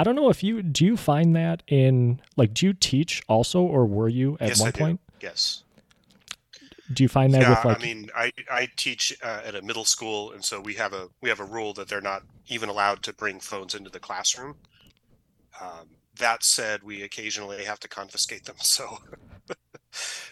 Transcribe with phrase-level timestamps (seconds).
[0.00, 3.60] I don't know if you do you find that in like do you teach also
[3.60, 5.00] or were you at yes, one I point?
[5.20, 5.26] Do.
[5.26, 5.62] Yes.
[6.90, 9.60] Do you find that yeah, with like I mean, I I teach uh, at a
[9.60, 12.70] middle school, and so we have a we have a rule that they're not even
[12.70, 14.56] allowed to bring phones into the classroom.
[15.60, 18.56] Um, that said, we occasionally have to confiscate them.
[18.62, 18.98] So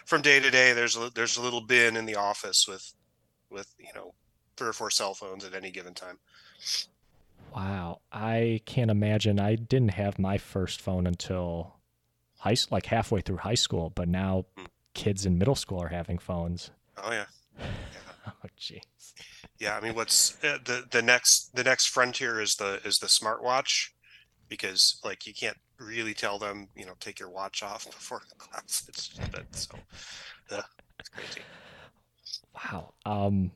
[0.05, 2.91] from day to day, there's a, there's a little bin in the office with
[3.51, 4.15] with you know
[4.57, 6.17] three or four cell phones at any given time.
[7.55, 9.39] Wow, I can't imagine.
[9.39, 11.75] I didn't have my first phone until
[12.39, 14.65] high like halfway through high school, but now Hmm.
[14.93, 16.71] kids in middle school are having phones.
[16.97, 17.25] Oh yeah.
[17.59, 17.99] yeah.
[18.27, 19.13] Oh jeez.
[19.59, 23.07] Yeah, I mean, what's uh, the the next the next frontier is the is the
[23.07, 23.89] smartwatch,
[24.47, 28.85] because like you can't really tell them, you know, take your watch off before class.
[28.89, 29.11] It's
[29.51, 29.75] so,
[30.51, 30.61] uh,
[30.99, 31.41] it's crazy.
[32.53, 32.93] Wow.
[33.05, 33.51] Um,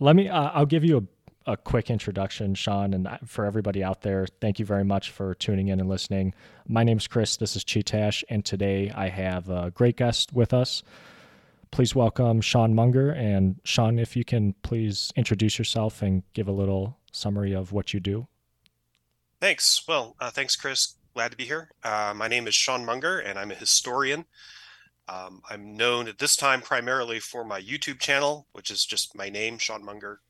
[0.00, 0.28] let me.
[0.28, 1.02] Uh, I'll give you a,
[1.46, 5.68] a quick introduction, Sean, and for everybody out there, thank you very much for tuning
[5.68, 6.32] in and listening.
[6.66, 7.36] My name's Chris.
[7.36, 10.82] This is Chee-Tash, and today I have a great guest with us.
[11.70, 13.10] Please welcome Sean Munger.
[13.10, 17.92] And Sean, if you can please introduce yourself and give a little summary of what
[17.92, 18.26] you do.
[19.40, 19.82] Thanks.
[19.86, 20.94] Well, uh, thanks, Chris.
[21.12, 21.70] Glad to be here.
[21.82, 24.24] Uh, my name is Sean Munger, and I'm a historian.
[25.08, 29.28] Um, I'm known at this time primarily for my YouTube channel, which is just my
[29.28, 30.20] name, Sean Munger.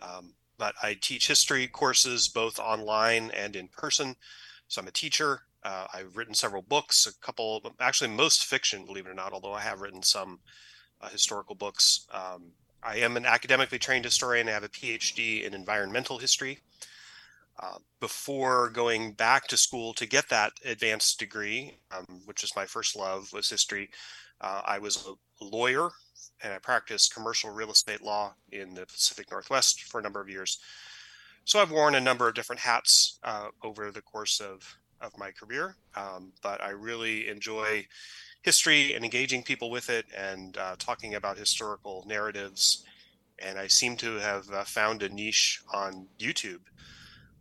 [0.00, 4.16] Um, but I teach history courses both online and in person.
[4.68, 5.40] So I'm a teacher.
[5.62, 9.52] Uh, I've written several books, a couple, actually, most fiction, believe it or not, although
[9.52, 10.40] I have written some
[11.00, 12.06] uh, historical books.
[12.12, 14.48] Um, I am an academically trained historian.
[14.48, 16.60] I have a PhD in environmental history.
[17.58, 22.64] Uh, before going back to school to get that advanced degree, um, which is my
[22.64, 23.90] first love, was history.
[24.40, 25.90] Uh, I was a lawyer
[26.42, 30.28] and I practiced commercial real estate law in the Pacific Northwest for a number of
[30.28, 30.58] years.
[31.44, 35.30] So I've worn a number of different hats uh, over the course of, of my
[35.30, 37.86] career, um, but I really enjoy
[38.42, 42.84] history and engaging people with it and uh, talking about historical narratives.
[43.38, 46.60] And I seem to have uh, found a niche on YouTube.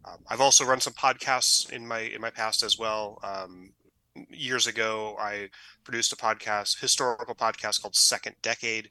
[0.05, 3.19] Um, I've also run some podcasts in my in my past as well.
[3.21, 3.73] Um,
[4.29, 5.49] years ago, I
[5.83, 8.89] produced a podcast, historical podcast called Second Decade,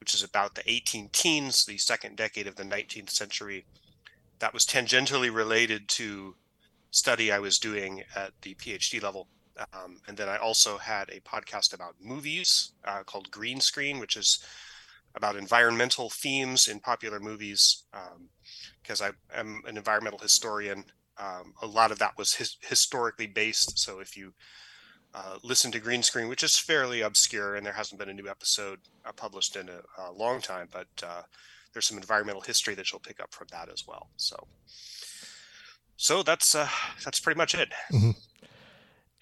[0.00, 3.64] which is about the 18 teens, the second decade of the 19th century.
[4.38, 6.34] That was tangentially related to
[6.90, 9.28] study I was doing at the PhD level.
[9.72, 14.16] Um, and then I also had a podcast about movies uh, called Green Screen, which
[14.16, 14.44] is
[15.14, 17.84] about environmental themes in popular movies.
[17.92, 18.28] Um,
[18.82, 20.84] because I am an environmental historian.
[21.22, 23.78] Um, a lot of that was his, historically based.
[23.78, 24.34] So if you
[25.14, 28.28] uh, listen to Green Screen, which is fairly obscure, and there hasn't been a new
[28.28, 31.22] episode uh, published in a, a, long time, but uh,
[31.72, 34.08] there's some environmental history that you'll pick up from that as well.
[34.16, 34.48] So,
[35.96, 36.68] so that's uh,
[37.04, 37.68] that's pretty much it.
[37.92, 38.10] Mm-hmm.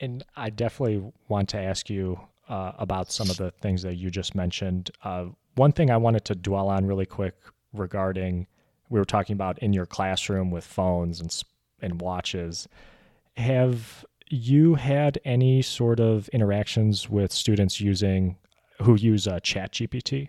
[0.02, 2.18] And I definitely want to ask you
[2.48, 4.90] uh, about some of the things that you just mentioned.
[5.04, 7.34] Uh, one thing I wanted to dwell on really quick
[7.74, 8.46] regarding
[8.88, 11.30] we were talking about in your classroom with phones and
[11.82, 12.68] and watches.
[13.36, 18.36] Have you had any sort of interactions with students using
[18.82, 20.28] who use uh, Chat GPT?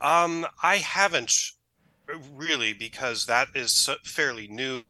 [0.00, 1.32] Um, I haven't
[2.34, 4.82] really because that is fairly new,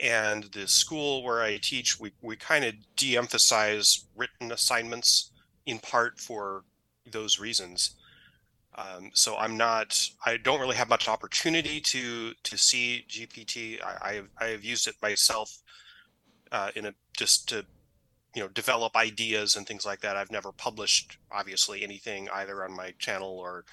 [0.00, 5.30] and the school where I teach, we we kind of de-emphasize written assignments
[5.66, 6.64] in part for
[7.10, 7.96] those reasons.
[8.74, 13.82] Um, so I'm not, I don't really have much opportunity to to see GPT.
[13.82, 15.58] I, I have, I have used it myself
[16.50, 17.66] uh, in a just to
[18.34, 20.16] you know develop ideas and things like that.
[20.16, 23.64] I've never published obviously anything either on my channel or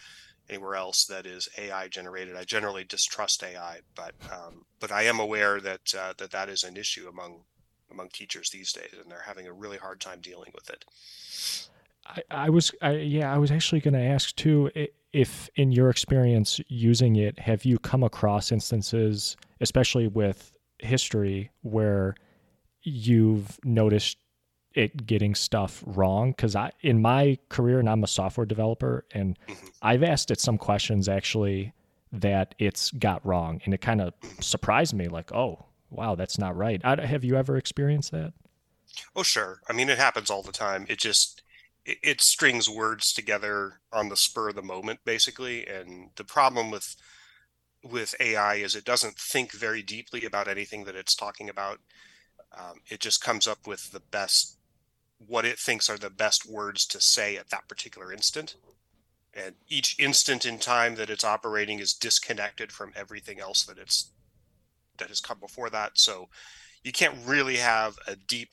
[0.49, 2.35] anywhere else that is AI generated.
[2.35, 6.63] I generally distrust AI, but um, but I am aware that uh, that that is
[6.63, 7.41] an issue among
[7.91, 10.85] among teachers these days, and they're having a really hard time dealing with it.
[12.09, 14.71] I, I was, I, yeah, I was actually going to ask too
[15.13, 22.15] if, in your experience using it, have you come across instances, especially with history, where
[22.83, 24.17] you've noticed
[24.73, 26.31] it getting stuff wrong?
[26.31, 29.67] Because I, in my career, and I'm a software developer, and Mm-hmm.
[29.81, 31.73] I've asked it some questions actually
[32.11, 36.55] that it's got wrong, and it kind of surprised me, like, oh, wow, that's not
[36.55, 36.81] right.
[36.83, 38.33] I, have you ever experienced that?
[39.15, 39.61] Oh, sure.
[39.69, 40.85] I mean, it happens all the time.
[40.89, 41.38] It just
[41.85, 46.95] it strings words together on the spur of the moment basically and the problem with
[47.83, 51.79] with ai is it doesn't think very deeply about anything that it's talking about
[52.57, 54.57] um, it just comes up with the best
[55.25, 58.55] what it thinks are the best words to say at that particular instant
[59.33, 64.11] and each instant in time that it's operating is disconnected from everything else that it's
[64.97, 65.91] that has come before that.
[65.97, 66.29] So
[66.83, 68.49] you can't really have a deep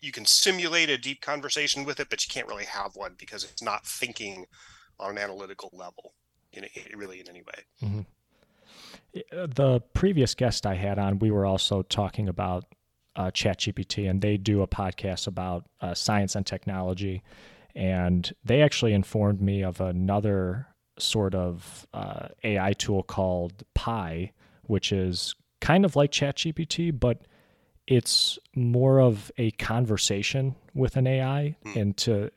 [0.00, 3.44] you can simulate a deep conversation with it, but you can't really have one because
[3.44, 4.46] it's not thinking
[4.98, 6.14] on an analytical level
[6.52, 7.64] in a, really in any way.
[7.82, 8.00] Mm-hmm.
[9.36, 12.64] Uh, the previous guest I had on, we were also talking about
[13.16, 17.22] uh, ChatGPT, and they do a podcast about uh, science and technology.
[17.74, 20.66] And they actually informed me of another
[20.98, 24.32] sort of uh, AI tool called Pi,
[24.62, 27.22] which is kind of like ChatGPT, but
[27.90, 31.76] it's more of a conversation with an AI mm.
[31.76, 32.30] and to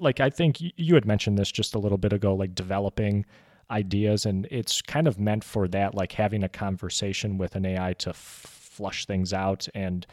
[0.00, 3.24] like I think you had mentioned this just a little bit ago like developing
[3.70, 7.92] ideas and it's kind of meant for that like having a conversation with an AI
[7.94, 10.04] to f- flush things out and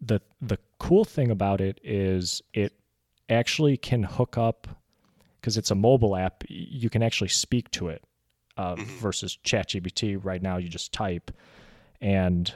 [0.00, 2.72] the the cool thing about it is it
[3.28, 4.66] actually can hook up
[5.40, 8.02] because it's a mobile app you can actually speak to it
[8.56, 8.98] uh, mm-hmm.
[8.98, 11.30] versus ChatGPT right now you just type
[12.00, 12.52] and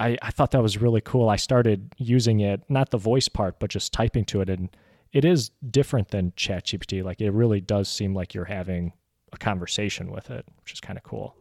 [0.00, 1.28] I, I thought that was really cool.
[1.28, 4.48] I started using it, not the voice part, but just typing to it.
[4.48, 4.74] And
[5.12, 7.04] it is different than ChatGPT.
[7.04, 8.94] Like it really does seem like you're having
[9.32, 11.36] a conversation with it, which is kind of cool.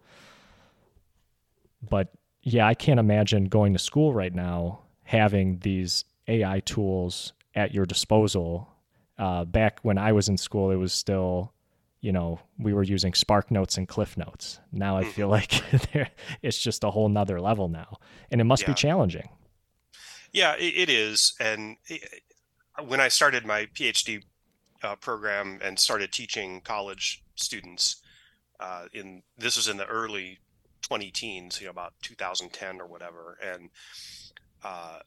[1.89, 2.09] But
[2.43, 7.85] yeah, I can't imagine going to school right now having these AI tools at your
[7.85, 8.69] disposal.
[9.17, 11.53] Uh, back when I was in school, it was still
[12.01, 14.59] you know, we were using Spark Notes and Cliff Notes.
[14.71, 15.97] Now I feel mm-hmm.
[15.97, 16.11] like
[16.41, 17.97] it's just a whole nother level now,
[18.31, 18.69] and it must yeah.
[18.69, 19.29] be challenging.
[20.31, 21.33] Yeah, it is.
[21.39, 21.77] And
[22.85, 24.23] when I started my PhD
[24.83, 28.01] uh, program and started teaching college students,
[28.59, 30.39] uh, in this was in the early
[30.83, 33.69] 20 teens, you know, about 2010 or whatever, and
[34.63, 34.99] uh,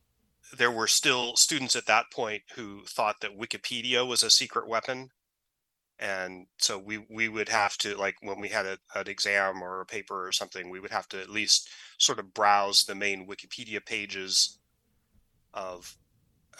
[0.56, 5.10] there were still students at that point who thought that Wikipedia was a secret weapon
[5.98, 9.80] and so we we would have to like when we had a, an exam or
[9.80, 11.68] a paper or something we would have to at least
[11.98, 14.58] sort of browse the main wikipedia pages
[15.54, 15.96] of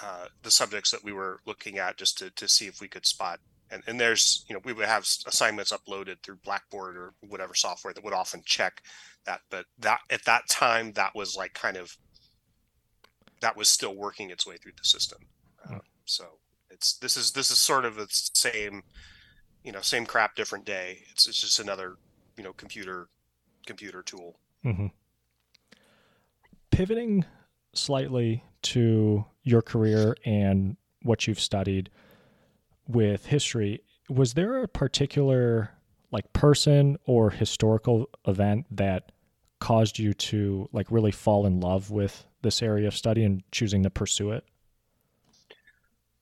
[0.02, 3.06] uh, the subjects that we were looking at just to, to see if we could
[3.06, 3.40] spot
[3.70, 7.93] and, and there's you know we would have assignments uploaded through blackboard or whatever software
[7.93, 8.82] that would often check
[9.25, 11.96] that but that at that time that was like kind of
[13.40, 15.19] that was still working its way through the system
[15.69, 16.25] uh, so
[16.70, 18.82] it's this is this is sort of the same
[19.64, 20.99] you know, same crap, different day.
[21.11, 21.97] It's it's just another
[22.37, 23.09] you know computer
[23.67, 24.37] computer tool.
[24.64, 24.88] Mm-hmm.
[26.70, 27.25] Pivoting
[27.75, 31.91] slightly to your career and what you've studied
[32.87, 35.70] with history, was there a particular
[36.11, 39.12] like person or historical event that
[39.58, 43.82] caused you to like really fall in love with this area of study and choosing
[43.82, 44.44] to pursue it?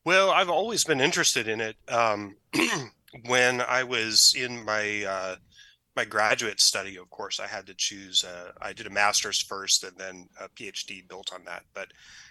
[0.05, 1.77] Well, I've always been interested in it.
[1.89, 2.37] Um,
[3.27, 5.37] when I was in my uh,
[5.97, 8.25] my graduate study, of course, I had to choose.
[8.25, 11.65] Uh, I did a master's first, and then a PhD built on that.
[11.75, 11.89] But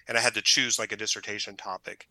[0.07, 2.07] and I had to choose like a dissertation topic.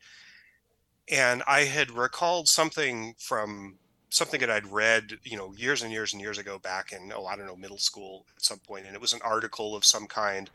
[1.11, 3.79] And I had recalled something from
[4.11, 7.27] something that I'd read, you know, years and years and years ago, back in oh,
[7.27, 10.07] I don't know, middle school at some point, and it was an article of some
[10.07, 10.51] kind,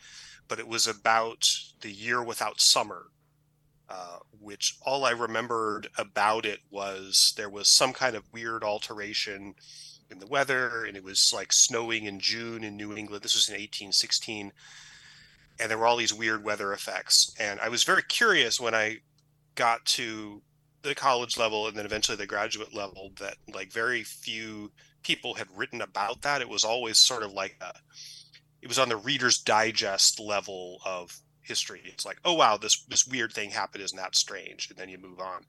[0.48, 1.50] but it was about
[1.82, 3.08] the year without summer
[3.90, 9.56] uh, which all I remembered about it was there was some kind of weird alteration
[10.10, 13.24] in the weather, and it was like snowing in June in New England.
[13.24, 14.52] This was in 1816,
[15.60, 17.34] and there were all these weird weather effects.
[17.40, 19.00] And I was very curious when I
[19.56, 20.42] got to
[20.84, 24.72] the college level and then eventually the graduate level that like very few
[25.02, 26.42] people had written about that.
[26.42, 27.74] It was always sort of like a,
[28.62, 31.82] it was on the Reader's Digest level of history.
[31.86, 33.84] It's like, oh wow, this this weird thing happened.
[33.84, 34.70] Isn't that strange?
[34.70, 35.44] And then you move on.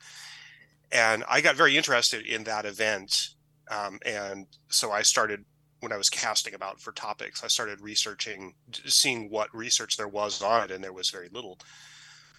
[0.93, 3.31] And I got very interested in that event,
[3.71, 5.45] um, and so I started
[5.81, 7.45] when I was casting about for topics.
[7.45, 8.55] I started researching,
[8.87, 11.59] seeing what research there was on it, and there was very little.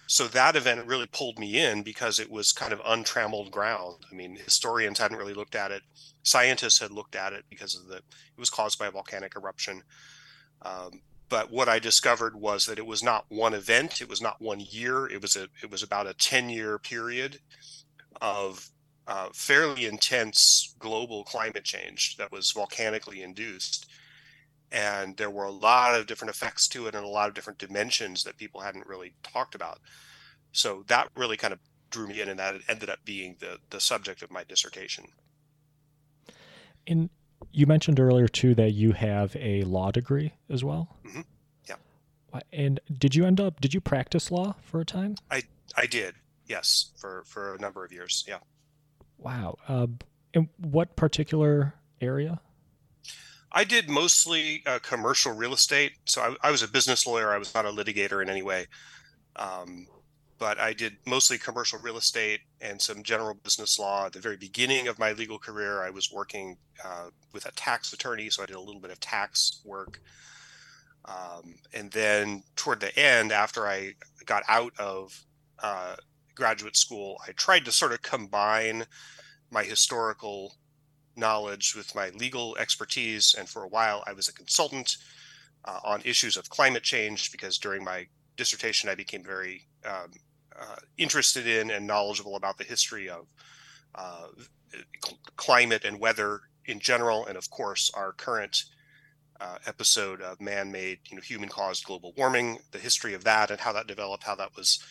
[0.08, 4.04] So that event really pulled me in because it was kind of untrammeled ground.
[4.10, 5.82] I mean, historians hadn't really looked at it.
[6.22, 9.82] Scientists had looked at it because of the it was caused by a volcanic eruption.
[10.62, 14.40] Um, but what I discovered was that it was not one event, it was not
[14.40, 17.40] one year, it was a it was about a 10 year period
[18.20, 18.70] of
[19.06, 23.88] uh, fairly intense global climate change that was volcanically induced.
[24.72, 27.58] And there were a lot of different effects to it and a lot of different
[27.58, 29.78] dimensions that people hadn't really talked about.
[30.52, 33.80] So that really kind of drew me in, and that ended up being the the
[33.80, 35.06] subject of my dissertation.
[36.86, 37.10] In
[37.52, 40.96] you mentioned earlier too that you have a law degree as well.
[41.06, 41.20] Mm-hmm.
[41.68, 42.40] Yeah.
[42.52, 43.60] And did you end up?
[43.60, 45.16] Did you practice law for a time?
[45.30, 45.42] I
[45.76, 46.14] I did.
[46.46, 48.24] Yes, for for a number of years.
[48.26, 48.38] Yeah.
[49.18, 49.56] Wow.
[49.68, 49.86] Uh,
[50.34, 52.40] in what particular area?
[53.52, 55.92] I did mostly uh, commercial real estate.
[56.04, 57.32] So I, I, was a business lawyer.
[57.32, 58.66] I was not a litigator in any way.
[59.36, 59.86] Um,
[60.38, 64.06] but I did mostly commercial real estate and some general business law.
[64.06, 67.92] At the very beginning of my legal career, I was working uh, with a tax
[67.92, 70.00] attorney, so I did a little bit of tax work.
[71.06, 73.94] Um, and then toward the end, after I
[74.26, 75.24] got out of
[75.62, 75.96] uh,
[76.34, 78.84] graduate school, I tried to sort of combine
[79.50, 80.56] my historical
[81.16, 83.34] knowledge with my legal expertise.
[83.38, 84.96] And for a while, I was a consultant
[85.64, 90.10] uh, on issues of climate change because during my dissertation, I became very um,
[90.58, 93.26] uh, interested in and knowledgeable about the history of
[93.94, 94.28] uh,
[95.36, 98.64] climate and weather in general, and of course, our current
[99.40, 103.72] uh, episode of man-made, you know, human-caused global warming, the history of that, and how
[103.72, 104.82] that developed, how that was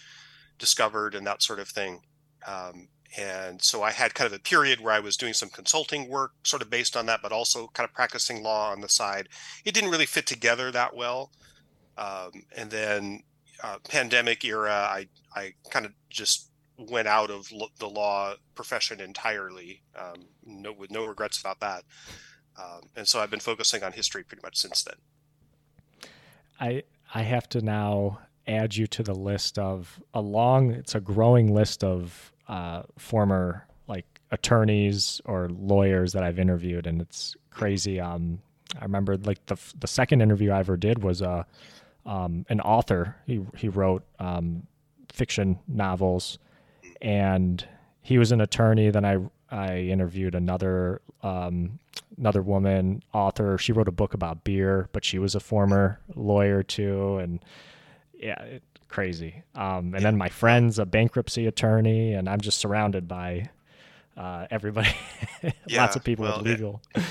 [0.58, 2.02] discovered, and that sort of thing.
[2.48, 6.10] Um, and so I had kind of a period where I was doing some consulting
[6.10, 9.30] work, sort of based on that, but also kind of practicing law on the side.
[9.64, 11.32] It didn't really fit together that well.
[11.98, 13.24] Um, and then
[13.64, 19.82] uh, pandemic era, I I kind of just went out of the law profession entirely,
[19.98, 21.84] um, no, with no regrets about that.
[22.58, 24.96] Um, and so I've been focusing on history pretty much since then.
[26.60, 26.84] I
[27.14, 30.72] I have to now add you to the list of a long.
[30.72, 37.02] It's a growing list of uh, former like attorneys or lawyers that I've interviewed, and
[37.02, 38.00] it's crazy.
[38.00, 38.40] Um,
[38.80, 41.44] I remember like the the second interview I ever did was a uh,
[42.06, 43.16] um, an author.
[43.26, 44.68] He he wrote um,
[45.12, 46.38] fiction novels,
[47.02, 47.66] and
[48.02, 48.90] he was an attorney.
[48.90, 49.18] Then I
[49.50, 51.80] I interviewed another um,
[52.18, 53.58] another woman author.
[53.58, 57.40] She wrote a book about beer, but she was a former lawyer too, and
[58.14, 59.44] yeah, it, crazy.
[59.56, 63.50] Um, and then my friend's a bankruptcy attorney, and I'm just surrounded by
[64.16, 64.96] uh, everybody,
[65.42, 66.82] yeah, lots of people well, with legal.
[66.96, 67.04] It,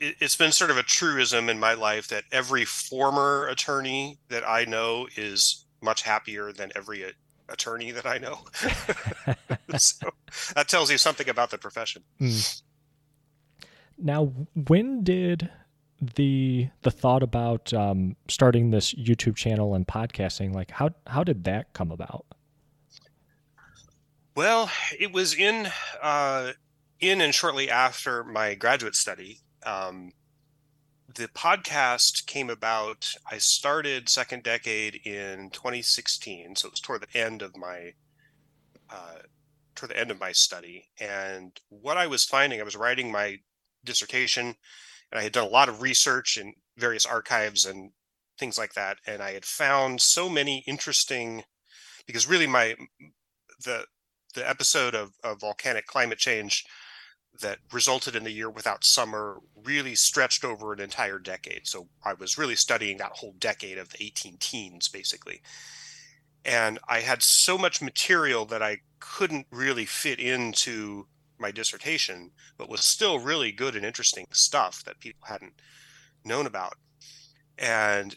[0.00, 4.48] it, has been sort of a truism in my life that every former attorney that
[4.48, 7.04] I know is much happier than every
[7.48, 8.38] attorney that I know.
[9.78, 10.08] so
[10.54, 12.02] that tells you something about the profession.
[12.20, 12.62] Mm.
[13.98, 15.50] Now, when did
[16.00, 21.44] the the thought about um, starting this YouTube channel and podcasting like how how did
[21.44, 22.26] that come about?
[24.34, 25.68] Well, it was in
[26.02, 26.52] uh,
[27.00, 29.40] in and shortly after my graduate study.
[29.64, 30.12] Um,
[31.12, 33.12] the podcast came about.
[33.30, 37.94] I started Second Decade in 2016, so it was toward the end of my
[38.90, 39.18] uh,
[39.74, 40.88] toward the end of my study.
[41.00, 43.38] And what I was finding, I was writing my
[43.84, 44.56] dissertation,
[45.10, 47.92] and I had done a lot of research in various archives and
[48.38, 48.98] things like that.
[49.06, 51.44] And I had found so many interesting,
[52.06, 52.76] because really my
[53.64, 53.86] the
[54.34, 56.64] the episode of, of volcanic climate change
[57.40, 61.66] that resulted in the year without summer really stretched over an entire decade.
[61.66, 65.42] So I was really studying that whole decade of the 18 teens, basically.
[66.44, 71.06] And I had so much material that I couldn't really fit into
[71.38, 75.54] my dissertation, but was still really good and interesting stuff that people hadn't
[76.24, 76.74] known about.
[77.58, 78.14] And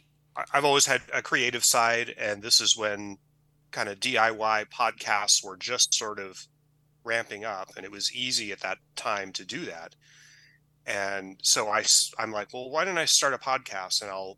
[0.54, 3.18] I've always had a creative side, and this is when
[3.72, 6.48] kind of DIY podcasts were just sort of
[7.08, 9.96] ramping up and it was easy at that time to do that.
[10.86, 11.84] And so i
[12.18, 14.38] i'm like well why don't i start a podcast and i'll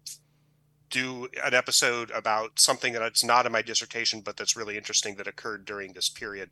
[0.89, 5.27] do an episode about something that's not in my dissertation but that's really interesting that
[5.27, 6.49] occurred during this period?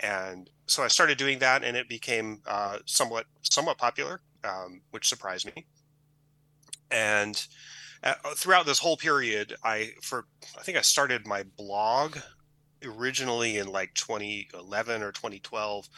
[0.00, 5.08] And so i started doing that and it became uh, somewhat somewhat popular um, which
[5.08, 5.66] surprised me.
[6.90, 7.44] And
[8.02, 10.26] uh, throughout this whole period i for
[10.58, 12.18] i think i started my blog
[12.84, 15.88] originally in like 2011 or 2012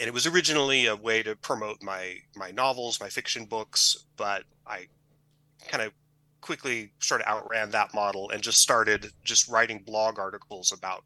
[0.00, 4.44] and it was originally a way to promote my my novels my fiction books but
[4.66, 4.86] i
[5.68, 5.92] kind of
[6.40, 11.04] quickly sort of outran that model and just started just writing blog articles about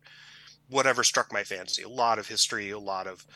[0.69, 3.26] whatever struck my fancy a lot of history a lot of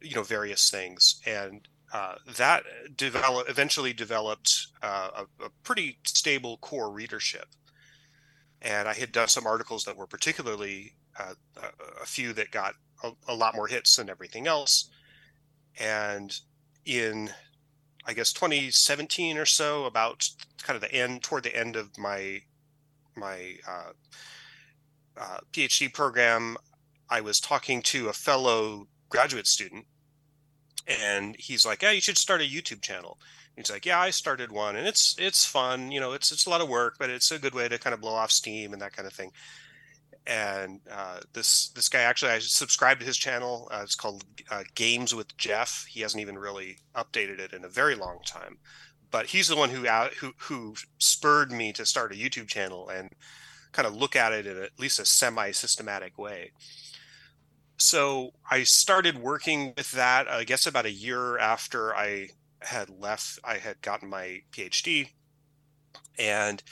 [0.00, 2.62] you know various things and uh, that
[2.96, 7.46] develop eventually developed uh, a, a pretty stable core readership
[8.62, 11.34] and I had done some articles that were particularly uh,
[12.02, 14.90] a, few that got a, a, lot more hits than everything else.
[15.78, 16.38] And
[16.84, 17.30] in,
[18.06, 20.28] I guess, 2017 or so, about
[20.62, 22.42] kind of the end, toward the end of my
[23.16, 23.92] my uh,
[25.16, 26.56] uh, PhD program,
[27.08, 29.86] I was talking to a fellow graduate student,
[30.86, 33.18] and he's like, "Yeah, you should start a YouTube channel."
[33.60, 35.90] He's like, yeah, I started one, and it's it's fun.
[35.92, 37.94] You know, it's it's a lot of work, but it's a good way to kind
[37.94, 39.32] of blow off steam and that kind of thing.
[40.26, 43.68] and uh, this this guy actually I subscribed to his channel.
[43.72, 45.86] Uh, it's called uh, Games with Jeff.
[45.88, 48.58] He hasn't even really updated it in a very long time,
[49.10, 52.88] but he's the one who out, who who spurred me to start a YouTube channel
[52.88, 53.10] and
[53.72, 56.52] kind of look at it in at least a semi systematic way.
[57.78, 60.28] So I started working with that.
[60.28, 62.28] I guess about a year after I
[62.62, 65.08] had left, I had gotten my PhD,
[66.18, 66.62] and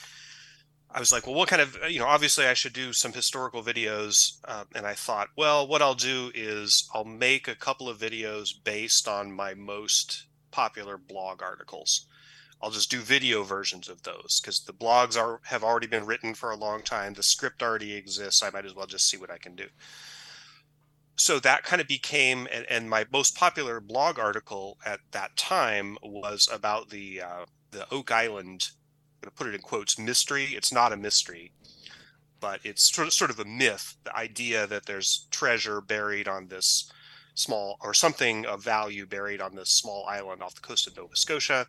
[0.91, 3.61] I was like, well, what kind of, you know, obviously I should do some historical
[3.61, 4.39] videos.
[4.43, 8.53] Uh, and I thought, well, what I'll do is I'll make a couple of videos
[8.63, 12.07] based on my most popular blog articles.
[12.61, 16.33] I'll just do video versions of those because the blogs are have already been written
[16.33, 17.13] for a long time.
[17.13, 18.43] The script already exists.
[18.43, 19.67] I might as well just see what I can do.
[21.19, 25.97] So that kind of became, and, and my most popular blog article at that time
[26.01, 28.69] was about the uh, the Oak Island
[29.21, 30.45] going to put it in quotes mystery.
[30.45, 31.51] It's not a mystery,
[32.39, 33.97] but it's sort of, sort of a myth.
[34.05, 36.89] The idea that there's treasure buried on this
[37.35, 41.17] small or something of value buried on this small island off the coast of Nova
[41.17, 41.67] Scotia.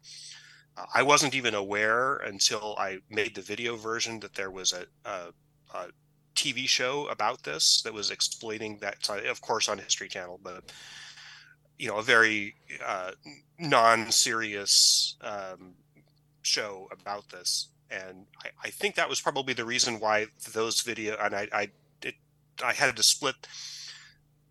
[0.76, 4.86] Uh, I wasn't even aware until I made the video version that there was a,
[5.04, 5.32] a,
[5.74, 5.88] a
[6.34, 10.72] TV show about this that was explaining that, of course, on History Channel, but
[11.78, 13.12] you know, a very uh,
[13.58, 15.72] non-serious um,
[16.42, 21.16] show about this, and I, I, think that was probably the reason why those video
[21.18, 21.70] and I I
[22.02, 22.16] it,
[22.62, 23.34] I had to split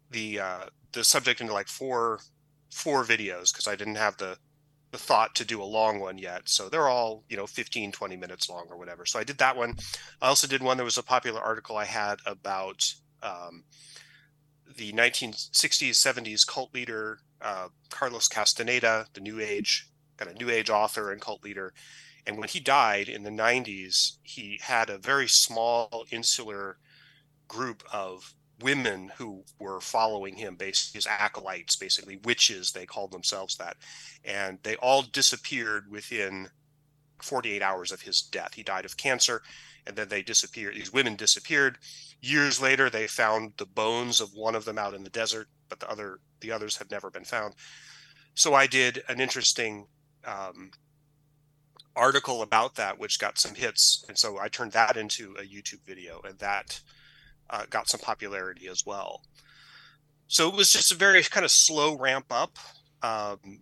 [0.10, 2.22] the uh, the subject into like four
[2.72, 4.38] four videos because I didn't have the
[4.92, 6.50] the thought to do a long one yet.
[6.50, 9.06] So they're all, you know, 15, 20 minutes long or whatever.
[9.06, 9.76] So I did that one.
[10.22, 10.78] I also did one.
[10.78, 13.64] There was a popular article I had about um,
[14.78, 20.70] the 1960s, 70s cult leader, uh, Carlos Castaneda, the New Age kind of new age
[20.70, 21.74] author and cult leader.
[22.28, 26.78] And when he died in the 90s, he had a very small insular
[27.48, 33.56] group of women who were following him, basically his acolytes, basically witches, they called themselves
[33.58, 33.78] that.
[34.24, 36.50] And they all disappeared within
[37.22, 38.54] 48 hours of his death.
[38.54, 39.42] He died of cancer,
[39.86, 40.76] and then they disappeared.
[40.76, 41.78] These women disappeared.
[42.22, 45.80] Years later, they found the bones of one of them out in the desert, but
[45.80, 47.54] the other the others have never been found.
[48.34, 49.88] So I did an interesting
[50.26, 50.72] um,
[51.96, 55.86] article about that, which got some hits, and so I turned that into a YouTube
[55.86, 56.80] video, and that
[57.50, 59.24] uh, got some popularity as well.
[60.28, 62.58] So it was just a very kind of slow ramp up,
[63.02, 63.62] um,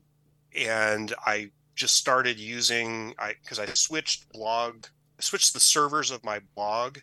[0.58, 4.88] and I just started using I because I switched blog,
[5.20, 7.00] switched the servers of my blog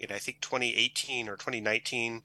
[0.00, 2.22] in I think 2018 or 2019.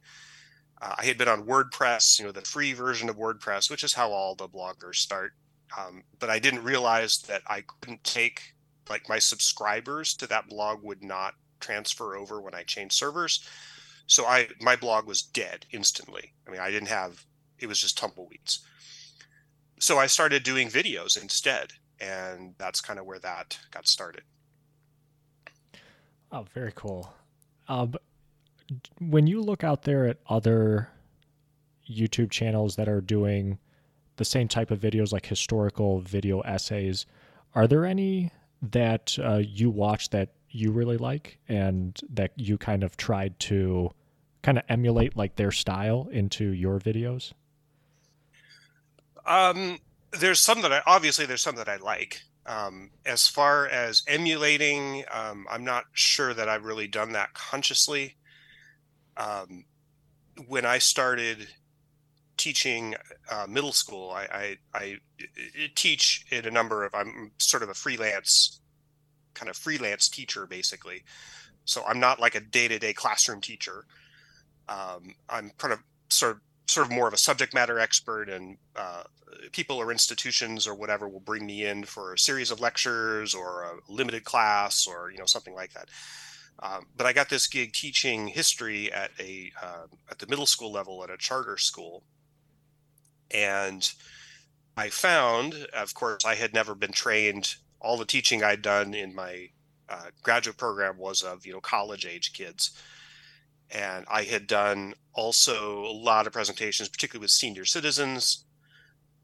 [0.82, 3.94] Uh, I had been on WordPress, you know, the free version of WordPress, which is
[3.94, 5.34] how all the bloggers start
[5.78, 8.54] um, but I didn't realize that I couldn't take
[8.90, 13.48] like my subscribers to that blog would not transfer over when I changed servers.
[14.10, 16.34] So I my blog was dead instantly.
[16.46, 17.26] I mean, I didn't have
[17.58, 18.60] it was just tumbleweeds.
[19.80, 24.24] So I started doing videos instead, and that's kind of where that got started.
[26.32, 27.14] Oh, very cool.
[27.70, 27.94] Um,
[29.00, 30.90] when you look out there at other
[31.90, 33.58] YouTube channels that are doing
[34.20, 37.06] the same type of videos like historical video essays.
[37.56, 42.84] Are there any that uh, you watch that you really like and that you kind
[42.84, 43.92] of tried to
[44.42, 47.34] kind of emulate like their style into your videos?
[49.26, 49.80] Um,
[50.12, 52.22] there's some that I obviously there's some that I like.
[52.46, 58.16] Um, as far as emulating, um, I'm not sure that I've really done that consciously.
[59.18, 59.66] Um,
[60.48, 61.48] when I started
[62.40, 62.96] teaching
[63.30, 64.10] uh, middle school.
[64.10, 64.98] I, I, I
[65.76, 66.96] teach in a number of.
[66.96, 68.62] I'm sort of a freelance,
[69.36, 71.04] kind of freelance teacher, basically.
[71.66, 73.86] So I'm not like a day-to-day classroom teacher.
[74.70, 75.80] Um, I'm kind of
[76.10, 79.04] sort of sort of more of a subject matter expert, and uh,
[79.52, 83.64] people or institutions or whatever will bring me in for a series of lectures or
[83.64, 85.90] a limited class or you know something like that.
[86.62, 90.72] Um, but I got this gig teaching history at a uh, at the middle school
[90.72, 92.04] level at a charter school,
[93.32, 93.90] and
[94.78, 97.56] I found, of course, I had never been trained.
[97.82, 99.50] All the teaching I'd done in my
[99.90, 102.72] uh, graduate program was of you know college age kids,
[103.72, 108.46] and I had done also a lot of presentations, particularly with senior citizens.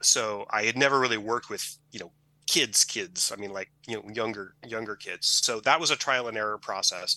[0.02, 2.12] So I had never really worked with you know
[2.48, 3.32] kids, kids.
[3.32, 5.28] I mean, like you know younger younger kids.
[5.44, 7.16] So that was a trial and error process.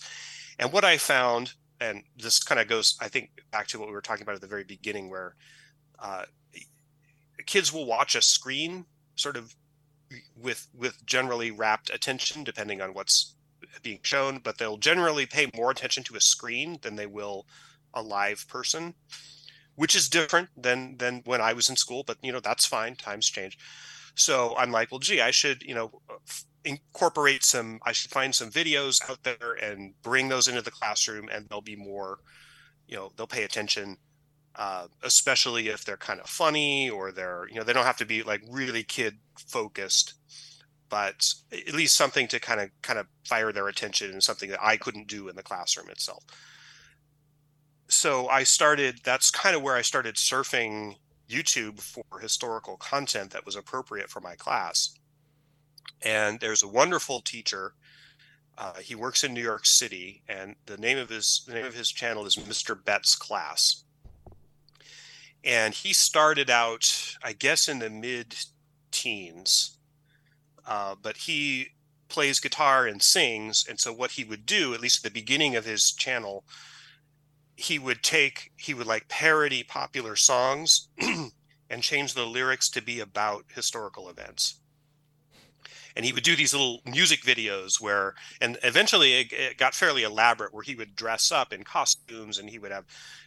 [0.58, 3.94] And what I found, and this kind of goes, I think, back to what we
[3.94, 5.36] were talking about at the very beginning, where
[5.98, 6.24] uh,
[7.46, 8.84] kids will watch a screen
[9.16, 9.54] sort of
[10.36, 13.34] with with generally rapt attention depending on what's
[13.82, 17.46] being shown, but they'll generally pay more attention to a screen than they will
[17.94, 18.94] a live person,
[19.74, 22.04] which is different than than when I was in school.
[22.06, 22.96] But you know that's fine.
[22.96, 23.58] Times change.
[24.14, 25.92] So I'm like, well, gee, I should you know
[26.64, 27.80] incorporate some.
[27.84, 31.60] I should find some videos out there and bring those into the classroom, and they'll
[31.60, 32.18] be more,
[32.86, 33.96] you know, they'll pay attention.
[34.56, 38.04] Uh, especially if they're kind of funny or they're you know they don't have to
[38.04, 40.14] be like really kid focused
[40.88, 44.62] but at least something to kind of kind of fire their attention and something that
[44.62, 46.24] I couldn't do in the classroom itself.
[47.88, 50.96] So I started that's kind of where I started surfing
[51.28, 54.94] YouTube for historical content that was appropriate for my class.
[56.02, 57.74] And there's a wonderful teacher.
[58.56, 61.74] Uh, he works in New York City, and the name of his the name of
[61.74, 62.82] his channel is Mr.
[62.82, 63.84] Betts Class.
[65.44, 68.34] And he started out, I guess, in the mid
[68.90, 69.77] teens
[70.68, 71.68] uh, but he
[72.08, 73.66] plays guitar and sings.
[73.68, 76.44] And so what he would do, at least at the beginning of his channel,
[77.56, 80.88] he would take he would like parody popular songs
[81.70, 84.60] and change the lyrics to be about historical events
[85.96, 90.04] and he would do these little music videos where and eventually it, it, got fairly
[90.04, 92.84] elaborate where he would dress up in costumes and he would have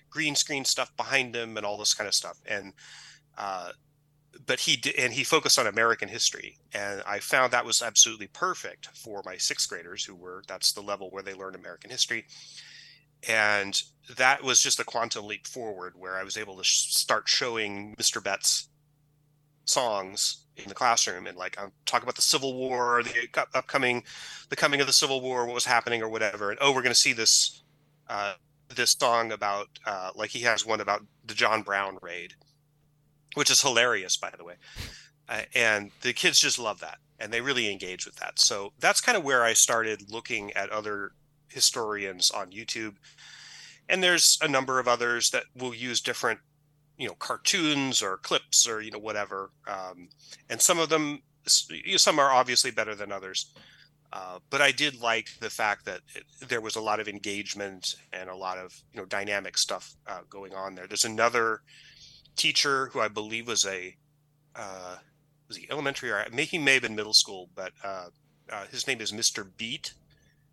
[0.10, 2.72] green screen stuff behind him and all this kind of stuff and
[3.38, 3.72] uh,
[4.46, 8.28] but he did, and he focused on American history, and I found that was absolutely
[8.28, 12.26] perfect for my sixth graders who were that's the level where they learn American history,
[13.28, 13.82] and
[14.18, 17.96] that was just a quantum leap forward where I was able to sh- start showing
[17.98, 18.24] Mr.
[18.24, 18.68] Betts
[19.66, 24.04] songs in the classroom and like I'm talking about the Civil War, the upcoming,
[24.50, 26.94] the coming of the Civil War, what was happening or whatever, and oh, we're going
[26.94, 27.64] to see this.
[28.10, 28.34] Uh,
[28.76, 32.36] this song about uh, like he has one about the John Brown raid
[33.36, 34.56] which is hilarious, by the way.
[35.30, 38.40] Uh, and the kids just love that and they really engage with that.
[38.40, 41.12] So that's kind of where I started looking at other
[41.50, 42.96] historians on YouTube.
[43.88, 46.40] And there's a number of others that will use different,
[46.98, 49.52] you know, cartoons or clips or, you know, whatever.
[49.68, 50.10] Um,
[50.50, 53.54] and some of them, some are obviously better than others.
[54.12, 57.96] Uh, but I did like the fact that it, there was a lot of engagement
[58.12, 60.88] and a lot of, you know, dynamic stuff uh, going on there.
[60.88, 61.62] There's another
[62.36, 63.96] teacher who I believe was a
[64.56, 64.98] uh,
[65.48, 68.08] was he elementary or he may have been middle school, but uh,
[68.50, 69.46] uh, his name is Mr.
[69.58, 69.94] Beat,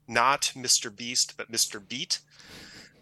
[0.07, 0.95] not Mr.
[0.95, 1.87] Beast, but Mr.
[1.87, 2.21] Beat,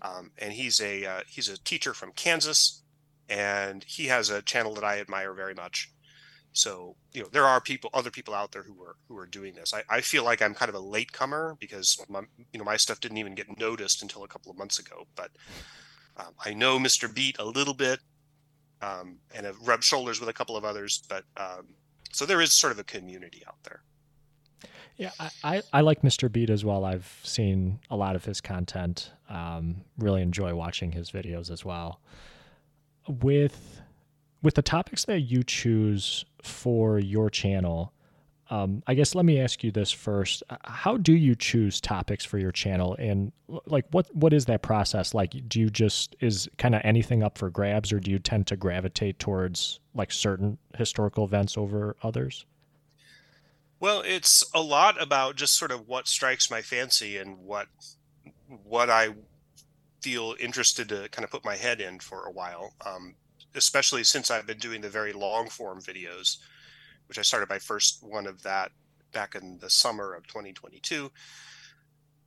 [0.03, 2.83] um, and he's a uh, he's a teacher from Kansas,
[3.29, 5.91] and he has a channel that I admire very much.
[6.53, 9.55] So you know there are people, other people out there who are who are doing
[9.55, 9.73] this.
[9.75, 13.01] I, I feel like I'm kind of a latecomer because my, you know my stuff
[13.01, 15.31] didn't even get noticed until a couple of months ago, but.
[16.19, 17.15] Um, I know Mr.
[17.15, 18.01] Beat a little bit
[18.83, 21.03] um, and have rubbed shoulders with a couple of others.
[21.09, 21.67] But um,
[22.13, 23.83] so there is sort of a community out there.
[24.97, 25.11] Yeah,
[25.45, 26.33] I, I, like Mr.
[26.33, 26.87] Beat as well.
[26.87, 29.13] I've seen a lot of his content.
[29.29, 32.01] Um, really enjoy watching his videos as well.
[33.07, 33.83] With
[34.43, 37.93] with the topics that you choose for your channel,
[38.51, 42.39] um, I guess let me ask you this first: How do you choose topics for
[42.39, 43.33] your channel, and
[43.67, 45.35] like what what is that process like?
[45.49, 48.57] Do you just is kind of anything up for grabs, or do you tend to
[48.57, 52.47] gravitate towards like certain historical events over others?
[53.81, 57.67] Well, it's a lot about just sort of what strikes my fancy and what
[58.63, 59.09] what I
[60.03, 62.75] feel interested to kind of put my head in for a while.
[62.87, 63.17] Um,
[63.57, 66.37] especially since I've been doing the very long form videos
[67.09, 68.73] which I started my first one of that
[69.13, 71.11] back in the summer of 2022.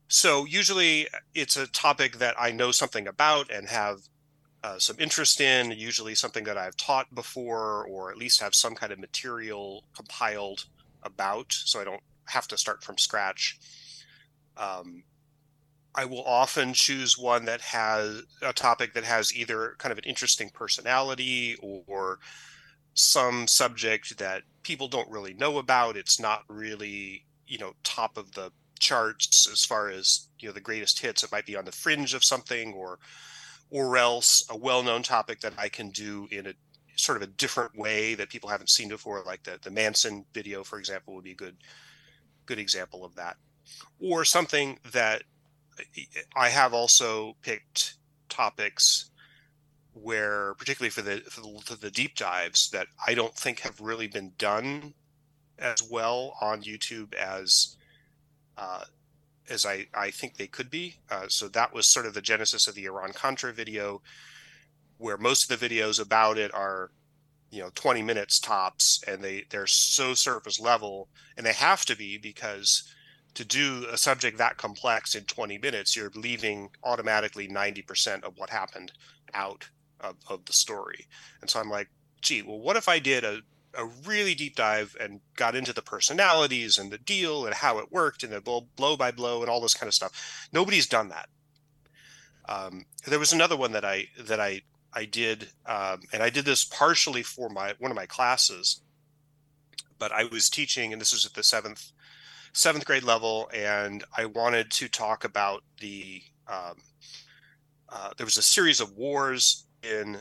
[0.08, 4.00] So usually it's a topic that I know something about and have
[4.64, 8.76] uh, some interest in, usually something that I've taught before, or at least have some
[8.76, 10.66] kind of material compiled
[11.04, 13.58] about, so I don't have to start from scratch.
[14.58, 15.04] Um,
[15.96, 20.04] I will often choose one that has a topic that has either kind of an
[20.04, 22.20] interesting personality or
[22.94, 25.98] some subject that people don't really know about.
[25.98, 30.62] It's not really, you know, top of the charts as far as, you know, the
[30.62, 31.24] greatest hits.
[31.24, 33.00] It might be on the fringe of something or
[33.72, 36.54] or else a well-known topic that I can do in a
[36.96, 40.64] sort of a different way that people haven't seen before, like the, the Manson video,
[40.64, 41.58] for example, would be a good
[42.46, 43.38] good example of that.
[44.00, 45.24] Or something that
[46.36, 47.96] I have also picked
[48.28, 49.12] topics
[50.02, 53.80] where particularly for the, for the, for the deep dives that I don't think have
[53.80, 54.94] really been done
[55.58, 57.76] as well on YouTube as
[58.58, 58.84] uh,
[59.50, 61.00] as I, I think they could be.
[61.10, 64.02] Uh, so that was sort of the genesis of the Iran Contra video,
[64.98, 66.92] where most of the videos about it are,
[67.50, 71.96] you know, 20 minutes tops, and they they're so surface level, and they have to
[71.96, 72.84] be because
[73.34, 78.50] to do a subject that complex in 20 minutes, you're leaving automatically 90% of what
[78.50, 78.92] happened
[79.34, 81.08] out of, of the story.
[81.42, 81.90] And so I'm like,
[82.22, 83.42] gee, well, what if I did a,
[83.74, 87.92] a really deep dive and got into the personalities and the deal and how it
[87.92, 90.48] worked and the blow, blow by blow and all this kind of stuff?
[90.52, 91.30] Nobody's done that.
[92.48, 96.46] Um, there was another one that I that I I did, um, and I did
[96.46, 98.82] this partially for my one of my classes,
[100.00, 101.92] but I was teaching, and this was at the seventh
[102.54, 106.24] seventh grade level, and I wanted to talk about the.
[106.48, 106.78] Um,
[107.92, 110.20] uh, there was a series of wars in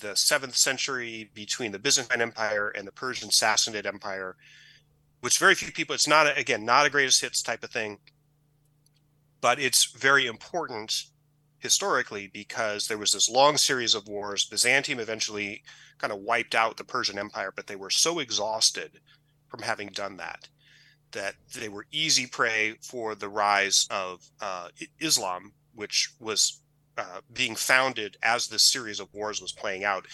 [0.00, 4.36] the seventh century between the Byzantine Empire and the Persian Sassanid Empire,
[5.20, 5.94] which very few people.
[5.94, 7.98] It's not again not a greatest hits type of thing,
[9.40, 11.04] but it's very important
[11.58, 14.44] historically because there was this long series of wars.
[14.44, 15.62] Byzantium eventually
[15.98, 19.00] kind of wiped out the Persian Empire, but they were so exhausted
[19.48, 20.48] from having done that
[21.12, 24.68] that they were easy prey for the rise of uh,
[25.00, 26.60] Islam, which was
[26.98, 30.06] uh, being founded as this series of wars was playing out.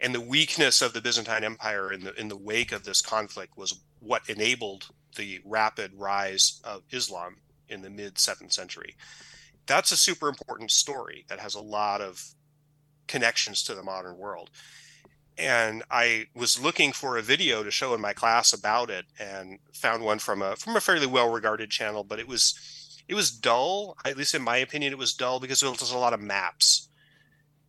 [0.00, 3.56] And the weakness of the Byzantine Empire in the in the wake of this conflict
[3.56, 7.36] was what enabled the rapid rise of Islam
[7.68, 8.96] in the mid seventh century.
[9.66, 12.22] That's a super important story that has a lot of
[13.06, 14.50] connections to the modern world
[15.36, 19.58] and I was looking for a video to show in my class about it, and
[19.72, 22.54] found one from a from a fairly well regarded channel, but it was
[23.08, 23.96] it was dull.
[24.04, 26.88] At least in my opinion, it was dull because it was a lot of maps,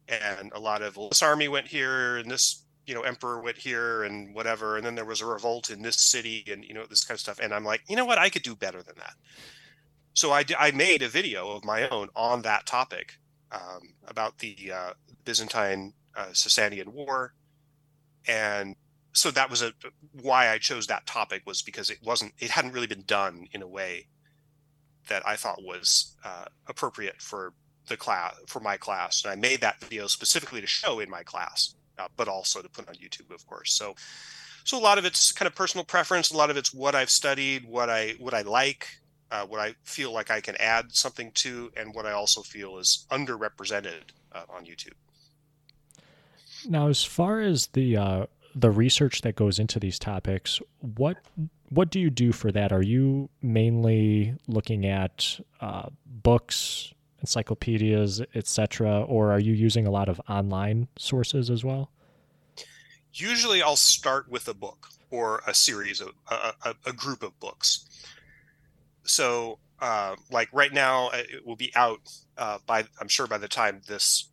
[0.08, 3.58] and a lot of well, this army went here, and this you know emperor went
[3.58, 6.86] here, and whatever, and then there was a revolt in this city, and you know
[6.86, 7.40] this kind of stuff.
[7.40, 9.14] And I'm like, you know what, I could do better than that.
[10.14, 13.14] So I I made a video of my own on that topic
[13.52, 14.94] um, about the uh,
[15.26, 17.34] Byzantine uh, Sasanian War
[18.28, 18.76] and
[19.14, 19.74] so that was a
[20.22, 23.62] why I chose that topic was because it wasn't it hadn't really been done in
[23.62, 24.08] a way
[25.08, 27.54] that I thought was uh, appropriate for
[27.88, 31.24] the class for my class, and I made that video specifically to show in my
[31.24, 33.74] class, uh, but also to put on YouTube, of course.
[33.74, 33.96] So,
[34.64, 36.32] so a lot of it's kind of personal preference.
[36.32, 38.88] A lot of it's what I've studied, what I what I like,
[39.32, 42.78] uh, what I feel like I can add something to, and what I also feel
[42.80, 44.94] is underrepresented uh, on YouTube.
[46.68, 51.18] Now, as far as the uh, the research that goes into these topics, what
[51.70, 52.72] what do you do for that?
[52.72, 60.08] Are you mainly looking at uh, books, encyclopedias, etc., or are you using a lot
[60.08, 61.92] of online sources as well?
[63.14, 67.86] Usually, I'll start with a book or a series of a, a, group of books.
[69.04, 72.00] So, uh, like right now, uh, it will be out
[72.38, 74.30] uh, by I'm sure by the time this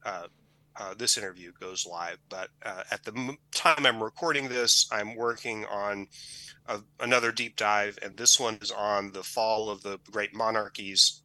[0.76, 2.18] uh, this interview goes live.
[2.28, 6.08] But uh, at the m- time I'm recording this, I'm working on
[6.66, 11.22] a, another deep dive, and this one is on the fall of the great monarchies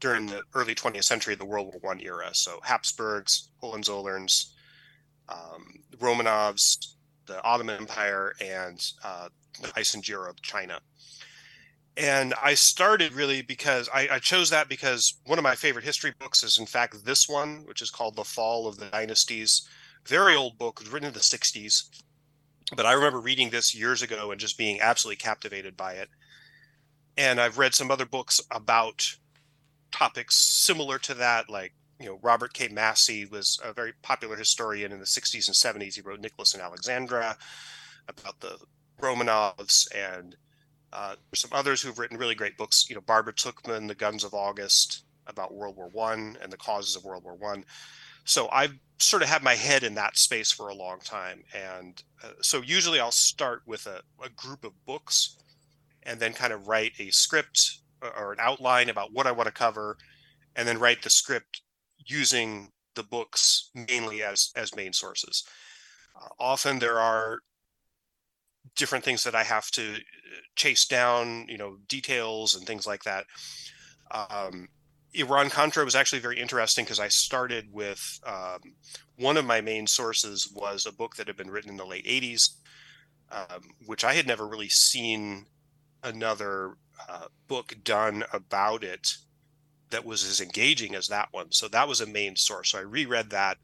[0.00, 2.30] during the early 20th century, the World War One era.
[2.32, 4.52] So Habsburgs, Hohenzollerns,
[5.28, 5.66] um,
[5.98, 6.94] Romanovs,
[7.26, 9.28] the Ottoman Empire, and uh,
[9.60, 10.80] the Aisin-Gioro of China
[12.00, 16.14] and I started really because I, I, chose that because one of my favorite history
[16.18, 19.68] books is in fact this one, which is called The Fall of the Dynasties.
[20.06, 21.90] Very old book, written in the 60s.
[22.74, 26.08] But I remember reading this years ago and just being absolutely captivated by it.
[27.18, 29.16] And I've read some other books about
[29.92, 32.68] topics similar to that, like you know Robert K.
[32.68, 35.96] Massie was a very popular historian in the 60s and 70s.
[35.96, 37.36] He wrote Nicholas and Alexandra
[38.08, 38.56] about the
[39.02, 40.36] Romanovs and
[40.92, 42.86] uh, there's some others who've written really great books.
[42.88, 46.96] You know, Barbara Tuchman, The Guns of August, about World War One and the causes
[46.96, 47.64] of World War One.
[48.24, 52.02] So I've sort of had my head in that space for a long time, and
[52.22, 55.36] uh, so usually I'll start with a, a group of books,
[56.02, 59.46] and then kind of write a script uh, or an outline about what I want
[59.46, 59.96] to cover,
[60.56, 61.62] and then write the script
[62.06, 65.44] using the books mainly as as main sources.
[66.20, 67.38] Uh, often there are
[68.76, 69.96] different things that I have to
[70.56, 73.24] chase down, you know, details and things like that.
[74.10, 74.68] Um,
[75.14, 78.60] Iran Contra was actually very interesting because I started with um,
[79.16, 82.06] one of my main sources was a book that had been written in the late
[82.06, 82.50] 80s,
[83.32, 85.46] um, which I had never really seen
[86.02, 86.76] another
[87.08, 89.16] uh, book done about it
[89.90, 91.50] that was as engaging as that one.
[91.50, 92.70] So that was a main source.
[92.70, 93.58] So I reread that,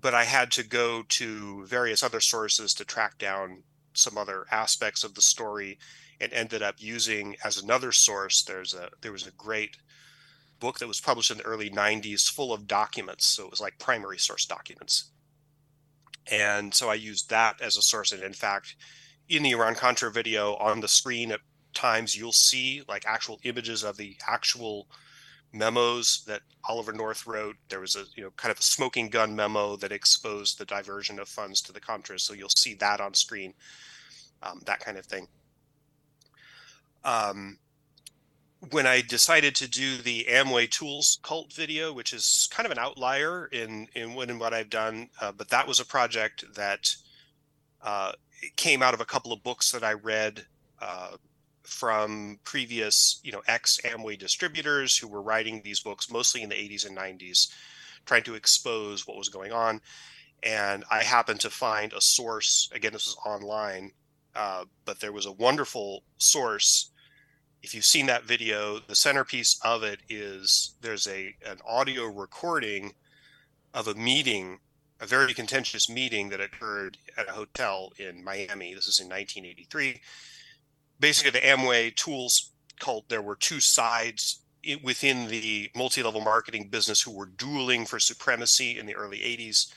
[0.00, 3.62] but I had to go to various other sources to track down
[3.94, 5.78] some other aspects of the story
[6.20, 9.76] and ended up using as another source there's a there was a great
[10.60, 13.26] book that was published in the early 90s full of documents.
[13.26, 15.10] So it was like primary source documents.
[16.30, 18.12] And so i used that as a source.
[18.12, 18.76] And in fact
[19.28, 21.40] in the iran contra video on the screen at
[21.74, 24.86] times you'll see like actual images of the actual
[25.54, 27.56] memos that Oliver North wrote.
[27.68, 31.18] There was a you know kind of a smoking gun memo that exposed the diversion
[31.18, 32.20] of funds to the Contras.
[32.20, 33.54] So you'll see that on screen,
[34.42, 35.28] um, that kind of thing.
[37.04, 37.58] Um,
[38.70, 42.78] when I decided to do the Amway Tools cult video, which is kind of an
[42.78, 46.94] outlier in in what in what I've done, uh, but that was a project that
[47.82, 48.12] uh,
[48.56, 50.44] came out of a couple of books that I read
[50.80, 51.16] uh,
[51.64, 56.54] from previous, you know, ex Amway distributors who were writing these books mostly in the
[56.54, 57.48] 80s and 90s,
[58.06, 59.80] trying to expose what was going on.
[60.42, 62.68] And I happened to find a source.
[62.72, 63.92] Again, this was online,
[64.34, 66.90] uh, but there was a wonderful source
[67.64, 72.92] if you've seen that video, the centerpiece of it is there's a an audio recording
[73.72, 74.58] of a meeting,
[75.00, 78.74] a very contentious meeting that occurred at a hotel in Miami.
[78.74, 80.02] This is in 1983.
[81.00, 83.08] Basically, the Amway tools cult.
[83.08, 84.40] There were two sides
[84.82, 89.74] within the multi-level marketing business who were dueling for supremacy in the early 80s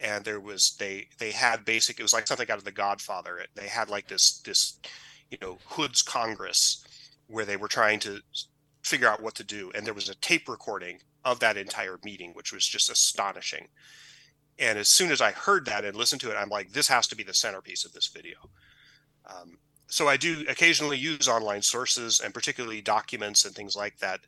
[0.00, 3.44] and there was they they had basic it was like something out of the godfather
[3.54, 4.78] they had like this this
[5.30, 6.82] you know hoods congress
[7.26, 8.20] where they were trying to
[8.84, 9.72] figure out what to do.
[9.74, 13.68] And there was a tape recording of that entire meeting, which was just astonishing.
[14.58, 17.08] And as soon as I heard that and listened to it, I'm like, this has
[17.08, 18.36] to be the centerpiece of this video.
[19.26, 24.20] Um, so I do occasionally use online sources and particularly documents and things like that.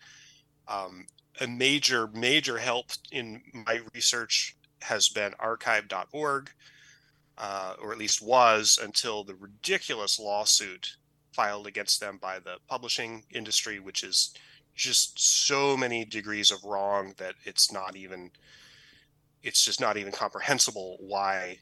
[0.69, 1.07] Um,
[1.41, 6.51] a major, major help in my research has been archive.org,
[7.39, 10.97] uh, or at least was until the ridiculous lawsuit
[11.33, 14.33] filed against them by the publishing industry, which is
[14.75, 18.31] just so many degrees of wrong that it's not even
[19.43, 21.59] it's just not even comprehensible why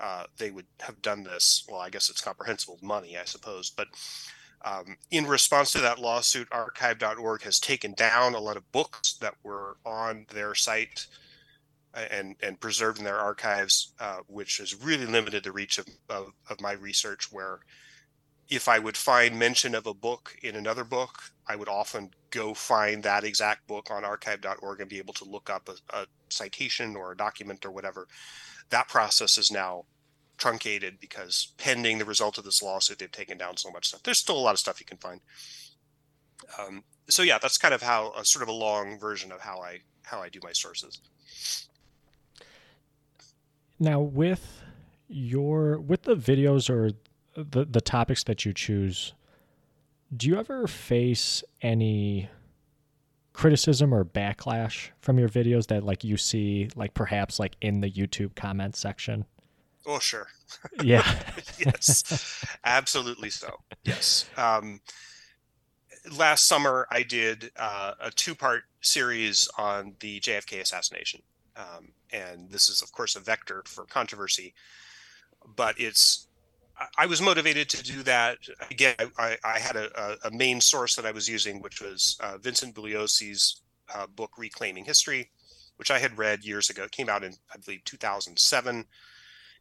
[0.00, 1.64] uh, they would have done this.
[1.68, 3.70] Well, I guess it's comprehensible money, I suppose.
[3.70, 3.88] But
[4.64, 9.34] um, in response to that lawsuit, archive.org has taken down a lot of books that
[9.42, 11.06] were on their site
[12.10, 16.32] and and preserved in their archives, uh, which has really limited the reach of, of,
[16.50, 17.30] of my research.
[17.30, 17.60] Where
[18.48, 22.54] if I would find mention of a book in another book, I would often go
[22.54, 26.96] find that exact book on archive.org and be able to look up a, a, citation
[26.96, 28.08] or a document or whatever.
[28.70, 29.84] That process is now
[30.36, 34.02] truncated because pending the result of this lawsuit, they've taken down so much stuff.
[34.02, 35.20] There's still a lot of stuff you can find.
[36.58, 39.60] Um, so yeah, that's kind of how a sort of a long version of how
[39.60, 41.00] I how I do my sources.
[43.78, 44.62] Now with
[45.08, 46.92] your with the videos or
[47.36, 49.12] the the topics that you choose,
[50.14, 52.28] do you ever face any
[53.34, 57.90] criticism or backlash from your videos that like you see like perhaps like in the
[57.90, 59.26] YouTube comment section?
[59.86, 60.28] Oh sure.
[60.82, 61.04] Yeah.
[61.58, 62.44] yes.
[62.64, 63.58] Absolutely so.
[63.82, 64.24] Yes.
[64.36, 64.80] Um,
[66.16, 71.22] last summer I did uh, a two-part series on the JFK assassination.
[71.56, 74.54] Um, and this is of course a vector for controversy,
[75.56, 76.28] but it's
[76.98, 78.38] I was motivated to do that.
[78.70, 82.38] Again, I, I had a, a, main source that I was using, which was uh,
[82.38, 83.62] Vincent Bugliosi's
[83.94, 85.30] uh, book Reclaiming History,
[85.76, 86.84] which I had read years ago.
[86.84, 88.86] It came out in, I believe, 2007.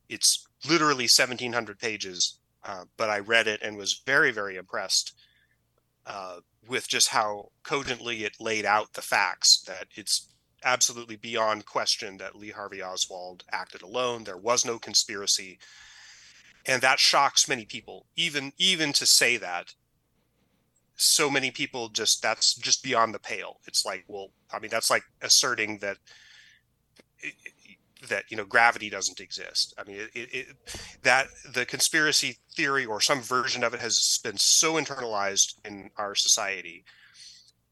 [0.10, 5.13] It's literally 1,700 pages, uh, but I read it and was very, very impressed
[6.08, 9.63] uh, with just how cogently it laid out the facts.
[9.67, 10.30] That it's
[10.63, 14.23] absolutely beyond question that Lee Harvey Oswald acted alone.
[14.23, 15.60] There was no conspiracy
[16.65, 18.08] and that shocks many people.
[18.15, 19.73] Even even to say that
[20.95, 23.60] so many people just that's just beyond the pale.
[23.67, 25.97] It's like well i mean that's like asserting that
[28.10, 29.73] that you know gravity doesn't exist.
[29.78, 30.47] I mean it, it,
[31.04, 36.15] that the conspiracy theory or some version of it has been so internalized in our
[36.15, 36.84] society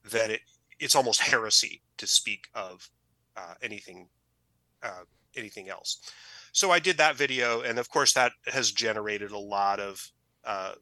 [0.10, 0.41] that it
[0.80, 2.89] it's almost heresy to speak of
[3.38, 4.08] uh, anything
[4.84, 5.04] uh,
[5.36, 5.99] anything else
[6.51, 10.11] so I did that video, and of course that has generated a lot of
[10.43, 10.73] uh,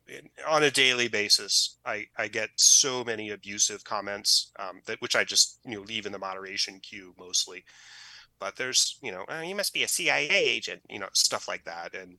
[0.48, 1.78] on a daily basis.
[1.86, 6.06] I, I get so many abusive comments um, that which I just you know leave
[6.06, 7.66] in the moderation queue mostly.
[8.40, 11.66] But there's you know oh, you must be a CIA agent, you know stuff like
[11.66, 12.18] that, and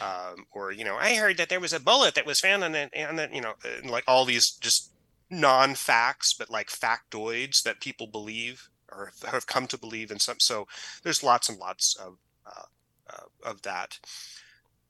[0.00, 2.72] um, or you know I heard that there was a bullet that was found on
[2.72, 3.54] the on the you know
[3.84, 4.90] like all these just
[5.30, 10.38] non-facts but like factoids that people believe or have come to believe in some.
[10.40, 10.66] So
[11.02, 12.64] there's lots and lots of uh,
[13.12, 13.98] uh, of that.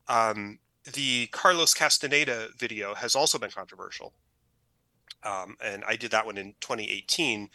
[0.09, 0.59] Um,
[0.93, 4.12] the Carlos Castaneda video has also been controversial.
[5.23, 7.51] Um, and I did that one in 2018.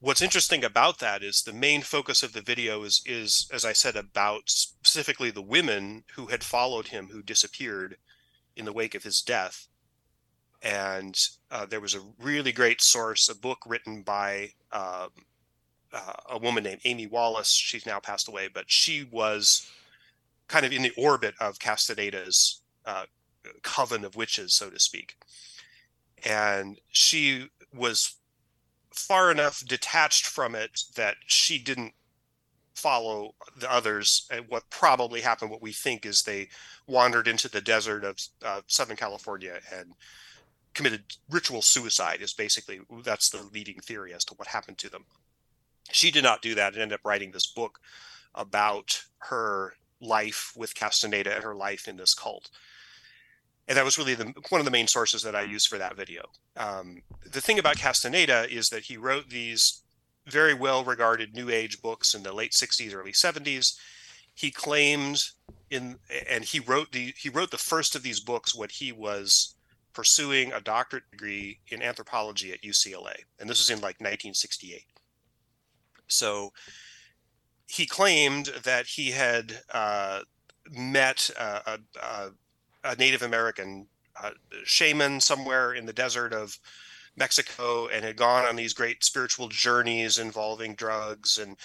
[0.00, 3.72] What's interesting about that is the main focus of the video is, is, as I
[3.72, 7.96] said, about specifically the women who had followed him who disappeared
[8.56, 9.68] in the wake of his death.
[10.62, 15.10] and uh, there was a really great source, a book written by um,
[15.92, 17.50] uh, a woman named Amy Wallace.
[17.50, 19.70] She's now passed away, but she was
[20.48, 23.04] kind of in the orbit of Castaneda's uh,
[23.62, 25.16] coven of witches, so to speak.
[26.24, 28.16] And she was
[28.92, 31.92] far enough detached from it that she didn't
[32.74, 36.46] follow the others and what probably happened what we think is they
[36.86, 39.94] wandered into the desert of uh, southern california and
[40.74, 45.06] committed ritual suicide is basically that's the leading theory as to what happened to them
[45.90, 47.78] she did not do that and ended up writing this book
[48.34, 52.50] about her life with castaneda and her life in this cult
[53.68, 55.96] and that was really the, one of the main sources that I used for that
[55.96, 56.22] video.
[56.56, 59.82] Um, the thing about Castaneda is that he wrote these
[60.26, 63.76] very well regarded New Age books in the late 60s, early 70s.
[64.34, 65.22] He claimed
[65.70, 65.96] in,
[66.28, 69.54] and he wrote the he wrote the first of these books when he was
[69.92, 74.84] pursuing a doctorate degree in anthropology at UCLA, and this was in like 1968.
[76.08, 76.52] So
[77.66, 80.20] he claimed that he had uh,
[80.70, 82.30] met a, a,
[82.84, 83.86] a Native American
[84.22, 84.30] uh,
[84.64, 86.58] shaman somewhere in the desert of
[87.16, 91.56] Mexico and had gone on these great spiritual journeys involving drugs and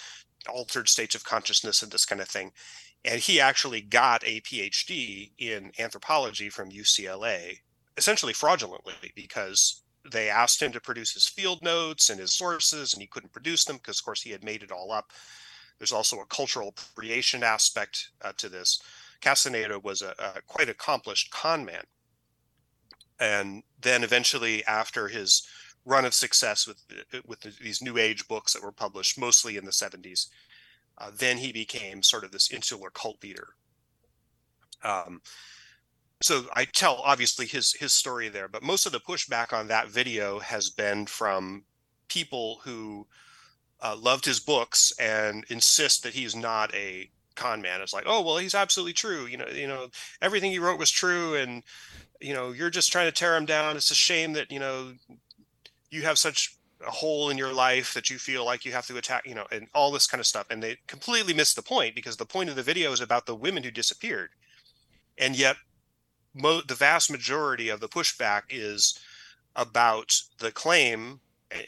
[0.50, 2.52] altered states of consciousness and this kind of thing.
[3.04, 7.60] And he actually got a PhD in anthropology from UCLA,
[7.98, 13.02] essentially fraudulently, because they asked him to produce his field notes and his sources, and
[13.02, 15.12] he couldn't produce them because, of course, he had made it all up.
[15.78, 18.82] There's also a cultural appropriation aspect uh, to this.
[19.22, 21.84] Castaneda was a, a quite accomplished con man.
[23.20, 25.48] And then eventually, after his
[25.86, 26.84] run of success with
[27.26, 30.28] with these new age books that were published mostly in the 70s,
[30.98, 33.50] uh, then he became sort of this insular cult leader.
[34.84, 35.22] Um,
[36.22, 39.90] so I tell obviously his his story there, but most of the pushback on that
[39.90, 41.64] video has been from
[42.08, 43.08] people who
[43.82, 47.82] uh, loved his books and insist that he's not a con man.
[47.82, 49.26] It's like, oh well, he's absolutely true.
[49.26, 49.88] You know, you know,
[50.22, 51.64] everything he wrote was true, and
[52.20, 53.76] you know, you're just trying to tear him down.
[53.76, 54.94] It's a shame that you know
[55.90, 56.56] you have such
[56.86, 59.46] a hole in your life that you feel like you have to attack, you know,
[59.52, 60.48] and all this kind of stuff.
[60.50, 63.36] And they completely missed the point because the point of the video is about the
[63.36, 64.30] women who disappeared,
[65.18, 65.58] and yet
[66.34, 68.98] mo- the vast majority of the pushback is
[69.56, 71.20] about the claim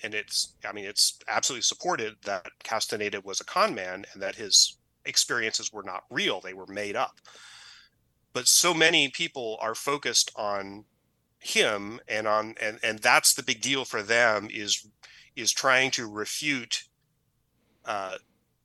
[0.03, 4.35] and it's i mean it's absolutely supported that castaneda was a con man and that
[4.35, 7.19] his experiences were not real they were made up.
[8.33, 10.85] But so many people are focused on
[11.39, 14.87] him and on and and that's the big deal for them is
[15.35, 16.83] is trying to refute
[17.85, 18.15] uh,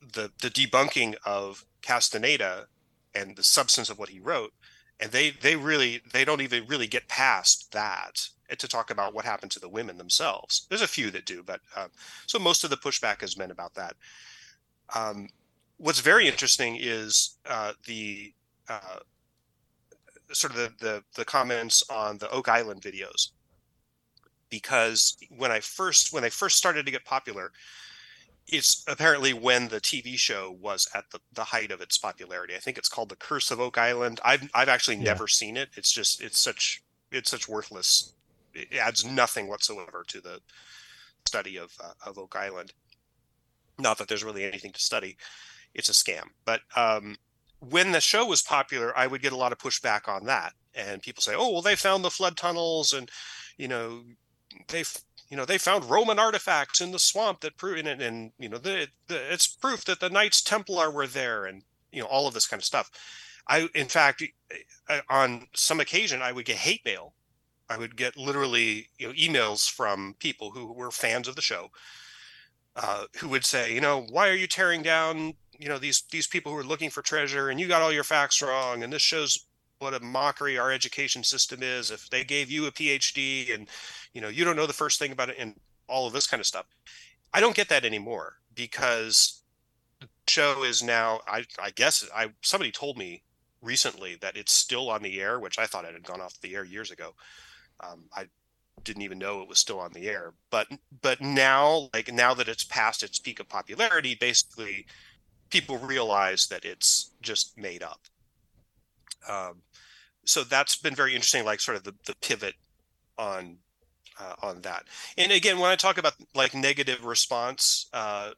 [0.01, 2.67] the the debunking of Castaneda
[3.13, 4.53] and the substance of what he wrote
[4.99, 9.25] and they they really they don't even really get past that to talk about what
[9.25, 10.65] happened to the women themselves.
[10.69, 11.87] There's a few that do but uh,
[12.25, 13.95] so most of the pushback has been about that.
[14.95, 15.29] Um,
[15.77, 18.33] what's very interesting is uh, the
[18.67, 18.99] uh,
[20.31, 23.31] sort of the, the, the comments on the Oak Island videos.
[24.49, 27.51] Because when I first when they first started to get popular,
[28.51, 32.55] it's apparently when the TV show was at the, the height of its popularity.
[32.55, 34.19] I think it's called The Curse of Oak Island.
[34.23, 35.03] I've I've actually yeah.
[35.03, 35.69] never seen it.
[35.75, 38.13] It's just it's such it's such worthless.
[38.53, 40.39] It adds nothing whatsoever to the
[41.25, 42.73] study of uh, of Oak Island.
[43.77, 45.17] Not that there's really anything to study.
[45.73, 46.29] It's a scam.
[46.45, 47.15] But um,
[47.59, 51.01] when the show was popular, I would get a lot of pushback on that, and
[51.01, 53.09] people say, "Oh, well, they found the flood tunnels, and
[53.57, 54.03] you know,
[54.67, 54.83] they
[55.29, 58.57] you know they found Roman artifacts in the swamp that prove and, and you know
[58.57, 62.33] the, the, it's proof that the Knights Templar were there, and you know all of
[62.33, 62.89] this kind of stuff."
[63.47, 64.23] I, in fact,
[65.09, 67.13] on some occasion, I would get hate mail.
[67.67, 71.69] I would get literally you know emails from people who were fans of the show,
[72.75, 76.25] uh, who would say, you know, why are you tearing down you know these these
[76.25, 79.01] people who are looking for treasure and you got all your facts wrong and this
[79.01, 79.45] shows
[79.79, 81.91] what a mockery our education system is.
[81.91, 83.67] If they gave you a phd and
[84.13, 85.55] you know you don't know the first thing about it and
[85.87, 86.65] all of this kind of stuff.
[87.33, 89.41] I don't get that anymore because
[89.99, 93.23] the show is now i i guess i somebody told me
[93.61, 96.55] recently that it's still on the air which i thought it had gone off the
[96.55, 97.13] air years ago.
[97.81, 98.25] Um, i
[98.83, 100.33] didn't even know it was still on the air.
[100.49, 100.67] But
[101.01, 104.85] but now like now that it's past its peak of popularity basically
[105.49, 108.01] people realize that it's just made up.
[109.27, 109.61] Um,
[110.29, 112.53] so that's been very interesting, like sort of the, the pivot
[113.17, 113.57] on
[114.19, 114.83] uh, on that.
[115.17, 118.31] And again, when I talk about like negative response, uh,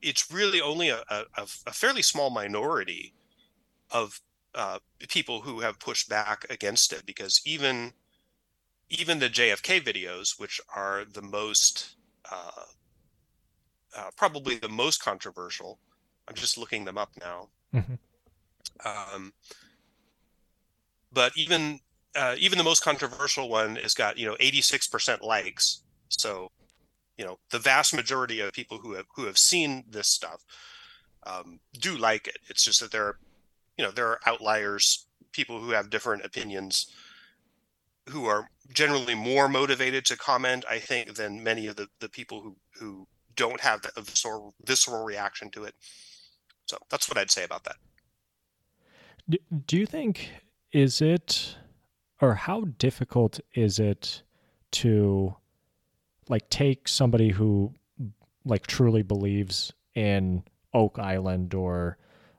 [0.00, 3.12] it's really only a, a, a, fairly small minority
[3.90, 4.20] of
[4.54, 4.78] uh,
[5.08, 7.92] people who have pushed back against it because even
[8.88, 11.96] even the JFK videos, which are the most
[12.30, 12.64] uh,
[13.96, 15.78] uh, probably the most controversial.
[16.28, 17.48] I'm just looking them up now.
[17.74, 17.94] Mm-hmm.
[18.84, 19.32] Um,
[21.16, 21.80] but even
[22.14, 25.82] uh, even the most controversial one has got you know 86% likes.
[26.08, 26.52] So
[27.16, 30.44] you know the vast majority of people who have who have seen this stuff
[31.26, 32.36] um, do like it.
[32.48, 33.18] It's just that there are
[33.78, 36.92] you know there are outliers, people who have different opinions
[38.10, 42.40] who are generally more motivated to comment, I think, than many of the, the people
[42.40, 43.04] who, who
[43.34, 45.74] don't have the visceral, visceral reaction to it.
[46.66, 47.74] So that's what I'd say about that.
[49.66, 50.30] Do you think,
[50.76, 51.56] is it,
[52.20, 54.22] or how difficult is it
[54.72, 55.34] to
[56.28, 57.72] like take somebody who
[58.44, 60.42] like truly believes in
[60.74, 61.98] Oak Island or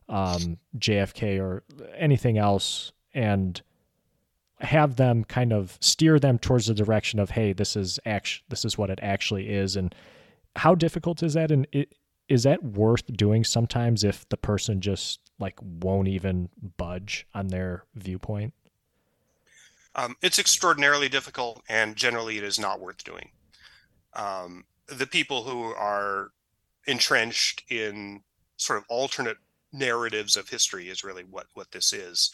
[0.10, 1.64] um, JFK or
[1.98, 3.62] anything else and
[4.60, 8.66] have them kind of steer them towards the direction of hey this is act this
[8.66, 9.94] is what it actually is and
[10.58, 11.52] how difficult is that?
[11.52, 11.94] And it,
[12.28, 17.86] is that worth doing sometimes if the person just like won't even budge on their
[17.96, 18.54] viewpoint
[19.96, 23.30] um, it's extraordinarily difficult and generally it is not worth doing
[24.14, 26.32] um, the people who are
[26.86, 28.22] entrenched in
[28.58, 29.38] sort of alternate
[29.74, 32.32] narratives of history is really what what this is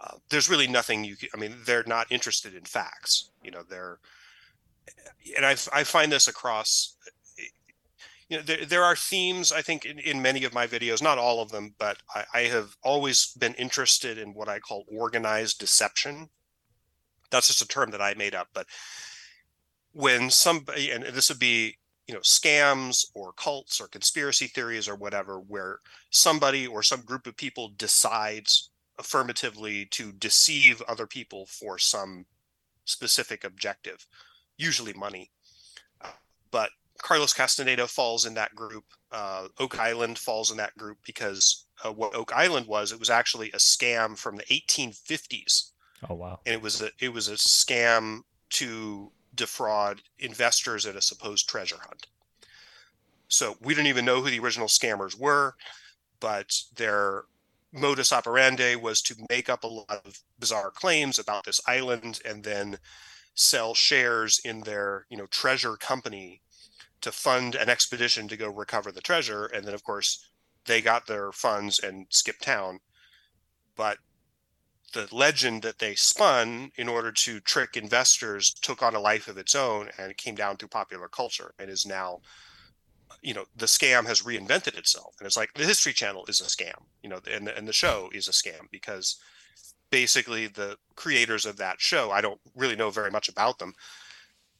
[0.00, 3.30] uh, there's really nothing you I mean, they're not interested in facts.
[3.44, 3.98] You know, they're,
[5.36, 6.96] and I, I find this across,
[8.30, 11.18] you know, there, there are themes, I think, in, in many of my videos, not
[11.18, 15.58] all of them, but I, I have always been interested in what I call organized
[15.58, 16.30] deception.
[17.30, 18.46] That's just a term that I made up.
[18.54, 18.66] But
[19.92, 21.76] when somebody, and this would be,
[22.06, 25.78] you know, scams or cults or conspiracy theories or whatever, where
[26.10, 32.26] somebody or some group of people decides affirmatively to deceive other people for some
[32.84, 34.06] specific objective,
[34.56, 35.32] usually money.
[36.52, 36.70] But
[37.02, 38.84] Carlos Castaneda falls in that group.
[39.10, 43.10] Uh, Oak Island falls in that group because uh, what Oak Island was, it was
[43.10, 45.70] actually a scam from the 1850s.
[46.08, 46.40] Oh wow!
[46.46, 48.20] And it was a it was a scam
[48.50, 52.06] to defraud investors in a supposed treasure hunt.
[53.28, 55.54] So we don't even know who the original scammers were,
[56.18, 57.24] but they're
[57.72, 62.42] modus operandi was to make up a lot of bizarre claims about this island and
[62.42, 62.78] then
[63.34, 66.42] sell shares in their you know treasure company
[67.00, 69.46] to fund an expedition to go recover the treasure.
[69.46, 70.26] And then of course
[70.66, 72.80] they got their funds and skipped town.
[73.76, 73.98] But
[74.92, 79.38] the legend that they spun in order to trick investors took on a life of
[79.38, 82.20] its own and it came down through popular culture and is now
[83.22, 85.14] you know the scam has reinvented itself.
[85.18, 88.10] And it's like the history channel is a scam you know and, and the show
[88.12, 89.16] is a scam because
[89.90, 93.74] basically the creators of that show i don't really know very much about them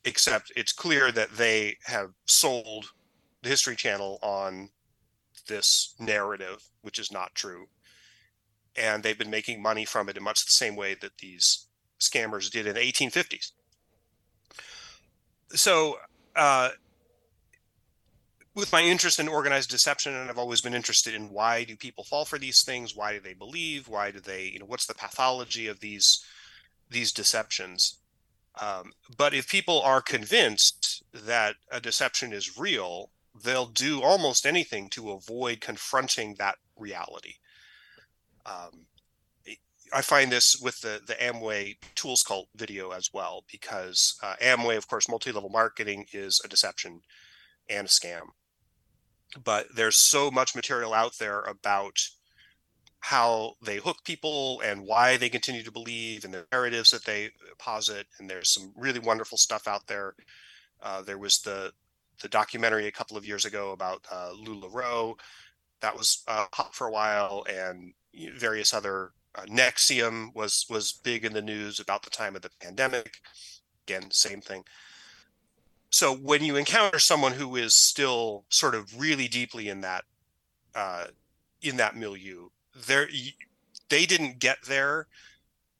[0.04, 2.86] except it's clear that they have sold
[3.42, 4.70] the history channel on
[5.48, 7.66] this narrative which is not true.
[8.76, 11.66] And they've been making money from it in much the same way that these
[11.98, 13.52] scammers did in the 1850s
[15.54, 15.98] so
[16.36, 16.70] uh,
[18.54, 22.04] with my interest in organized deception and i've always been interested in why do people
[22.04, 22.96] fall for these things?
[22.96, 23.88] Why do they believe?
[23.88, 26.24] Why do they you know what's the pathology of these
[26.88, 27.98] these deceptions
[28.60, 33.10] um, but if people are convinced that a deception is real
[33.44, 37.34] they'll do almost anything to avoid confronting that reality.
[38.46, 38.86] Um,
[39.92, 44.76] I find this with the the Amway Tools Cult video as well because uh, Amway,
[44.76, 47.00] of course, multi-level marketing is a deception
[47.68, 48.28] and a scam.
[49.42, 51.98] But there's so much material out there about
[53.00, 57.30] how they hook people and why they continue to believe and the narratives that they
[57.58, 60.14] posit and there's some really wonderful stuff out there.
[60.82, 61.72] Uh, there was the
[62.22, 65.18] the documentary a couple of years ago about uh, LuLaRoe
[65.80, 67.94] that was uh, hot for a while and
[68.36, 72.50] various other uh, NXIVM was was big in the news about the time of the
[72.60, 73.18] pandemic.
[73.86, 74.64] Again same thing.
[75.90, 80.04] So when you encounter someone who is still sort of really deeply in that
[80.74, 81.06] uh,
[81.62, 82.48] in that milieu,
[82.86, 83.34] they
[83.88, 85.06] they didn't get there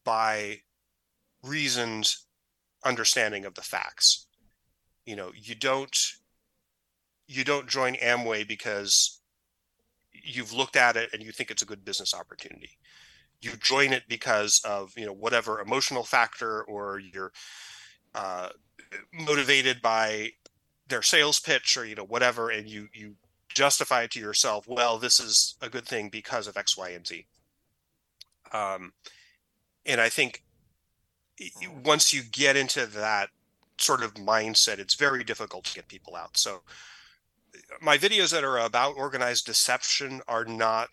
[0.05, 0.61] by
[1.42, 2.14] reasoned
[2.84, 4.26] understanding of the facts.
[5.07, 5.96] You know, you don't
[7.26, 9.20] you don't join Amway because
[10.12, 12.70] you've looked at it and you think it's a good business opportunity.
[13.40, 17.32] You join it because of you know whatever emotional factor or your
[18.14, 18.51] uh,
[19.12, 20.30] motivated by
[20.88, 23.14] their sales pitch or you know whatever and you you
[23.61, 27.27] justify to yourself well this is a good thing because of x y and z
[28.53, 28.93] um,
[29.85, 30.43] and i think
[31.85, 33.29] once you get into that
[33.79, 36.37] sort of mindset, it's very difficult to get people out.
[36.37, 36.63] So
[37.81, 40.91] my videos that are about organized deception are not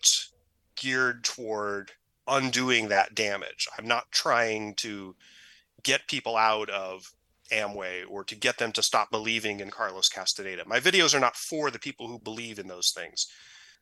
[0.76, 1.92] geared toward
[2.26, 3.68] undoing that damage.
[3.78, 5.14] I'm not trying to
[5.82, 7.12] get people out of
[7.52, 10.64] Amway or to get them to stop believing in Carlos Castaneda.
[10.66, 13.28] My videos are not for the people who believe in those things.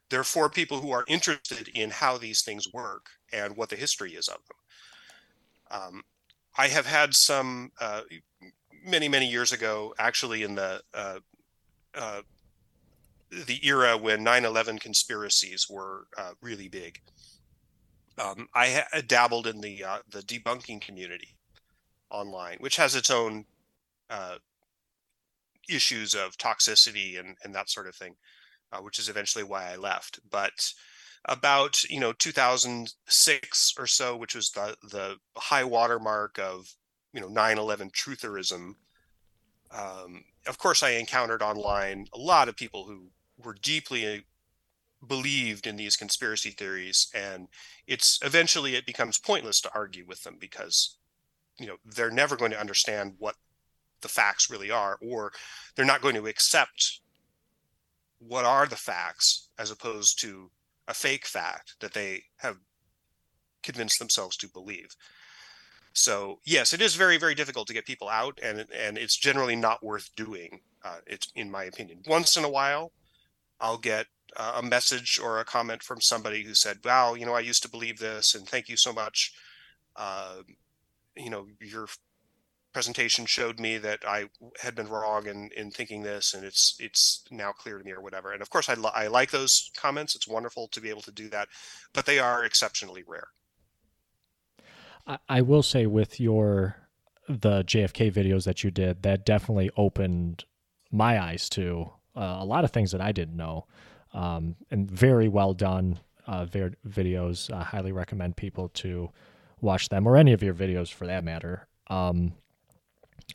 [0.08, 4.12] They're for people who are interested in how these things work and what the history
[4.12, 5.80] is of them.
[5.80, 6.02] Um,
[6.56, 8.02] I have had some uh,
[8.84, 11.18] many many years ago, actually in the uh,
[11.94, 12.22] uh,
[13.30, 17.00] the era when 9/11 conspiracies were uh, really big.
[18.18, 21.36] Um, I ha- dabbled in the uh, the debunking community
[22.10, 23.44] online, which has its own
[24.11, 24.36] uh,
[25.68, 28.14] issues of toxicity and and that sort of thing,
[28.80, 30.20] which is eventually why I left.
[30.30, 30.72] But
[31.26, 36.74] about you know 2006 or so, which was the the high watermark of
[37.12, 38.74] you know 9/11 trutherism.
[39.70, 44.24] Um, of course, I encountered online a lot of people who were deeply
[45.07, 47.48] believed in these conspiracy theories, and
[47.86, 50.96] it's eventually it becomes pointless to argue with them because
[51.59, 53.36] you know they're never going to understand what
[54.03, 55.32] the facts really are, or
[55.74, 57.01] they're not going to accept
[58.18, 60.51] what are the facts as opposed to
[60.88, 62.57] a fake fact that they have
[63.62, 64.88] convinced themselves to believe.
[65.92, 69.57] So yes, it is very very difficult to get people out, and and it's generally
[69.57, 70.61] not worth doing.
[70.84, 72.03] Uh, it's in my opinion.
[72.07, 72.92] Once in a while,
[73.61, 77.40] I'll get a message or a comment from somebody who said, "Wow, you know, I
[77.40, 79.32] used to believe this, and thank you so much.
[79.97, 80.42] Uh,
[81.16, 81.88] you know, your
[82.76, 84.26] presentation showed me that I
[84.60, 88.02] had been wrong in, in thinking this, and it's it's now clear to me, or
[88.02, 90.14] whatever." And of course, I li- I like those comments.
[90.14, 91.48] It's wonderful to be able to do that,
[91.94, 93.28] but they are exceptionally rare.
[95.06, 96.76] I, I will say with your
[97.26, 100.44] the JFK videos that you did, that definitely opened
[100.92, 103.64] my eyes to uh, a lot of things that I didn't know,
[104.12, 107.50] um, and very well done uh, videos.
[107.50, 109.08] I highly recommend people to
[109.62, 111.68] watch them or any of your videos for that matter.
[111.86, 112.34] Um,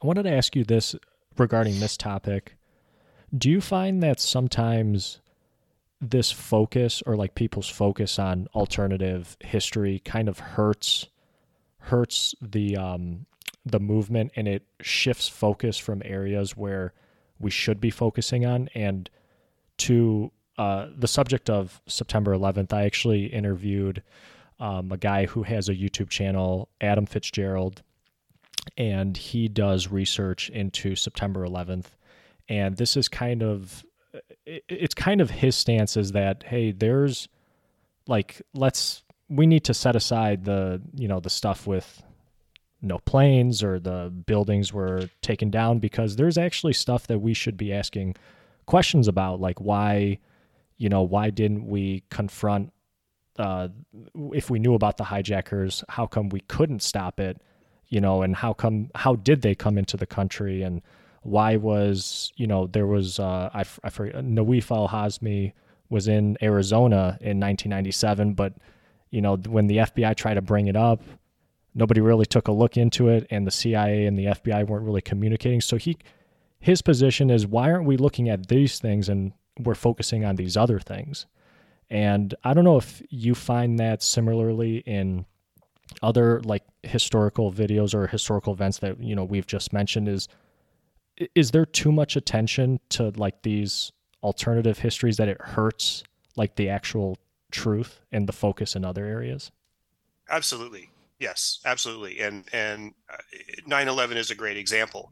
[0.02, 0.96] I wanted to ask you this
[1.38, 2.56] regarding this topic.
[3.36, 5.22] Do you find that sometimes
[6.00, 11.08] this focus or like people's focus on alternative history kind of hurts
[11.78, 13.26] hurts the um,
[13.66, 16.94] the movement and it shifts focus from areas where
[17.40, 19.10] we should be focusing on and
[19.78, 22.74] to uh, the subject of September 11th.
[22.74, 24.04] I actually interviewed
[24.60, 27.82] um, a guy who has a YouTube channel, Adam Fitzgerald,
[28.78, 31.88] and he does research into September 11th.
[32.50, 33.84] And this is kind of
[34.46, 37.28] it's kind of his stance is that hey, there's
[38.08, 42.04] like let's we need to set aside the you know the stuff with
[42.82, 47.56] no planes or the buildings were taken down because there's actually stuff that we should
[47.56, 48.16] be asking
[48.66, 50.18] questions about like why
[50.78, 52.74] you know why didn't we confront
[53.38, 53.68] uh,
[54.34, 57.40] if we knew about the hijackers how come we couldn't stop it
[57.92, 60.82] you know and how come how did they come into the country and
[61.22, 65.54] why was you know there was uh, I, I forget Nawaf al-Hazmi
[65.90, 68.54] was in Arizona in 1997 but
[69.12, 71.04] you know, when the FBI tried to bring it up,
[71.76, 75.02] nobody really took a look into it, and the CIA and the FBI weren't really
[75.02, 75.62] communicating.
[75.62, 75.98] So he,
[76.60, 80.58] his position is, why aren't we looking at these things and we're focusing on these
[80.58, 81.28] other things?
[81.90, 85.26] And I don't know if you find that similarly in
[86.02, 90.08] other like historical videos or historical events that you know we've just mentioned.
[90.08, 90.28] Is
[91.36, 93.92] is there too much attention to like these
[94.24, 96.04] alternative histories that it hurts
[96.36, 97.18] like the actual
[97.52, 99.52] truth and the focus in other areas?
[100.30, 100.90] Absolutely.
[101.20, 102.20] Yes, absolutely.
[102.20, 102.94] And and
[103.68, 105.12] 9/11 uh, is a great example.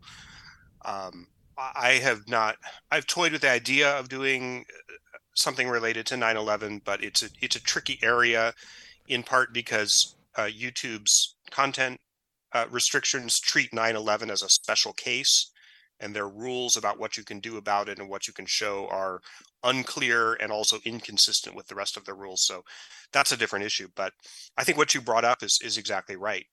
[0.85, 1.27] Um,
[1.57, 2.57] I have not.
[2.89, 4.93] I've toyed with the idea of doing uh,
[5.35, 8.53] something related to 9/11, but it's a it's a tricky area,
[9.07, 11.99] in part because uh, YouTube's content
[12.53, 15.51] uh, restrictions treat 9/11 as a special case,
[15.99, 18.87] and their rules about what you can do about it and what you can show
[18.87, 19.21] are
[19.63, 22.41] unclear and also inconsistent with the rest of the rules.
[22.41, 22.63] So
[23.11, 23.89] that's a different issue.
[23.95, 24.13] But
[24.57, 26.45] I think what you brought up is is exactly right.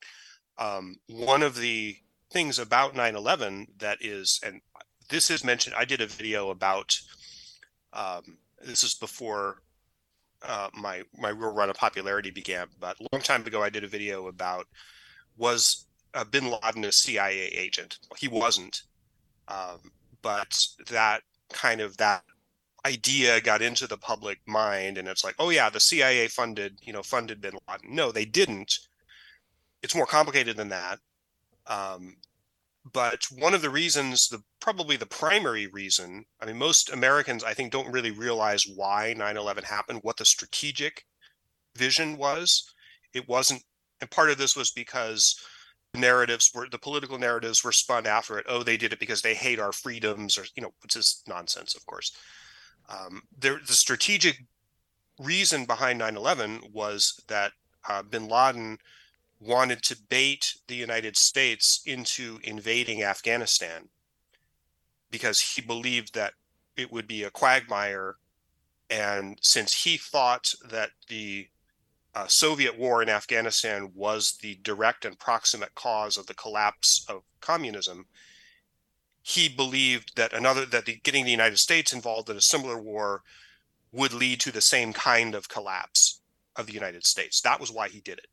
[0.58, 1.96] Um, one of the
[2.32, 4.60] things about 9/11 that is, and
[5.10, 5.76] this is mentioned.
[5.76, 6.98] I did a video about.
[7.92, 9.62] Um, this is before
[10.42, 13.84] uh, my my real run of popularity began, but a long time ago, I did
[13.84, 14.66] a video about
[15.36, 17.98] was uh, Bin Laden a CIA agent?
[18.18, 18.82] He wasn't,
[19.48, 21.22] um, but that
[21.52, 22.22] kind of that
[22.86, 26.92] idea got into the public mind and it's like oh yeah the cia funded you
[26.92, 27.94] know funded bin laden.
[27.94, 28.78] No they didn't.
[29.82, 30.98] It's more complicated than that.
[31.66, 32.16] Um,
[32.92, 37.54] but one of the reasons, the probably the primary reason, I mean, most Americans, I
[37.54, 41.04] think, don't really realize why 9/11 happened, what the strategic
[41.74, 42.72] vision was.
[43.12, 43.62] It wasn't,
[44.00, 45.40] and part of this was because
[45.92, 48.46] the narratives were the political narratives were spun after it.
[48.48, 51.74] Oh, they did it because they hate our freedoms, or you know, which is nonsense,
[51.74, 52.12] of course.
[52.88, 54.44] Um, there, the strategic
[55.18, 57.52] reason behind 9/11 was that
[57.88, 58.78] uh, Bin Laden
[59.40, 63.88] wanted to bait the United States into invading Afghanistan
[65.10, 66.34] because he believed that
[66.76, 68.16] it would be a quagmire.
[68.88, 71.48] And since he thought that the
[72.14, 77.22] uh, Soviet war in Afghanistan was the direct and proximate cause of the collapse of
[77.40, 78.06] communism,
[79.22, 83.22] he believed that another that the, getting the United States involved in a similar war
[83.92, 86.20] would lead to the same kind of collapse
[86.54, 87.40] of the United States.
[87.40, 88.28] That was why he did it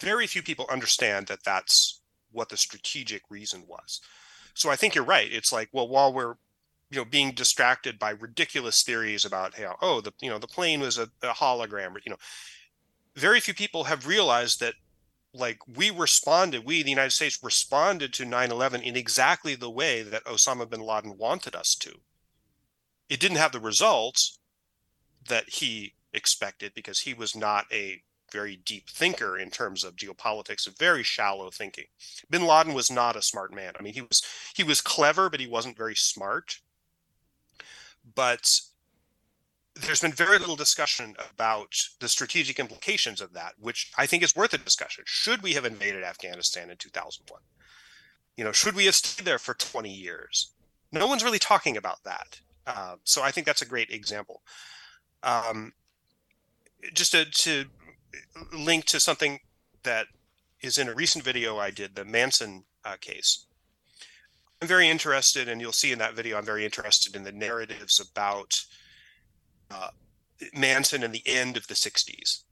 [0.00, 2.00] very few people understand that that's
[2.32, 4.00] what the strategic reason was.
[4.54, 5.32] So I think you're right.
[5.32, 6.34] It's like, well, while we're
[6.90, 10.80] you know being distracted by ridiculous theories about how oh the you know the plane
[10.80, 12.18] was a, a hologram, you know,
[13.16, 14.74] very few people have realized that
[15.32, 20.24] like we responded, we the United States responded to 9/11 in exactly the way that
[20.24, 22.00] Osama bin Laden wanted us to.
[23.08, 24.38] It didn't have the results
[25.28, 30.68] that he expected because he was not a very deep thinker in terms of geopolitics,
[30.78, 31.86] very shallow thinking.
[32.28, 33.72] Bin Laden was not a smart man.
[33.78, 34.22] I mean, he was
[34.54, 36.60] he was clever, but he wasn't very smart.
[38.14, 38.60] But
[39.74, 44.36] there's been very little discussion about the strategic implications of that, which I think is
[44.36, 45.04] worth a discussion.
[45.06, 47.40] Should we have invaded Afghanistan in 2001?
[48.36, 50.52] You know, should we have stayed there for 20 years?
[50.92, 52.40] No one's really talking about that.
[52.66, 54.42] Uh, so I think that's a great example.
[55.22, 55.72] Um,
[56.94, 57.66] just to, to
[58.52, 59.40] link to something
[59.82, 60.06] that
[60.60, 63.46] is in a recent video I did, the Manson uh, case.
[64.60, 67.98] I'm very interested, and you'll see in that video, I'm very interested in the narratives
[67.98, 68.62] about
[69.70, 69.88] uh,
[70.54, 72.42] Manson and the end of the 60s.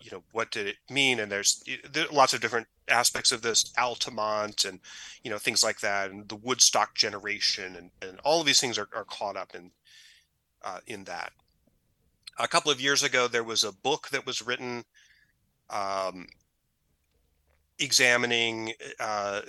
[0.00, 1.20] You know, what did it mean?
[1.20, 1.62] And there's,
[1.92, 4.80] there's lots of different aspects of this, Altamont and,
[5.22, 8.78] you know, things like that, and the Woodstock generation, and, and all of these things
[8.78, 9.70] are, are caught up in,
[10.64, 11.32] uh, in that.
[12.38, 14.84] A couple of years ago, there was a book that was written
[15.70, 16.26] um,
[17.78, 19.42] examining uh,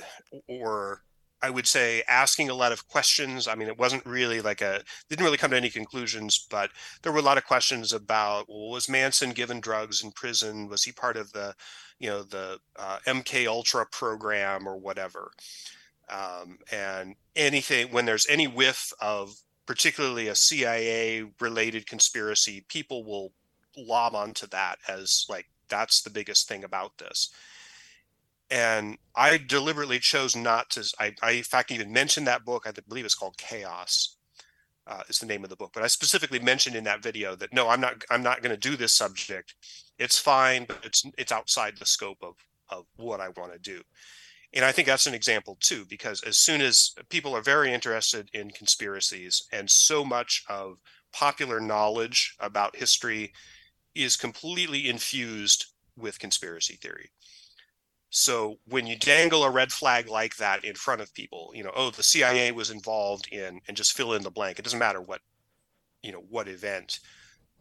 [0.48, 1.04] or
[1.42, 3.48] I would say asking a lot of questions.
[3.48, 7.12] I mean, it wasn't really like a didn't really come to any conclusions, but there
[7.12, 10.68] were a lot of questions about well, was Manson given drugs in prison?
[10.68, 11.56] Was he part of the,
[11.98, 15.32] you know, the uh, MK Ultra program or whatever?
[16.10, 23.32] Um, and anything when there's any whiff of particularly a CIA related conspiracy, people will
[23.78, 27.30] lob onto that as like that's the biggest thing about this.
[28.52, 32.72] And i deliberately chose not to i, I in fact even mentioned that book i
[32.88, 34.16] believe it's called chaos
[34.88, 37.54] uh, is the name of the book but i specifically mentioned in that video that
[37.54, 39.54] no i'm not i'm not going to do this subject.
[40.00, 42.36] It's fine but it's it's outside the scope of
[42.70, 43.82] of what i want to do.
[44.54, 48.30] And i think that's an example too because as soon as people are very interested
[48.34, 50.80] in conspiracies and so much of
[51.12, 53.32] popular knowledge about history
[53.96, 55.66] is completely infused
[55.98, 57.10] with conspiracy theory.
[58.10, 61.72] So when you dangle a red flag like that in front of people, you know,
[61.76, 64.58] oh, the CIA was involved in, and just fill in the blank.
[64.58, 65.22] It doesn't matter what,
[66.02, 67.00] you know, what event.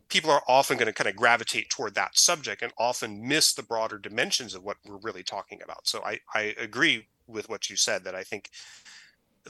[0.09, 3.62] People are often going to kind of gravitate toward that subject and often miss the
[3.62, 5.87] broader dimensions of what we're really talking about.
[5.87, 8.51] So I, I agree with what you said that I think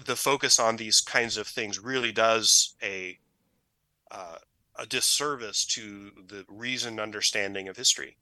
[0.04, 3.18] the focus on these kinds of things really does a
[4.10, 4.38] uh,
[4.78, 8.16] a disservice to the reasoned understanding of history.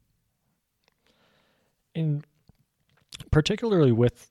[1.93, 2.23] In
[3.31, 4.29] particularly with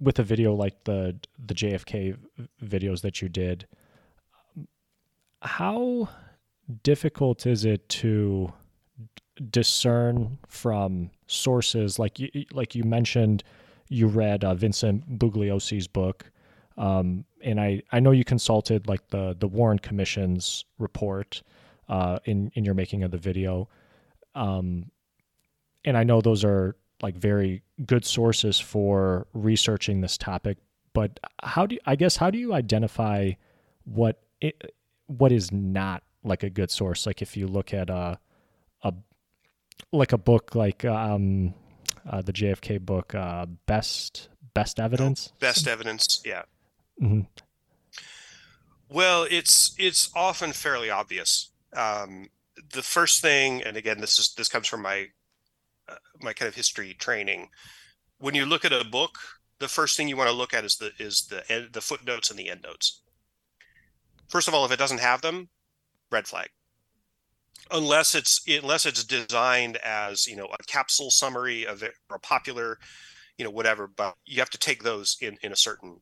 [0.00, 2.16] with a video like the the JFK
[2.62, 3.66] videos that you did,
[5.42, 6.08] how
[6.82, 8.52] difficult is it to
[9.50, 13.44] discern from sources like you like you mentioned
[13.88, 16.30] you read uh, Vincent Bugliosi's book
[16.76, 21.42] um, and I, I know you consulted like the the Warren Commission's report
[21.88, 23.68] uh, in in your making of the video.
[24.34, 24.90] Um,
[25.84, 30.58] and I know those are like very good sources for researching this topic.
[30.92, 33.32] But how do you, I guess how do you identify
[33.84, 34.74] what it,
[35.06, 37.06] what is not like a good source?
[37.06, 38.18] Like if you look at a
[38.82, 38.92] a
[39.92, 41.54] like a book like um,
[42.08, 45.30] uh, the JFK book, uh, best best evidence.
[45.32, 46.42] Oh, best evidence, yeah.
[47.00, 47.20] Mm-hmm.
[48.88, 52.28] Well, it's it's often fairly obvious um,
[52.72, 55.06] the first thing, and again, this is this comes from my
[55.88, 57.48] uh, my kind of history training.
[58.18, 59.18] When you look at a book,
[59.58, 62.30] the first thing you want to look at is the is the end, the footnotes
[62.30, 63.02] and the endnotes.
[64.28, 65.48] First of all, if it doesn't have them,
[66.10, 66.48] red flag.
[67.70, 72.20] Unless it's unless it's designed as you know a capsule summary of it or a
[72.20, 72.78] popular,
[73.36, 76.00] you know whatever, but you have to take those in in a certain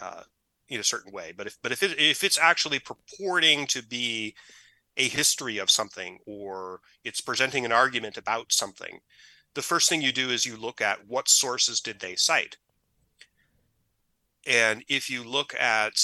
[0.00, 0.22] uh,
[0.68, 1.32] in a certain way.
[1.36, 4.34] But if but if it if it's actually purporting to be
[4.96, 9.00] a history of something or it's presenting an argument about something,
[9.54, 12.56] the first thing you do is you look at what sources did they cite.
[14.46, 15.94] And if you look at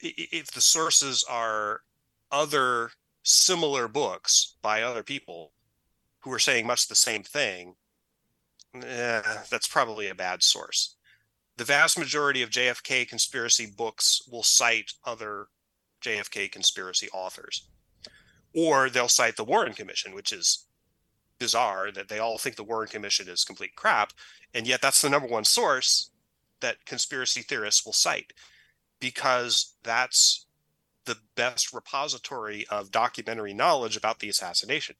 [0.00, 1.80] if the sources are
[2.30, 2.90] other
[3.22, 5.52] similar books by other people
[6.20, 7.76] who are saying much the same thing,
[8.82, 10.96] eh, that's probably a bad source.
[11.56, 15.46] The vast majority of JFK conspiracy books will cite other
[16.04, 17.68] JFK conspiracy authors,
[18.54, 20.66] or they'll cite the Warren Commission, which is
[21.38, 24.12] bizarre that they all think the Warren Commission is complete crap,
[24.52, 26.10] and yet that's the number one source
[26.60, 28.32] that conspiracy theorists will cite
[29.00, 30.46] because that's
[31.04, 34.96] the best repository of documentary knowledge about the assassination.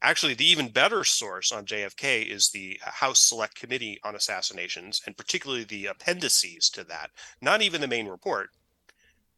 [0.00, 5.16] Actually, the even better source on JFK is the House Select Committee on Assassinations, and
[5.16, 7.10] particularly the appendices to that,
[7.40, 8.50] not even the main report,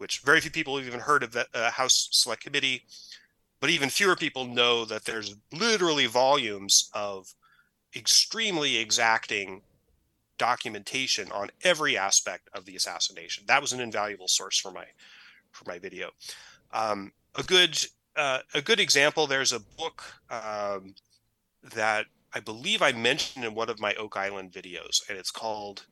[0.00, 2.82] which very few people have even heard of the uh, House Select Committee,
[3.60, 7.34] but even fewer people know that there's literally volumes of
[7.94, 9.60] extremely exacting
[10.38, 13.44] documentation on every aspect of the assassination.
[13.46, 14.86] That was an invaluable source for my
[15.52, 16.08] for my video.
[16.72, 17.76] Um, a good
[18.16, 19.26] uh, a good example.
[19.26, 20.94] There's a book um,
[21.74, 25.84] that I believe I mentioned in one of my Oak Island videos, and it's called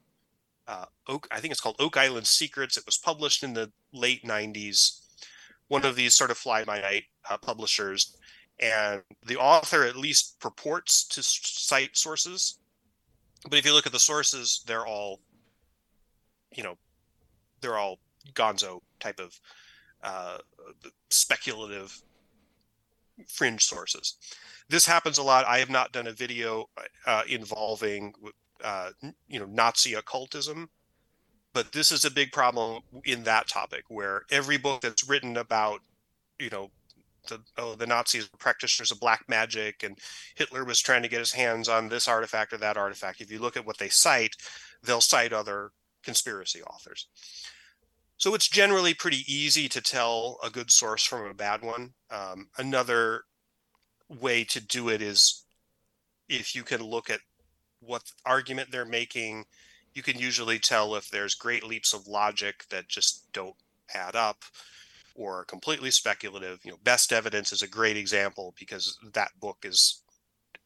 [0.69, 1.27] uh, Oak.
[1.33, 2.77] I think it's called Oak Island Secrets.
[2.77, 5.01] It was published in the late '90s.
[5.67, 8.17] One of these sort of fly by night uh, publishers,
[8.61, 12.59] and the author at least purports to cite sources
[13.45, 15.21] but if you look at the sources, they're all,
[16.55, 16.77] you know,
[17.61, 17.99] they're all
[18.35, 19.39] gonzo type of
[20.03, 20.39] uh,
[21.11, 22.01] speculative
[23.29, 24.17] fringe sources.
[24.69, 25.47] This happens a lot.
[25.47, 26.69] I have not done a video
[27.07, 28.13] uh, involving,
[28.65, 28.91] uh,
[29.29, 30.69] you know, Nazi occultism,
[31.53, 35.81] but this is a big problem in that topic where every book that's written about,
[36.39, 36.71] you know,
[37.29, 39.99] the oh the Nazis were practitioners of black magic and
[40.35, 43.21] Hitler was trying to get his hands on this artifact or that artifact.
[43.21, 44.35] If you look at what they cite,
[44.83, 45.71] they'll cite other
[46.03, 47.09] conspiracy authors.
[48.17, 51.93] So it's generally pretty easy to tell a good source from a bad one.
[52.11, 53.23] Um, another
[54.09, 55.45] way to do it is
[56.29, 57.21] if you can look at
[57.81, 59.45] what argument they're making,
[59.95, 63.57] you can usually tell if there's great leaps of logic that just don't
[63.95, 64.45] add up
[65.15, 66.61] or completely speculative.
[66.65, 70.03] You know, Best Evidence is a great example because that book is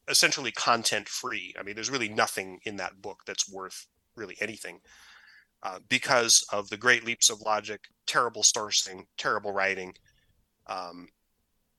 [0.09, 1.55] essentially content free.
[1.59, 3.87] I mean, there's really nothing in that book that's worth
[4.17, 4.81] really anything
[5.63, 9.95] uh, because of the great leaps of logic, terrible sourcing, terrible writing.
[10.67, 11.09] Um,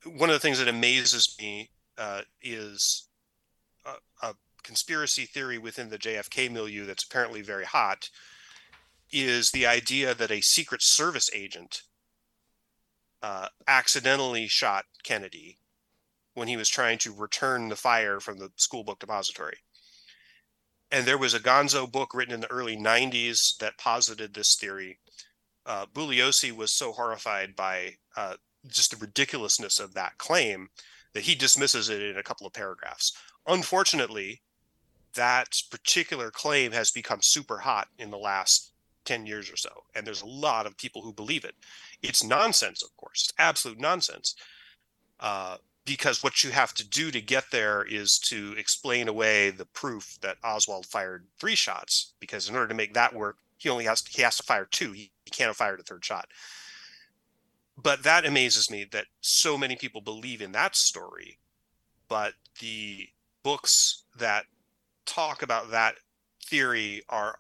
[0.06, 3.08] one of the things that amazes me uh, is
[3.86, 8.10] a, a, conspiracy theory within the JFK milieu that's apparently very hot
[9.12, 11.84] is the idea that a Secret Service agent
[13.22, 15.58] uh, accidentally shot Kennedy
[16.34, 19.58] when he was trying to return the fire from the school book depository.
[20.92, 25.00] And there was a gonzo book written in the early 90s that posited this theory.
[25.66, 28.36] Uh, Bugliosi was so horrified by uh,
[28.68, 30.70] just the ridiculousness of that claim
[31.14, 33.14] that he dismisses it in a couple of paragraphs.
[33.48, 34.42] Unfortunately,
[35.16, 38.72] that particular claim has become super hot in the last
[39.06, 39.70] 10 years or so.
[39.96, 41.56] And there's a lot of people who believe it.
[42.02, 43.26] It's nonsense, of course.
[43.26, 44.36] It's absolute nonsense.
[45.20, 49.66] Uh, because what you have to do to get there is to explain away the
[49.66, 52.14] proof that Oswald fired three shots.
[52.20, 54.68] Because in order to make that work, he only has to, he has to fire
[54.70, 54.94] two.
[54.94, 56.28] He, he can't have fired a third shot.
[57.78, 61.40] But that amazes me that so many people believe in that story.
[62.08, 63.10] But the
[63.44, 64.46] books that
[65.06, 65.96] talk about that
[66.46, 67.38] theory are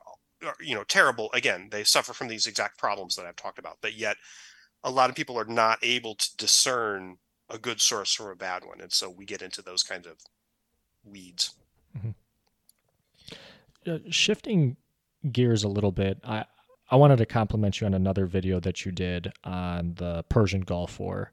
[0.59, 3.93] you know terrible again they suffer from these exact problems that i've talked about but
[3.93, 4.17] yet
[4.83, 7.17] a lot of people are not able to discern
[7.49, 10.17] a good source from a bad one and so we get into those kinds of
[11.05, 11.53] weeds
[11.97, 12.11] mm-hmm.
[13.89, 14.75] uh, shifting
[15.31, 16.43] gears a little bit i
[16.89, 20.99] i wanted to compliment you on another video that you did on the persian gulf
[20.99, 21.31] war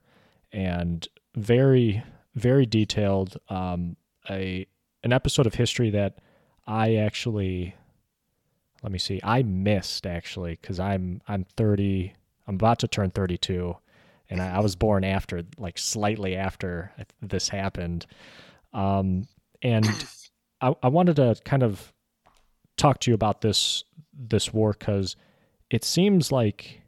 [0.53, 2.03] and very
[2.35, 3.97] very detailed um,
[4.29, 4.67] a
[5.03, 6.19] an episode of history that
[6.67, 7.75] i actually
[8.83, 9.21] let me see.
[9.23, 12.15] I missed actually because I'm I'm 30.
[12.47, 13.77] I'm about to turn 32,
[14.31, 18.07] and I, I was born after, like slightly after this happened.
[18.73, 19.29] Um,
[19.63, 19.87] and
[20.61, 21.93] I, I wanted to kind of
[22.77, 25.17] talk to you about this this war because
[25.71, 26.81] it seems like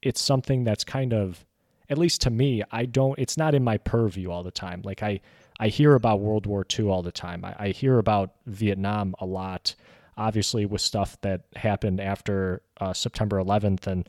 [0.00, 1.44] it's something that's kind of
[1.88, 5.02] at least to me i don't it's not in my purview all the time like
[5.02, 5.20] i
[5.62, 7.44] i hear about world war ii all the time.
[7.44, 9.74] I, I hear about vietnam a lot
[10.16, 14.08] obviously with stuff that happened after uh, september 11th and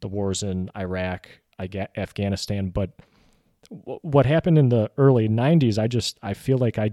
[0.00, 1.28] the wars in iraq
[1.96, 2.70] afghanistan.
[2.70, 2.90] But
[3.70, 6.90] w- what happened in the early 90s i just i feel like i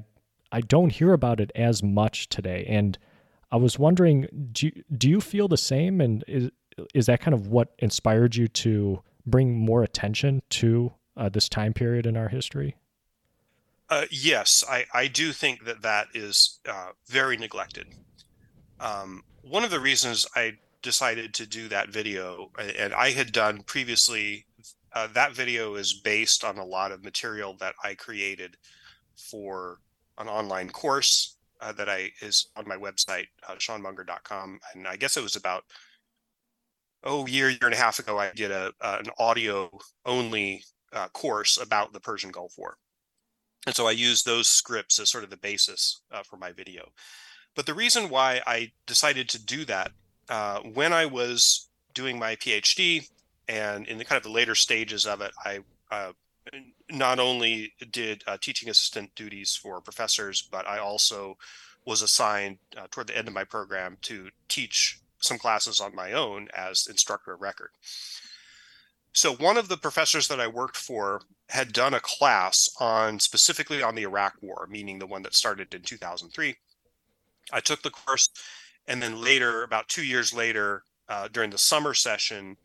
[0.51, 2.65] i don't hear about it as much today.
[2.67, 2.97] And
[3.51, 6.01] i was wondering do you, do you feel the same?
[6.01, 6.49] And is
[6.95, 11.73] is that kind of what inspired you to bring more attention to uh, this time
[11.73, 12.75] period in our history?
[13.91, 17.87] Uh, yes, I, I do think that that is uh, very neglected.
[18.79, 23.63] Um, one of the reasons I decided to do that video, and I had done
[23.63, 24.45] previously,
[24.93, 28.55] uh, that video is based on a lot of material that I created
[29.17, 29.79] for
[30.17, 34.59] an online course uh, that I is on my website, uh, seanmunger.com.
[34.73, 35.65] And I guess it was about
[37.03, 39.71] oh year year and a half ago i did a uh, an audio
[40.05, 40.63] only
[40.93, 42.77] uh, course about the persian gulf war
[43.65, 46.89] and so i use those scripts as sort of the basis uh, for my video
[47.55, 49.91] but the reason why i decided to do that
[50.29, 53.07] uh, when i was doing my phd
[53.47, 55.59] and in the kind of the later stages of it i
[55.91, 56.11] uh,
[56.89, 61.37] not only did uh, teaching assistant duties for professors but i also
[61.85, 62.57] was assigned
[62.91, 67.33] toward the end of my program to teach some classes on my own as instructor
[67.33, 67.69] of record.
[69.13, 73.83] So one of the professors that I worked for had done a class on specifically
[73.83, 76.55] on the Iraq War, meaning the one that started in 2003.
[77.51, 78.29] I took the course,
[78.87, 82.55] and then later, about two years later, uh, during the summer session,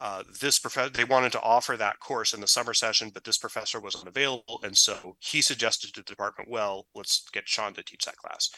[0.00, 3.38] uh, this professor they wanted to offer that course in the summer session, but this
[3.38, 7.82] professor was unavailable, and so he suggested to the department, "Well, let's get Sean to
[7.82, 8.50] teach that class."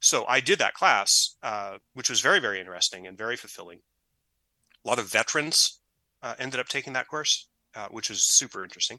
[0.00, 3.82] So I did that class, uh, which was very, very interesting and very fulfilling.
[4.84, 5.79] A lot of veterans
[6.22, 8.98] uh, ended up taking that course, uh, which was super interesting.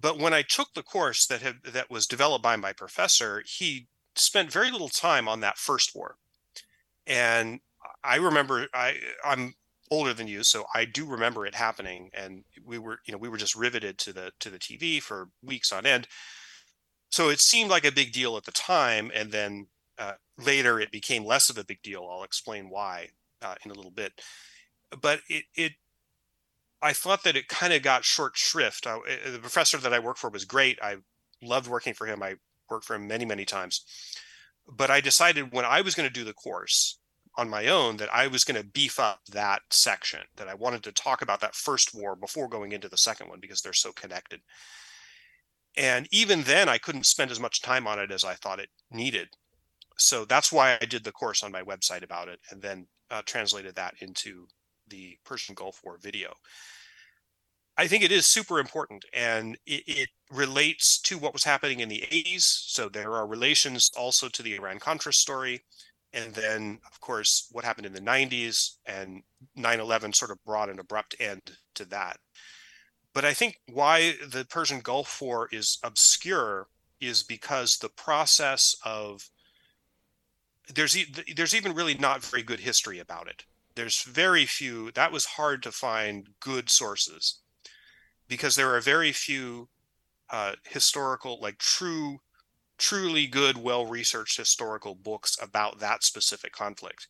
[0.00, 3.88] But when I took the course that had that was developed by my professor, he
[4.14, 6.16] spent very little time on that first war.
[7.06, 7.60] And
[8.04, 9.54] I remember I I'm
[9.90, 12.10] older than you, so I do remember it happening.
[12.12, 15.28] And we were, you know, we were just riveted to the to the TV for
[15.42, 16.08] weeks on end
[17.10, 19.66] so it seemed like a big deal at the time and then
[19.98, 23.08] uh, later it became less of a big deal i'll explain why
[23.42, 24.20] uh, in a little bit
[25.00, 25.72] but it, it
[26.82, 28.86] i thought that it kind of got short shrift.
[28.86, 30.78] I, eh, the professor that i worked for was great.
[30.82, 30.96] I
[31.42, 32.22] loved working for him.
[32.22, 32.36] I
[32.70, 33.84] worked for him many many times.
[34.68, 36.98] But i decided when i was going to do the course
[37.38, 40.82] on my own that i was going to beef up that section that i wanted
[40.84, 43.92] to talk about that first war before going into the second one because they're so
[43.92, 44.40] connected.
[45.76, 48.70] And even then, I couldn't spend as much time on it as I thought it
[48.90, 49.28] needed.
[49.98, 53.22] So that's why I did the course on my website about it and then uh,
[53.24, 54.46] translated that into
[54.88, 56.34] the Persian Gulf War video.
[57.78, 61.88] I think it is super important and it, it, relates to what was happening in
[61.88, 62.42] the 80s.
[62.42, 65.62] So there are relations also to the Iran Contra story.
[66.12, 69.22] And then, of course, what happened in the 90s and
[69.54, 71.42] 9 11 sort of brought an abrupt end
[71.76, 72.18] to that.
[73.14, 76.66] But I think why the Persian Gulf War is obscure
[77.00, 79.30] is because the process of
[80.74, 80.96] there's
[81.36, 83.44] there's even really not very good history about it.
[83.76, 84.90] There's very few.
[84.92, 87.40] That was hard to find good sources
[88.26, 89.68] because there are very few
[90.30, 92.18] uh, historical, like true,
[92.78, 97.06] truly good, well researched historical books about that specific conflict.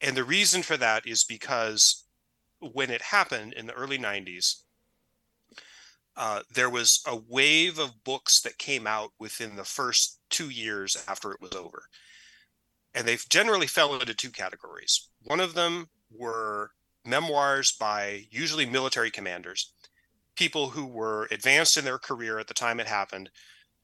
[0.00, 2.04] And the reason for that is because
[2.60, 4.62] when it happened in the early 90s,
[6.16, 10.96] uh, there was a wave of books that came out within the first two years
[11.08, 11.84] after it was over.
[12.94, 15.08] And they generally fell into two categories.
[15.22, 16.70] One of them were
[17.04, 19.72] memoirs by usually military commanders,
[20.36, 23.30] people who were advanced in their career at the time it happened.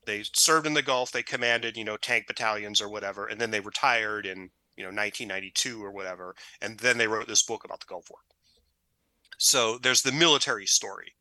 [0.07, 3.51] They served in the Gulf, they commanded, you know, tank battalions or whatever, and then
[3.51, 6.35] they retired in, you know, 1992 or whatever.
[6.63, 8.21] And then they wrote this book about the Gulf War.
[9.39, 11.13] So there's the military story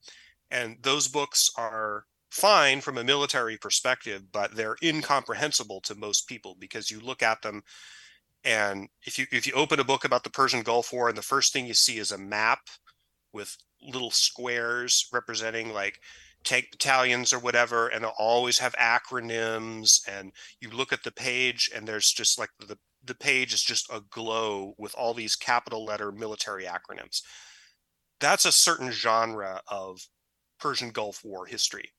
[0.52, 6.56] and those books are fine from a military perspective, but they're incomprehensible to most people
[6.60, 7.64] because you look at them
[8.46, 11.22] and if you if you open a book about the Persian Gulf War and the
[11.22, 12.60] first thing you see is a map
[13.34, 16.00] with little squares representing like
[16.44, 21.70] tank battalions or whatever and they'll always have acronyms and you look at the page
[21.76, 26.12] and there's just like the the page is just aglow with all these capital letter
[26.12, 27.22] military acronyms.
[28.20, 30.00] That's a certain genre of
[30.60, 31.90] Persian Gulf War history.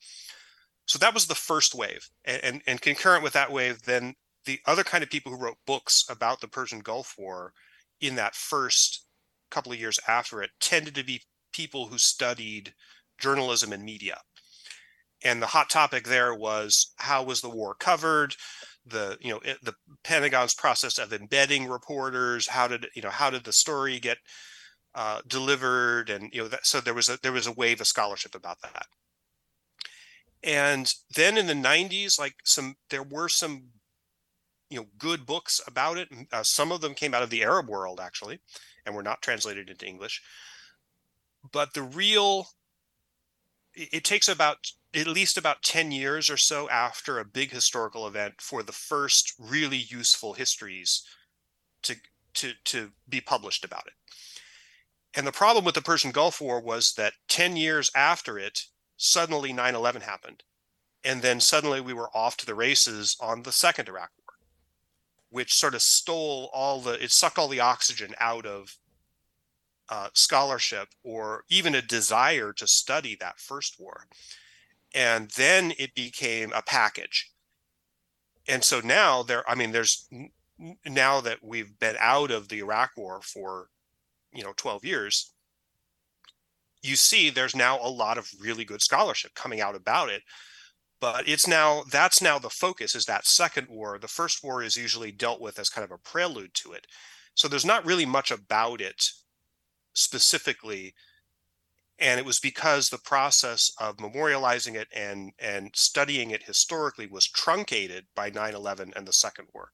[0.87, 2.09] So that was the first wave.
[2.25, 5.59] And, and, and concurrent with that wave, then the other kind of people who wrote
[5.67, 7.53] books about the Persian Gulf War
[8.01, 9.07] in that first
[9.51, 12.75] couple of years after it tended to be people who studied
[13.19, 14.19] journalism and media.
[15.23, 18.35] And the hot topic there was how was the war covered?
[18.87, 22.49] The you know the Pentagon's process of embedding reporters.
[22.49, 24.17] How did you know how did the story get
[24.95, 26.11] uh, delivered?
[26.11, 28.61] And you know that so there was a there was a wave of scholarship about
[28.63, 28.87] that.
[30.43, 33.65] And then in the 90s, like some there were some
[34.71, 36.09] you know good books about it.
[36.33, 38.41] Uh, some of them came out of the Arab world actually,
[38.87, 40.23] and were not translated into English.
[41.53, 42.49] But the real
[43.75, 44.59] it takes about
[44.95, 49.35] at least about 10 years or so after a big historical event for the first
[49.39, 51.03] really useful histories
[51.83, 51.97] to
[52.35, 53.93] to to be published about it.
[55.15, 59.53] And the problem with the Persian Gulf War was that 10 years after it, suddenly
[59.53, 60.45] 9/11 happened.
[61.03, 64.37] And then suddenly we were off to the races on the second Iraq war,
[65.31, 68.77] which sort of stole all the it sucked all the oxygen out of
[69.89, 74.07] uh, scholarship or even a desire to study that first war.
[74.95, 77.33] And then it became a package.
[78.47, 80.09] And so now there, I mean, there's
[80.85, 83.69] now that we've been out of the Iraq war for,
[84.33, 85.33] you know, 12 years,
[86.83, 90.23] you see there's now a lot of really good scholarship coming out about it
[91.01, 93.99] but it's now that's now the focus is that second war.
[93.99, 96.87] The first war is usually dealt with as kind of a prelude to it.
[97.35, 99.03] So there's not really much about it
[99.95, 100.95] specifically
[101.99, 107.27] and it was because the process of memorializing it and and studying it historically was
[107.27, 109.71] truncated by 9-11 and the second war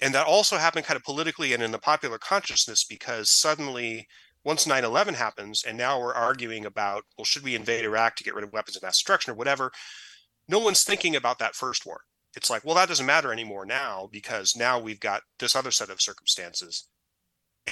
[0.00, 4.06] and that also happened kind of politically and in the popular consciousness because suddenly
[4.44, 8.34] once 9-11 happens and now we're arguing about well should we invade iraq to get
[8.34, 9.72] rid of weapons of mass destruction or whatever
[10.48, 12.00] no one's thinking about that first war.
[12.36, 15.90] It's like well that doesn't matter anymore now because now we've got this other set
[15.90, 16.88] of circumstances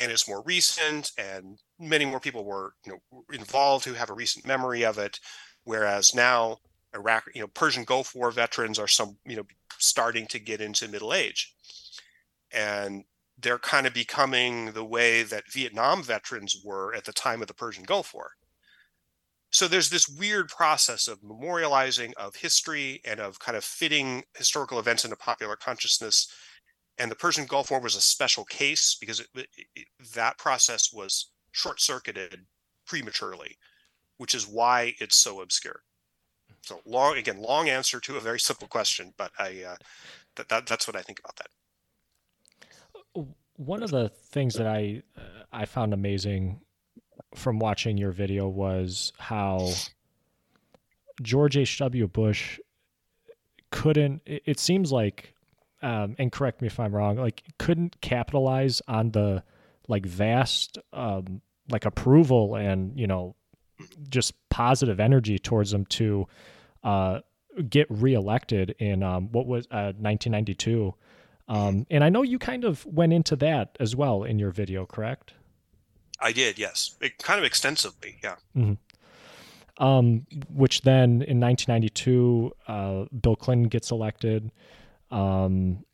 [0.01, 4.15] and it's more recent and many more people were you know involved who have a
[4.15, 5.19] recent memory of it.
[5.65, 6.59] Whereas now
[6.95, 9.45] iraq you know persian gulf war veterans are some you know
[9.79, 11.53] starting to get into middle age
[12.53, 13.05] and
[13.39, 17.55] they're kind of becoming the way that vietnam veterans were at the time of the
[17.55, 18.33] persian gulf war
[19.51, 24.79] so there's this weird process of memorializing of history and of kind of fitting historical
[24.79, 26.29] events into popular consciousness
[26.99, 30.93] and the Persian Gulf War was a special case because it, it, it, that process
[30.93, 32.47] was short circuited
[32.87, 33.59] prematurely,
[34.17, 35.83] which is why it's so obscure.
[36.63, 39.77] So long again, long answer to a very simple question, but I uh,
[40.37, 41.49] that, that that's what I think about that.
[43.57, 45.21] One of the things that I uh,
[45.53, 46.61] I found amazing
[47.35, 49.71] from watching your video was how
[51.23, 51.79] George H.
[51.79, 52.07] W.
[52.07, 52.59] Bush
[53.71, 54.23] couldn't.
[54.27, 55.35] It, seems like
[55.83, 59.43] um, and correct me if I'm wrong, like couldn't capitalize on the
[59.89, 61.41] like vast um,
[61.71, 63.35] like approval and you know
[64.09, 66.27] just positive energy towards them to
[66.83, 67.21] uh,
[67.69, 70.95] get reelected in um, what was uh, 1992.
[71.49, 74.85] Um, and I know you kind of went into that as well in your video,
[74.85, 75.35] correct?
[76.21, 78.37] I did, yes, it, kind of extensively, yeah.
[78.57, 79.85] Mm-hmm.
[79.85, 84.51] Um, which then in 1992, uh, Bill Clinton gets elected.
[85.11, 85.85] Um,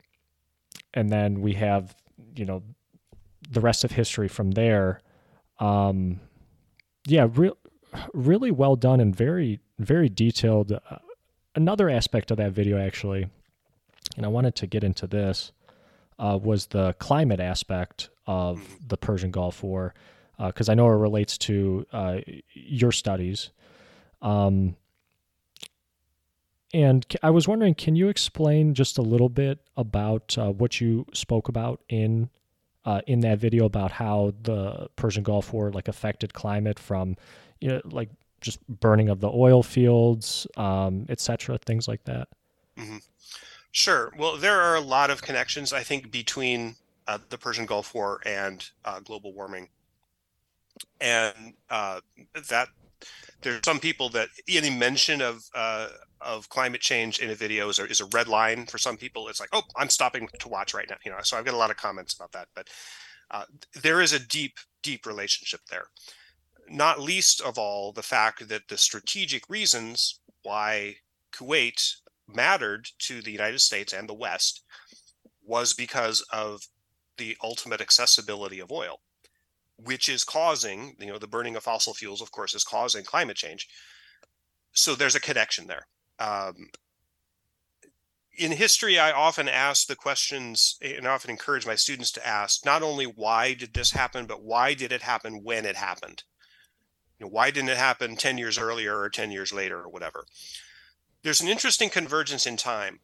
[0.94, 1.94] and then we have,
[2.36, 2.62] you know,
[3.50, 5.00] the rest of history from there.
[5.58, 6.20] Um,
[7.06, 7.52] yeah, re-
[8.14, 10.72] really well done and very, very detailed.
[10.72, 10.98] Uh,
[11.56, 13.26] another aspect of that video, actually,
[14.16, 15.52] and I wanted to get into this,
[16.18, 19.94] uh, was the climate aspect of the Persian Gulf War,
[20.38, 22.20] because uh, I know it relates to uh,
[22.52, 23.50] your studies.
[24.20, 24.76] Um,
[26.74, 31.06] and I was wondering, can you explain just a little bit about uh, what you
[31.12, 32.30] spoke about in
[32.84, 37.16] uh, in that video about how the Persian Gulf War like affected climate from,
[37.60, 38.08] you know, like
[38.40, 42.28] just burning of the oil fields, um, etc., things like that.
[42.76, 42.96] Mm-hmm.
[43.72, 44.12] Sure.
[44.16, 46.76] Well, there are a lot of connections, I think, between
[47.06, 49.68] uh, the Persian Gulf War and uh, global warming,
[51.00, 52.00] and uh,
[52.48, 52.68] that
[53.42, 55.88] there's some people that any mention of uh,
[56.20, 59.28] of climate change in a video is a, is a red line for some people.
[59.28, 60.96] It's like, oh, I'm stopping to watch right now.
[61.04, 62.48] You know, so I've got a lot of comments about that.
[62.54, 62.68] But
[63.30, 63.44] uh,
[63.82, 65.86] there is a deep, deep relationship there.
[66.68, 70.96] Not least of all the fact that the strategic reasons why
[71.34, 71.96] Kuwait
[72.34, 74.62] mattered to the United States and the West
[75.44, 76.62] was because of
[77.18, 79.00] the ultimate accessibility of oil
[79.84, 83.36] which is causing, you know, the burning of fossil fuels, of course, is causing climate
[83.36, 83.68] change.
[84.72, 85.86] So there's a connection there.
[86.18, 86.68] Um,
[88.38, 92.82] in history, I often ask the questions and often encourage my students to ask not
[92.82, 96.22] only why did this happen, but why did it happen when it happened?
[97.18, 100.24] You know, why didn't it happen 10 years earlier or 10 years later or whatever?
[101.22, 103.00] There's an interesting convergence in time.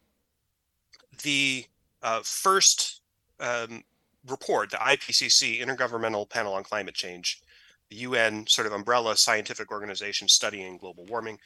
[1.23, 1.66] The
[2.03, 3.01] uh, first
[3.39, 3.85] um,
[4.27, 7.40] report, the IPCC, Intergovernmental Panel on Climate Change,
[7.90, 11.39] the UN sort of umbrella scientific organization studying global warming,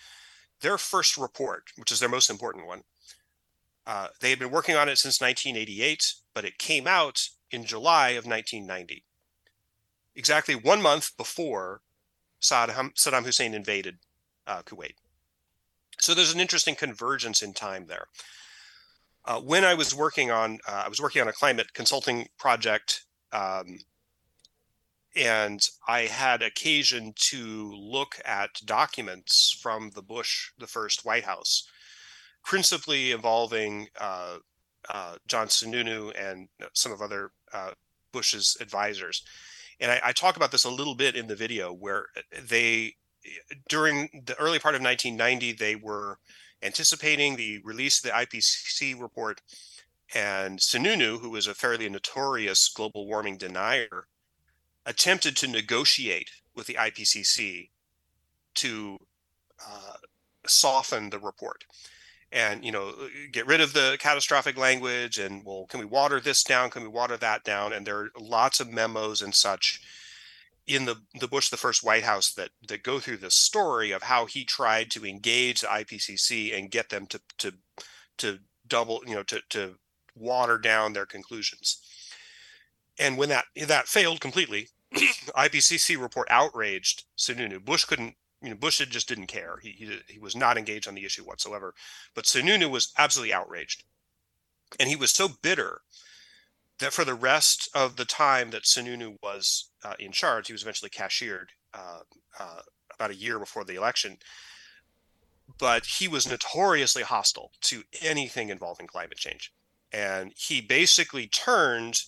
[0.61, 2.83] their first report, which is their most important one,
[3.87, 8.11] uh, they had been working on it since 1988, but it came out in July
[8.11, 9.05] of 1990,
[10.15, 11.83] exactly one month before
[12.41, 13.99] Saddam, Hussein invaded
[14.47, 14.95] uh, Kuwait.
[16.03, 18.09] So there's an interesting convergence in time there.
[19.25, 23.05] Uh, when I was working on, uh, I was working on a climate consulting project,
[23.31, 23.79] um,
[25.15, 31.69] and I had occasion to look at documents from the Bush, the first White House,
[32.45, 34.39] principally involving uh,
[34.89, 37.75] uh, John Sununu and some of other uh,
[38.13, 39.23] Bush's advisors.
[39.79, 42.07] And I, I, talk about this a little bit in the video where
[42.49, 42.95] they,
[43.69, 46.19] during the early part of 1990, they were
[46.63, 49.41] anticipating the release of the IPCC report.
[50.15, 54.07] And Sununu, who was a fairly notorious global warming denier,
[54.85, 57.71] attempted to negotiate with the IPCC
[58.55, 58.99] to
[59.67, 59.97] uh,
[60.47, 61.65] soften the report
[62.33, 62.93] and you know
[63.31, 66.89] get rid of the catastrophic language and well can we water this down can we
[66.89, 69.81] water that down and there are lots of memos and such
[70.67, 74.05] in the the bush the first white house that that go through this story of
[74.05, 77.53] how he tried to engage the ipcc and get them to to
[78.17, 79.75] to double you know to to
[80.15, 81.81] water down their conclusions
[82.99, 88.79] and when that that failed completely ipcc report outraged sununu bush couldn't you know, Bush
[88.79, 89.59] just didn't care.
[89.63, 91.75] He, he, he was not engaged on the issue whatsoever.
[92.15, 93.85] But Sununu was absolutely outraged.
[94.81, 95.83] And he was so bitter
[96.83, 100.63] that for the rest of the time that Sununu was uh, in charge, he was
[100.63, 102.01] eventually cashiered uh,
[102.39, 102.61] uh,
[102.95, 104.19] about a year before the election.
[105.59, 109.53] But he was notoriously hostile to anything involving climate change.
[109.93, 112.01] And he basically turned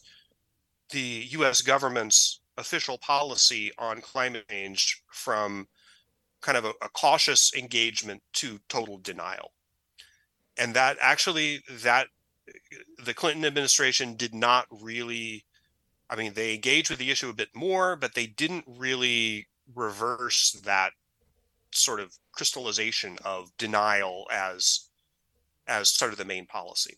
[0.91, 5.69] the US government's official policy on climate change from
[6.41, 9.53] kind of a, a cautious engagement to total denial
[10.57, 12.09] and that actually that
[13.05, 15.45] the clinton administration did not really
[16.11, 20.53] i mean they engaged with the issue a bit more but they didn't really reverse
[20.65, 20.91] that
[21.73, 24.89] sort of crystallization of denial as
[25.67, 26.95] as sort of the main policy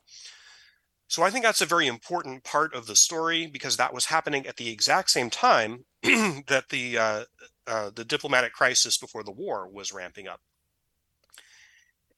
[1.09, 4.47] so i think that's a very important part of the story because that was happening
[4.47, 7.25] at the exact same time that the uh,
[7.67, 10.41] uh, the diplomatic crisis before the war was ramping up.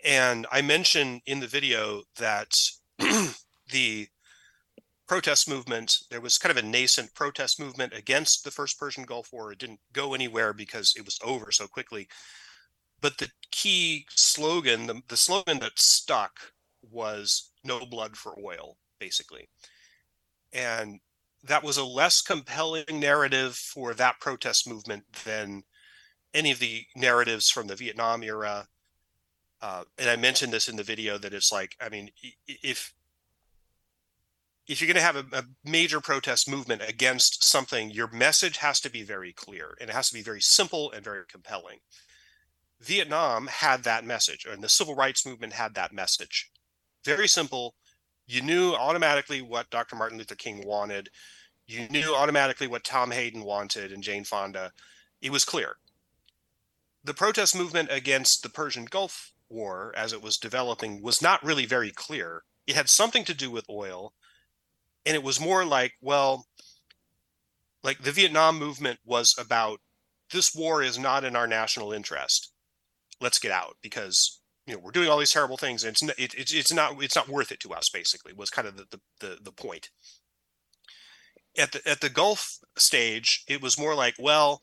[0.04, 2.54] And I mentioned in the video that
[3.70, 4.08] the
[5.06, 9.32] protest movement, there was kind of a nascent protest movement against the first Persian Gulf
[9.32, 9.52] War.
[9.52, 12.08] It didn't go anywhere because it was over so quickly.
[13.00, 16.32] But the key slogan, the, the slogan that stuck
[16.82, 19.48] was no blood for oil, basically.
[20.52, 21.00] And
[21.44, 25.62] that was a less compelling narrative for that protest movement than
[26.34, 28.66] any of the narratives from the Vietnam era.
[29.60, 32.10] Uh, and I mentioned this in the video that it's like, I mean,
[32.46, 32.92] if
[34.68, 38.80] if you're going to have a, a, major protest movement against something, your message has
[38.80, 41.78] to be very clear and it has to be very simple and very compelling.
[42.82, 46.50] Vietnam had that message, and the civil rights movement had that message.
[47.04, 47.74] Very simple,
[48.28, 49.96] you knew automatically what Dr.
[49.96, 51.08] Martin Luther King wanted.
[51.66, 54.70] You knew automatically what Tom Hayden wanted and Jane Fonda.
[55.22, 55.76] It was clear.
[57.04, 61.66] The protest movement against the Persian Gulf War, as it was developing, was not really
[61.66, 62.42] very clear.
[62.66, 64.12] It had something to do with oil,
[65.06, 66.46] and it was more like, well,
[67.82, 69.80] like the Vietnam movement was about
[70.30, 72.52] this war is not in our national interest.
[73.20, 76.34] Let's get out because you know we're doing all these terrible things and it's it,
[76.34, 79.00] it's it's not it's not worth it to us basically was kind of the the
[79.20, 79.88] the, the point
[81.58, 84.60] at the at the gulf stage it was more like well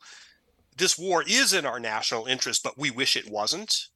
[0.78, 3.88] this war is in our national interest but we wish it wasn't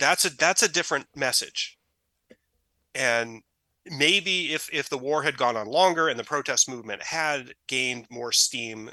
[0.00, 1.78] that's a that's a different message
[2.94, 3.42] and
[3.86, 8.06] maybe if if the war had gone on longer and the protest movement had gained
[8.10, 8.90] more steam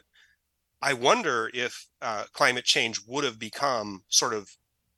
[0.81, 4.49] i wonder if uh, climate change would have become sort of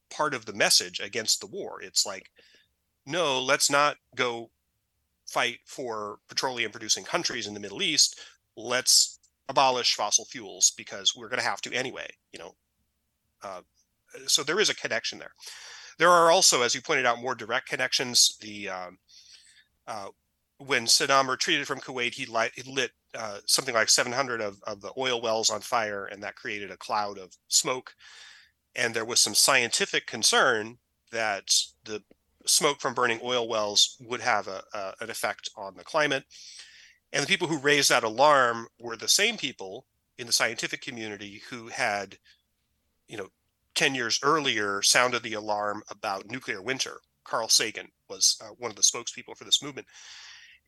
[0.09, 1.81] part of the message against the war.
[1.81, 2.29] It's like,
[3.05, 4.49] no, let's not go
[5.27, 8.19] fight for petroleum producing countries in the Middle East.
[8.57, 12.55] Let's abolish fossil fuels because we're going to have to anyway, you know.
[13.41, 13.61] Uh,
[14.27, 15.31] so there is a connection there.
[15.99, 18.37] There are also, as you pointed out, more direct connections.
[18.41, 18.97] The um,
[19.85, 20.07] uh,
[20.57, 24.91] when Saddam retreated from Kuwait, he, he lit uh, something like 700 of, of the
[24.97, 27.93] oil wells on fire, and that created a cloud of smoke.
[28.75, 30.77] And there was some scientific concern
[31.11, 31.49] that
[31.83, 32.01] the
[32.45, 36.23] smoke from burning oil wells would have a, a, an effect on the climate.
[37.11, 39.85] And the people who raised that alarm were the same people
[40.17, 42.17] in the scientific community who had,
[43.07, 43.27] you know,
[43.79, 46.99] 10 years earlier sounded the alarm about nuclear winter.
[47.23, 49.87] Carl Sagan was uh, one of the spokespeople for this movement.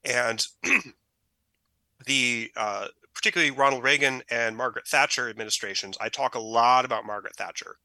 [0.05, 0.47] And
[2.05, 7.35] the uh, particularly Ronald Reagan and Margaret Thatcher administrations, I talk a lot about Margaret
[7.35, 7.75] Thatcher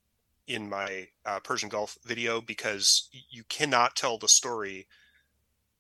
[0.46, 4.86] in my uh, Persian Gulf video because you cannot tell the story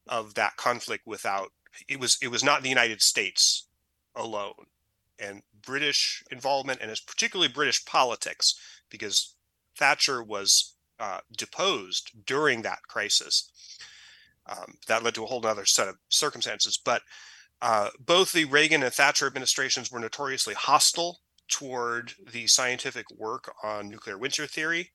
[0.08, 1.52] of that conflict without
[1.86, 3.68] it was it was not the United States
[4.16, 4.66] alone
[5.20, 8.58] and British involvement and it's particularly British politics
[8.90, 9.35] because
[9.78, 13.50] Thatcher was uh, deposed during that crisis.
[14.46, 16.78] Um, that led to a whole other set of circumstances.
[16.82, 17.02] But
[17.60, 23.88] uh, both the Reagan and Thatcher administrations were notoriously hostile toward the scientific work on
[23.88, 24.90] nuclear winter theory.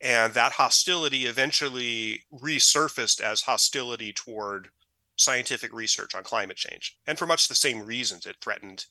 [0.00, 4.68] And that hostility eventually resurfaced as hostility toward
[5.16, 6.96] scientific research on climate change.
[7.06, 8.86] And for much the same reasons, it threatened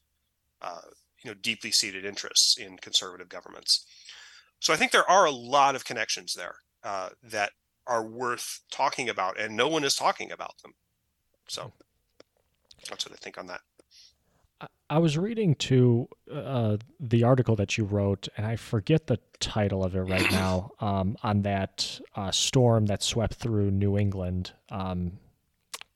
[0.61, 0.81] uh,
[1.23, 3.85] you know, deeply seated interests in conservative governments.
[4.59, 7.51] So I think there are a lot of connections there uh, that
[7.87, 10.73] are worth talking about, and no one is talking about them.
[11.47, 11.73] So
[12.89, 13.61] that's what I think on that.
[14.89, 19.83] I was reading to uh, the article that you wrote, and I forget the title
[19.83, 20.71] of it right now.
[20.79, 25.13] Um, on that uh, storm that swept through New England um,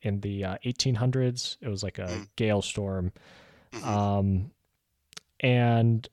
[0.02, 2.24] in the uh, 1800s, it was like a mm-hmm.
[2.36, 3.12] gale storm,
[3.72, 3.88] mm-hmm.
[3.88, 4.52] um,
[5.40, 6.08] and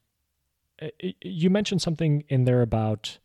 [1.20, 3.19] you mentioned something in there about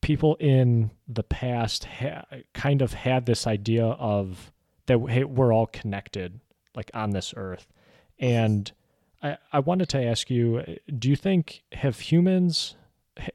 [0.00, 2.24] people in the past ha-
[2.54, 4.52] kind of had this idea of
[4.86, 6.40] that we're all connected
[6.74, 7.66] like on this earth.
[8.18, 8.70] And
[9.22, 12.76] I, I wanted to ask you do you think have humans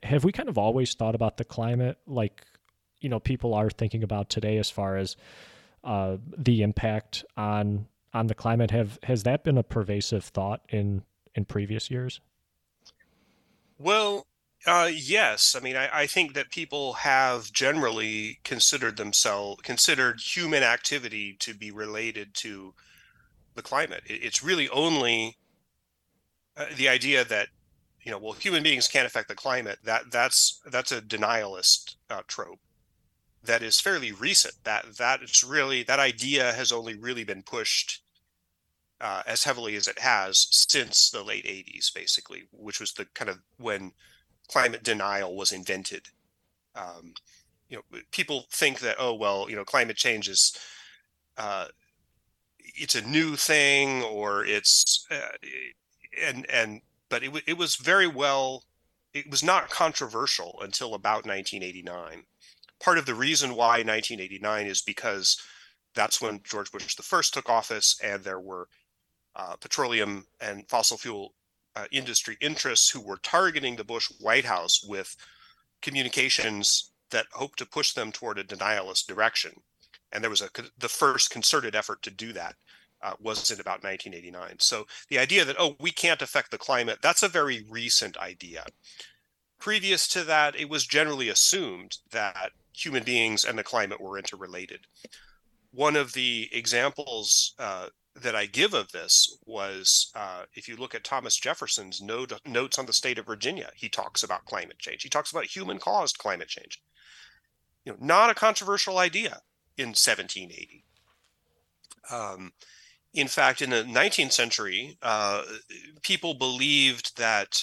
[0.03, 2.43] have we kind of always thought about the climate like
[2.99, 5.15] you know people are thinking about today as far as
[5.83, 8.71] uh, the impact on on the climate?
[8.71, 11.03] Have has that been a pervasive thought in
[11.35, 12.19] in previous years
[13.77, 14.27] well,
[14.65, 15.55] uh, yes.
[15.55, 21.53] I mean, I, I, think that people have generally considered themselves considered human activity to
[21.53, 22.73] be related to
[23.55, 24.03] the climate.
[24.05, 25.37] It, it's really only
[26.57, 27.49] uh, the idea that
[28.01, 29.79] you know, well, human beings can't affect the climate.
[29.83, 32.59] That that's that's a denialist uh, trope
[33.43, 34.55] that is fairly recent.
[34.63, 38.01] That that it's really that idea has only really been pushed
[38.99, 43.29] uh, as heavily as it has since the late 80s, basically, which was the kind
[43.29, 43.91] of when
[44.49, 46.07] climate denial was invented.
[46.75, 47.13] Um,
[47.69, 50.57] you know, people think that oh well, you know, climate change is
[51.37, 51.67] uh,
[52.59, 55.29] it's a new thing or it's uh,
[56.21, 58.63] and and but it it was very well
[59.13, 62.23] it was not controversial until about 1989.
[62.79, 65.41] Part of the reason why 1989 is because
[65.95, 68.67] that's when George Bush the first took office, and there were
[69.37, 71.33] uh, petroleum and fossil fuel
[71.75, 75.15] uh, industry interests who were targeting the Bush White House with
[75.81, 79.51] communications that hoped to push them toward a denialist direction.
[80.11, 82.55] And there was a the first concerted effort to do that
[83.01, 84.55] uh, was in about 1989.
[84.59, 88.65] So the idea that oh we can't affect the climate that's a very recent idea.
[89.59, 94.81] Previous to that, it was generally assumed that human beings and the climate were interrelated.
[95.71, 97.87] One of the examples uh,
[98.21, 102.79] that I give of this was uh, if you look at Thomas Jefferson's note, notes
[102.79, 105.03] on the state of Virginia, he talks about climate change.
[105.03, 106.81] He talks about human caused climate change.
[107.85, 109.41] You know, not a controversial idea
[109.77, 110.83] in 1780.
[112.09, 112.53] Um,
[113.13, 115.43] in fact, in the 19th century, uh,
[116.01, 117.61] people believed that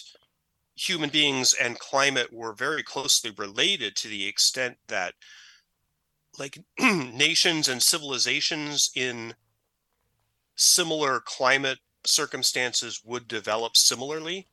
[0.77, 5.15] human beings and climate were very closely related to the extent that
[6.39, 9.35] like nations and civilizations in
[10.57, 14.49] similar climate circumstances would develop similarly.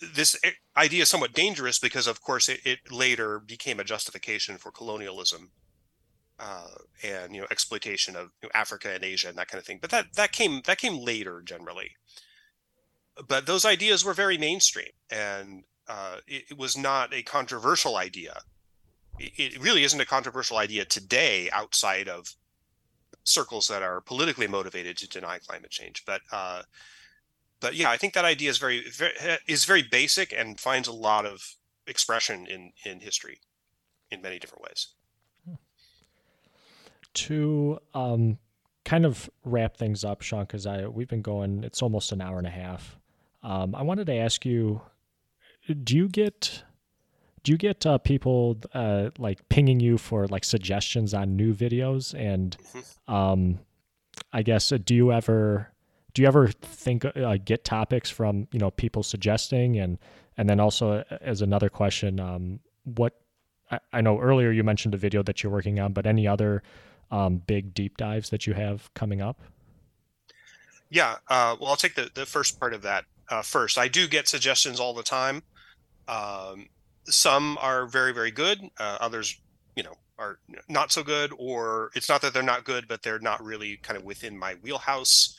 [0.00, 0.38] This
[0.76, 5.50] idea is somewhat dangerous because, of course, it, it later became a justification for colonialism
[6.38, 6.68] uh,
[7.02, 9.78] and you know exploitation of you know, Africa and Asia and that kind of thing.
[9.80, 11.92] But that that came that came later generally.
[13.28, 18.40] But those ideas were very mainstream, and uh, it, it, was not a controversial idea.
[19.20, 22.34] It, it really isn't a controversial idea today outside of
[23.24, 26.04] circles that are politically motivated to deny climate change.
[26.06, 26.62] But uh,
[27.60, 29.12] but yeah, I think that idea is very, very
[29.46, 31.54] is very basic and finds a lot of
[31.86, 33.40] expression in in history.
[34.10, 34.88] in many different ways.
[37.14, 38.38] To um,
[38.84, 41.64] kind of wrap things up, Sean, because I we've been going.
[41.64, 42.98] It's almost an hour and a half.
[43.42, 44.82] Um, I wanted to ask you:
[45.82, 46.64] Do you get
[47.44, 52.14] do you get uh, people uh, like pinging you for like suggestions on new videos?
[52.18, 53.14] And mm-hmm.
[53.14, 53.58] um,
[54.32, 55.70] I guess uh, do you ever
[56.14, 59.98] do you ever think uh, get topics from you know people suggesting and
[60.36, 63.20] and then also uh, as another question, um, what
[63.70, 66.62] I, I know earlier you mentioned a video that you're working on, but any other
[67.10, 69.40] um, big deep dives that you have coming up?
[70.88, 73.76] Yeah, uh, well, I'll take the, the first part of that uh, first.
[73.78, 75.42] I do get suggestions all the time.
[76.08, 76.68] Um,
[77.04, 78.60] some are very, very good.
[78.78, 79.40] Uh, others,
[79.76, 83.18] you know, are not so good, or it's not that they're not good, but they're
[83.18, 85.38] not really kind of within my wheelhouse,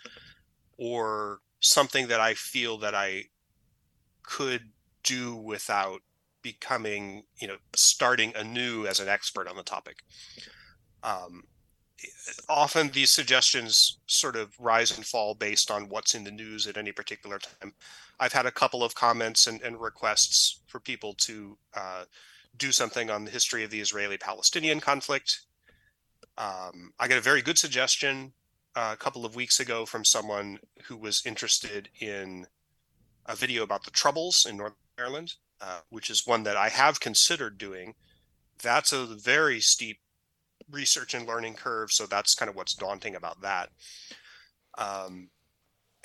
[0.77, 3.23] or something that I feel that I
[4.23, 4.61] could
[5.03, 6.01] do without
[6.41, 9.97] becoming, you know, starting anew as an expert on the topic.
[11.03, 11.43] Um,
[12.49, 16.77] often these suggestions sort of rise and fall based on what's in the news at
[16.77, 17.73] any particular time.
[18.19, 22.05] I've had a couple of comments and, and requests for people to uh,
[22.57, 25.41] do something on the history of the Israeli Palestinian conflict.
[26.37, 28.33] Um, I got a very good suggestion
[28.75, 32.47] uh, a couple of weeks ago from someone who was interested in
[33.25, 36.99] a video about the Troubles in Northern Ireland, uh, which is one that I have
[36.99, 37.95] considered doing.
[38.61, 39.99] That's a very steep
[40.69, 41.91] research and learning curve.
[41.91, 43.69] So that's kind of what's daunting about that.
[44.77, 45.29] Um,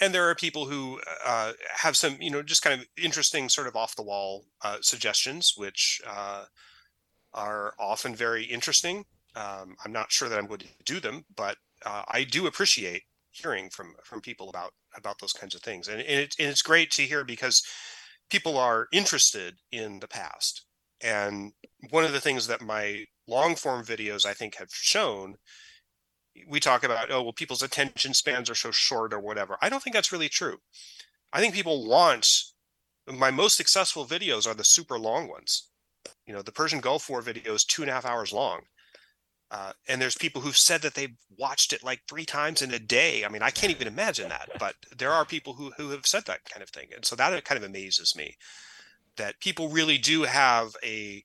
[0.00, 3.66] and there are people who uh, have some, you know, just kind of interesting, sort
[3.66, 6.44] of off the wall uh, suggestions, which uh,
[7.34, 9.04] are often very interesting.
[9.36, 13.02] Um, I'm not sure that I'm going to do them, but uh, I do appreciate
[13.30, 16.62] hearing from from people about about those kinds of things, and, and, it, and it's
[16.62, 17.62] great to hear because
[18.28, 20.64] people are interested in the past.
[21.02, 21.52] And
[21.90, 25.36] one of the things that my long form videos I think have shown
[26.48, 29.56] we talk about oh well people's attention spans are so short or whatever.
[29.60, 30.58] I don't think that's really true.
[31.32, 32.26] I think people want
[33.06, 35.68] my most successful videos are the super long ones.
[36.26, 38.60] You know the persian gulf war video is two and a half hours long.
[39.52, 42.78] Uh, and there's people who've said that they've watched it like three times in a
[42.78, 43.24] day.
[43.24, 46.24] I mean i can't even imagine that but there are people who, who have said
[46.26, 46.88] that kind of thing.
[46.94, 48.36] And so that kind of amazes me
[49.16, 51.24] that people really do have a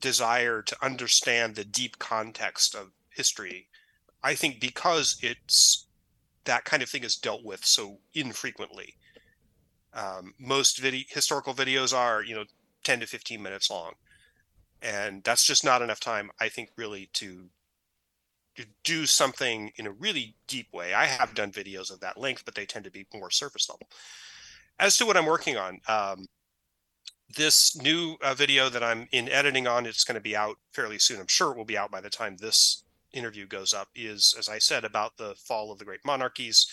[0.00, 3.68] desire to understand the deep context of history.
[4.24, 5.86] I think because it's
[6.44, 8.94] that kind of thing is dealt with so infrequently.
[9.92, 12.44] Um, most video, historical videos are, you know,
[12.84, 13.92] 10 to 15 minutes long.
[14.82, 17.48] And that's just not enough time, I think, really to,
[18.56, 20.94] to do something in a really deep way.
[20.94, 23.88] I have done videos of that length, but they tend to be more surface level.
[24.78, 26.26] As to what I'm working on, um,
[27.36, 30.98] this new uh, video that I'm in editing on, it's going to be out fairly
[30.98, 31.20] soon.
[31.20, 32.83] I'm sure it will be out by the time this
[33.14, 33.88] interview goes up.
[33.94, 36.66] Is as I said about the fall of the great monarchies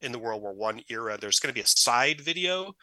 [0.00, 1.16] in the World War One era.
[1.20, 2.74] There's going to be a side video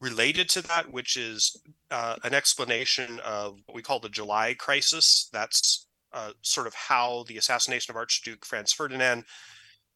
[0.00, 1.56] related to that, which is
[1.90, 5.28] uh, an explanation of what we call the July crisis.
[5.32, 9.24] That's uh, sort of how the assassination of Archduke Franz Ferdinand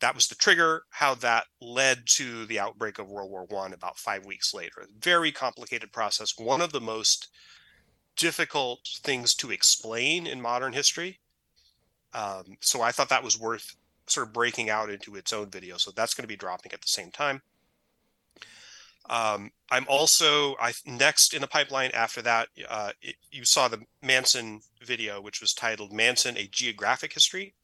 [0.01, 3.99] that was the trigger how that led to the outbreak of world war one about
[3.99, 7.29] five weeks later very complicated process one of the most
[8.17, 11.21] difficult things to explain in modern history
[12.15, 13.77] um, so i thought that was worth
[14.11, 15.77] sort of breaking out into its own video.
[15.77, 17.43] So that's going to be dropping at the same time.
[19.11, 23.81] Um, i'm also i next in the pipeline after that uh, it, you saw the
[24.03, 27.55] manson video which was titled manson a geographic history.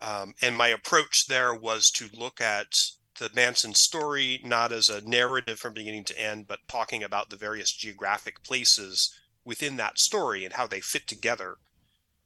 [0.00, 2.80] Um, and my approach there was to look at
[3.18, 7.36] the Manson story not as a narrative from beginning to end, but talking about the
[7.36, 9.12] various geographic places
[9.44, 11.56] within that story and how they fit together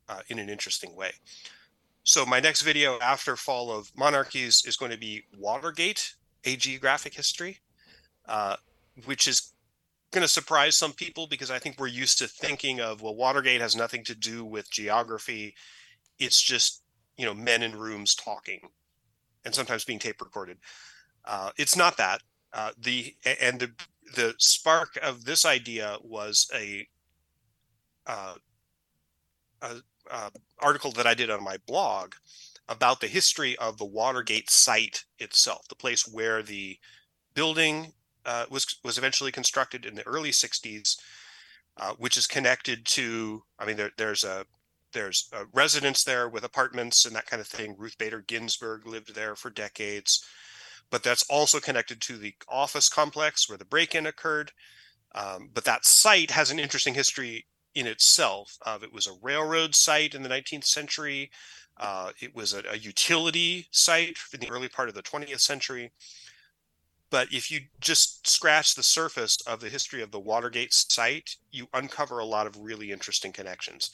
[0.09, 1.13] uh, in an interesting way.
[2.05, 6.15] So my next video after Fall of Monarchies is going to be Watergate,
[6.45, 7.59] a geographic history,
[8.29, 8.57] uh,
[9.05, 9.53] which is
[10.11, 13.61] going to surprise some people because I think we're used to thinking of well, Watergate
[13.61, 15.55] has nothing to do with geography.
[16.19, 16.83] It's just
[17.17, 18.61] you know men in rooms talking
[19.45, 20.59] and sometimes being tape recorded
[21.25, 22.21] uh, it's not that
[22.53, 23.71] uh, the and the
[24.15, 26.87] the spark of this idea was a,
[28.07, 28.35] uh,
[29.63, 29.77] a,
[30.11, 32.15] a article that I did on my blog
[32.69, 36.79] about the history of the Watergate site itself, the place where the
[37.35, 37.93] building
[38.25, 40.97] uh, was was eventually constructed in the early '60s,
[41.77, 43.43] uh, which is connected to.
[43.59, 44.47] I mean, there, there's a
[44.93, 47.75] there's a residence there with apartments and that kind of thing.
[47.79, 50.25] Ruth Bader Ginsburg lived there for decades,
[50.91, 54.53] but that's also connected to the office complex where the break-in occurred.
[55.15, 58.59] Um, but that site has an interesting history in itself.
[58.65, 61.31] Uh, it was a railroad site in the 19th century.
[61.79, 65.91] Uh, it was a, a, utility site in the early part of the 20th century.
[67.11, 71.69] But if you just scratch the surface of the history of the Watergate site, you
[71.75, 73.91] uncover a lot of really interesting connections.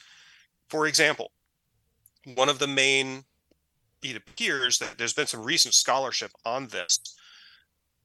[0.68, 1.32] For example,
[2.34, 3.24] one of the main,
[4.02, 6.98] it appears that there's been some recent scholarship on this,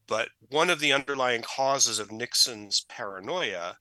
[0.07, 3.77] but one of the underlying causes of Nixon's paranoia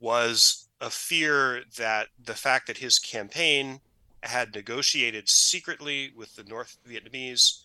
[0.00, 3.80] was a fear that the fact that his campaign
[4.22, 7.62] had negotiated secretly with the North Vietnamese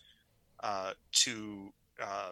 [0.62, 1.72] uh, to
[2.02, 2.30] uh,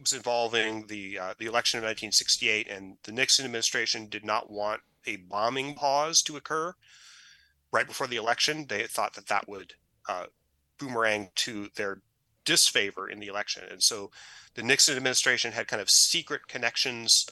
[0.00, 4.82] was involving the uh, the election of 1968, and the Nixon administration did not want
[5.06, 6.74] a bombing pause to occur
[7.72, 8.66] right before the election.
[8.68, 9.74] They thought that that would
[10.08, 10.26] uh,
[10.78, 12.00] boomerang to their
[12.44, 14.10] disfavor in the election, and so
[14.54, 17.26] the Nixon administration had kind of secret connections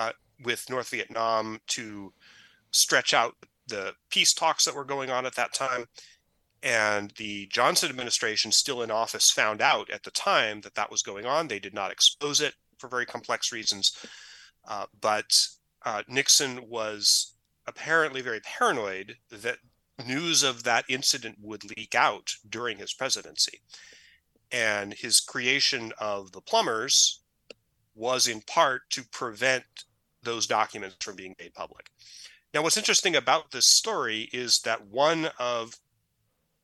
[0.00, 0.12] uh,
[0.44, 2.12] with North Vietnam to
[2.70, 3.34] stretch out
[3.68, 5.84] the peace talks that were going on at that time.
[6.62, 11.02] And the Johnson administration, still in office, found out at the time that that was
[11.02, 11.48] going on.
[11.48, 13.96] They did not expose it for very complex reasons.
[14.68, 15.30] Uh, but
[15.84, 17.34] uh, Nixon was
[17.66, 19.58] apparently very paranoid that
[20.06, 23.60] news of that incident would leak out during his presidency.
[24.50, 27.22] And his creation of the plumbers
[27.94, 29.64] was in part to prevent
[30.22, 31.90] those documents from being made public.
[32.52, 35.78] Now, what's interesting about this story is that one of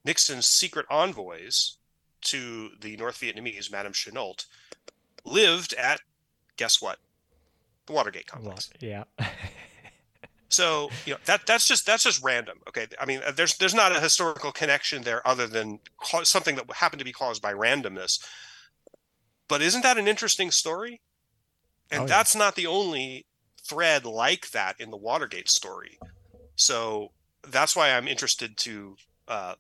[0.05, 1.79] Nixon's secret envoys
[2.23, 4.47] to the North Vietnamese, Madame Chennault,
[5.25, 6.01] lived at,
[6.57, 6.99] guess what?
[7.87, 8.71] The Watergate complex.
[8.81, 9.05] Yeah.
[10.49, 12.59] so you know that that's just that's just random.
[12.69, 15.79] Okay, I mean, uh, there's there's not a historical connection there other than
[16.25, 18.25] something that happened to be caused by randomness.
[19.49, 21.01] But isn't that an interesting story?
[21.93, 23.27] And oh, that's not the only
[23.69, 25.99] thread like that in the Watergate story.
[26.57, 27.13] So
[27.49, 28.97] that's why I'm interested to
[29.29, 29.55] uh,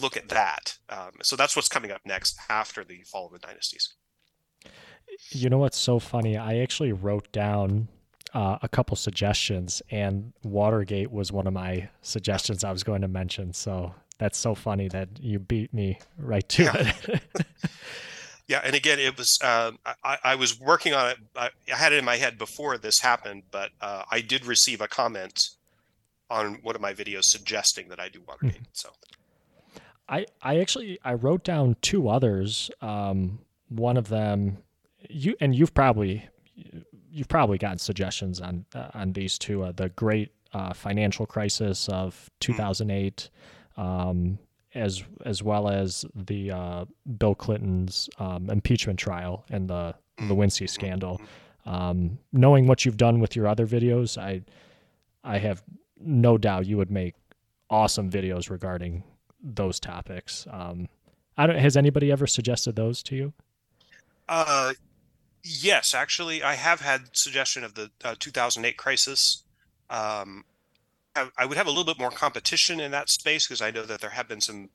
[0.00, 0.78] look at that.
[0.88, 3.94] Um, so that's what's coming up next after the fall of the dynasties.
[5.30, 6.36] You know what's so funny?
[6.36, 7.88] I actually wrote down
[8.32, 13.08] uh, a couple suggestions, and Watergate was one of my suggestions I was going to
[13.08, 13.52] mention.
[13.52, 16.92] So that's so funny that you beat me right to yeah.
[17.08, 17.22] it.
[18.46, 21.16] Yeah, and again, it was um, I, I, was working on it.
[21.34, 24.82] I, I, had it in my head before this happened, but uh, I did receive
[24.82, 25.50] a comment
[26.28, 28.54] on one of my videos suggesting that I do Watergate.
[28.54, 28.64] Mm-hmm.
[28.72, 28.90] So,
[30.10, 32.70] I I actually I wrote down two others.
[32.82, 33.38] Um,
[33.70, 34.58] one of them,
[35.08, 36.28] you and you've probably
[37.10, 39.62] you've probably gotten suggestions on uh, on these two.
[39.62, 43.30] Uh, the Great uh, Financial Crisis of 2008.
[43.78, 43.80] Mm-hmm.
[43.80, 44.38] Um,
[44.74, 46.84] as as well as the uh,
[47.18, 51.20] Bill Clinton's um, impeachment trial and the Lewinsky scandal.
[51.66, 54.42] Um, knowing what you've done with your other videos, I
[55.22, 55.62] I have
[55.98, 57.14] no doubt you would make
[57.70, 59.02] awesome videos regarding
[59.42, 60.46] those topics.
[60.50, 60.88] Um,
[61.36, 61.56] I don't.
[61.56, 63.32] Has anybody ever suggested those to you?
[64.28, 64.74] Uh,
[65.42, 69.42] yes, actually, I have had suggestion of the uh, 2008 crisis.
[69.90, 70.44] Um,
[71.16, 74.00] I would have a little bit more competition in that space because I know that
[74.00, 74.68] there have been some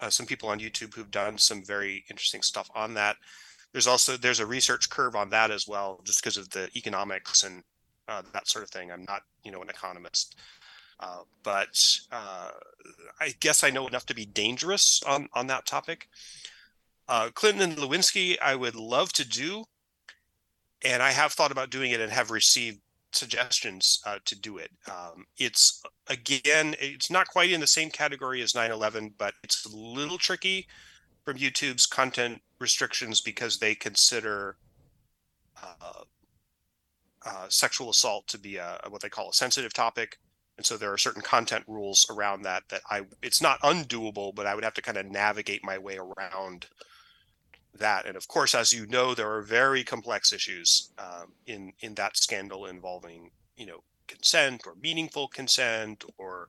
[0.00, 3.16] uh, some people on YouTube who've done some very interesting stuff on that.
[3.72, 7.44] There's also there's a research curve on that as well, just because of the economics
[7.44, 7.62] and
[8.08, 8.90] uh, that sort of thing.
[8.90, 10.36] I'm not you know an economist,
[11.00, 12.50] uh, but uh,
[13.20, 16.08] I guess I know enough to be dangerous on on that topic.
[17.08, 19.64] Uh, Clinton and Lewinsky, I would love to do,
[20.82, 22.80] and I have thought about doing it and have received
[23.14, 24.70] suggestions uh, to do it.
[24.88, 29.76] Um, it's again, it's not quite in the same category as 9/11, but it's a
[29.76, 30.66] little tricky
[31.24, 34.56] from YouTube's content restrictions because they consider
[35.62, 36.02] uh,
[37.24, 40.18] uh, sexual assault to be a what they call a sensitive topic,
[40.56, 44.46] and so there are certain content rules around that that I it's not undoable, but
[44.46, 46.66] I would have to kind of navigate my way around
[47.78, 48.06] that.
[48.06, 52.16] And of course, as you know, there are very complex issues um, in in that
[52.16, 56.48] scandal involving you know consent or meaningful consent or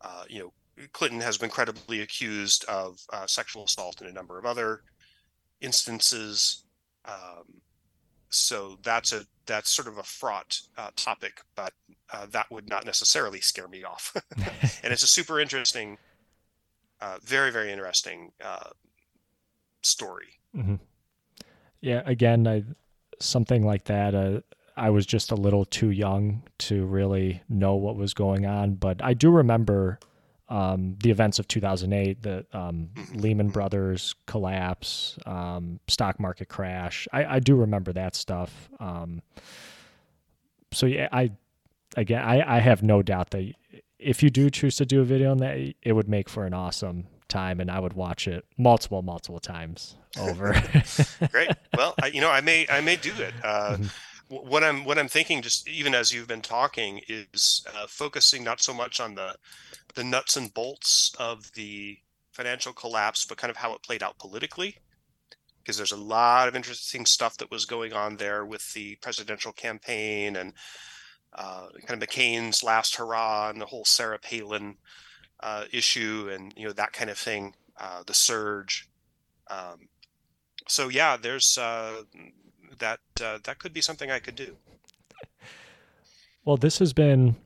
[0.00, 0.52] uh, you know
[0.92, 4.82] Clinton has been credibly accused of uh, sexual assault in a number of other
[5.60, 6.64] instances.
[7.04, 7.60] Um,
[8.30, 11.72] so that's a that's sort of a fraught uh, topic, but
[12.12, 14.14] uh, that would not necessarily scare me off.
[14.82, 15.98] and it's a super interesting,
[17.00, 18.70] uh, very very interesting uh,
[19.82, 20.40] story.
[20.56, 20.76] Mm-hmm.
[21.80, 22.64] Yeah, again, I,
[23.18, 24.14] something like that.
[24.14, 24.40] Uh,
[24.76, 29.02] I was just a little too young to really know what was going on, but
[29.02, 29.98] I do remember
[30.48, 33.18] um, the events of 2008, the um, mm-hmm.
[33.18, 37.08] Lehman Brothers collapse, um, stock market crash.
[37.12, 38.68] I, I, do remember that stuff.
[38.78, 39.22] Um,
[40.72, 41.30] so yeah, I
[41.96, 43.54] again, I, I have no doubt that
[43.98, 46.52] if you do choose to do a video on that, it would make for an
[46.52, 50.54] awesome time, and I would watch it multiple, multiple times over.
[51.30, 51.50] Great.
[51.74, 53.32] Well, I, you know, I may, I may do it.
[53.42, 54.36] Uh, mm-hmm.
[54.36, 58.60] What I'm, what I'm thinking, just even as you've been talking, is uh, focusing not
[58.60, 59.36] so much on the,
[59.94, 61.96] the nuts and bolts of the
[62.32, 64.76] financial collapse, but kind of how it played out politically
[65.62, 69.52] because there's a lot of interesting stuff that was going on there with the presidential
[69.52, 70.52] campaign and
[71.34, 74.76] uh, kind of McCain's last hurrah and the whole Sarah Palin
[75.42, 78.88] uh, issue and you know that kind of thing, uh, the surge.
[79.48, 79.88] Um,
[80.68, 82.02] so yeah, there's uh,
[82.78, 84.56] that uh, that could be something I could do.
[86.44, 87.36] Well, this has been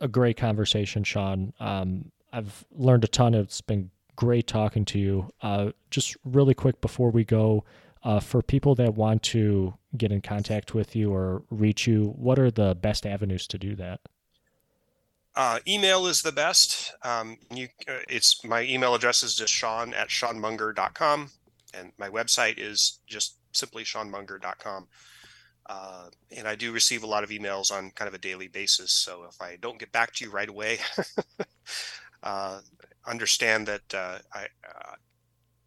[0.00, 1.52] a great conversation, Sean.
[1.60, 3.34] Um, I've learned a ton.
[3.34, 5.30] It's been great talking to you.
[5.42, 7.64] Uh, just really quick before we go,
[8.02, 12.38] uh, for people that want to get in contact with you or reach you, what
[12.38, 14.00] are the best avenues to do that?
[15.36, 16.92] Uh, email is the best.
[17.02, 21.30] Um, you, uh, it's my email address is just Sean at SeanMunger.com,
[21.72, 24.86] and my website is just simply SeanMunger.com.
[25.66, 28.92] Uh, and I do receive a lot of emails on kind of a daily basis.
[28.92, 30.78] So if I don't get back to you right away,
[32.22, 32.60] uh,
[33.06, 34.94] understand that uh, I uh,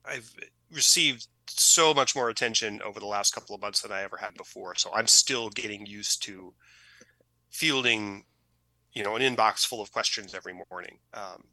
[0.06, 0.31] I've
[0.72, 4.35] received so much more attention over the last couple of months than I ever had
[4.35, 4.76] before.
[4.76, 6.53] So I'm still getting used to
[7.49, 8.26] fielding,
[8.97, 10.97] you know, an inbox full of questions every morning.
[11.13, 11.43] Um,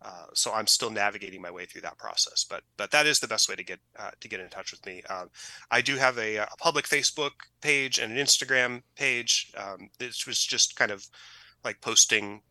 [0.00, 3.26] uh, so I'm still navigating my way through that process, but but that is the
[3.26, 5.02] best way to get uh, to get in touch with me.
[5.10, 5.30] Um,
[5.70, 9.50] I do have a, a, public Facebook page and an Instagram page.
[9.56, 11.06] Um, this was just kind of
[11.64, 12.42] like posting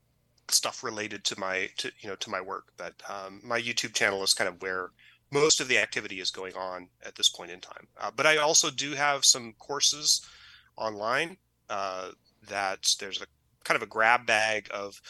[0.50, 4.22] stuff related to my to you know to my work but um, my youtube channel
[4.24, 4.92] is kind of where
[5.32, 8.36] most of the activity is going on at this point in time uh, but i
[8.36, 10.22] also do have some courses
[10.76, 11.38] online
[11.70, 12.10] uh,
[12.50, 13.26] that there's a
[13.64, 15.02] kind of a grab bag of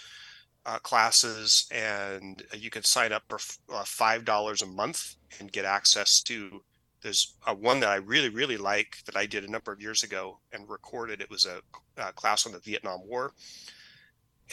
[0.66, 3.40] uh, classes and you can sign up for
[3.74, 6.64] uh, five dollars a month and get access to
[7.02, 10.04] there's a one that i really really like that i did a number of years
[10.04, 11.22] ago and recorded.
[11.22, 11.62] It was a,
[11.98, 13.34] a class on the vietnam war.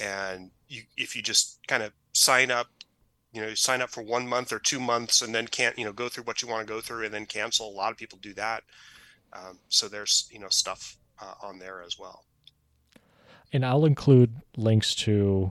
[0.01, 2.67] And you if you just kind of sign up
[3.33, 5.93] you know sign up for one month or two months and then can't you know
[5.93, 8.19] go through what you want to go through and then cancel a lot of people
[8.21, 8.65] do that.
[9.33, 12.25] Um, so there's you know stuff uh, on there as well
[13.53, 15.51] and i'll include links to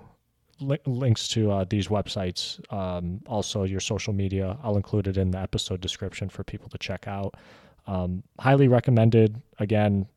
[0.59, 5.31] li- links to uh, these websites um, also your social media i'll include it in
[5.31, 7.35] the episode description for people to check out
[7.87, 10.07] um, highly recommended again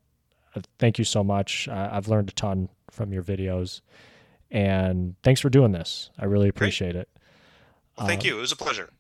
[0.55, 3.81] uh, thank you so much uh, i've learned a ton from your videos
[4.53, 6.11] and thanks for doing this.
[6.19, 7.01] I really appreciate Great.
[7.01, 7.09] it.
[7.99, 8.39] Well, thank uh, you.
[8.39, 8.91] It was a pleasure.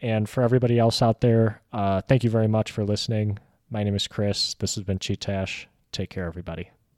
[0.00, 3.38] And for everybody else out there, uh, thank you very much for listening.
[3.70, 4.54] My name is Chris.
[4.54, 5.68] This has been Chee-Tash.
[5.92, 6.70] Take care, everybody.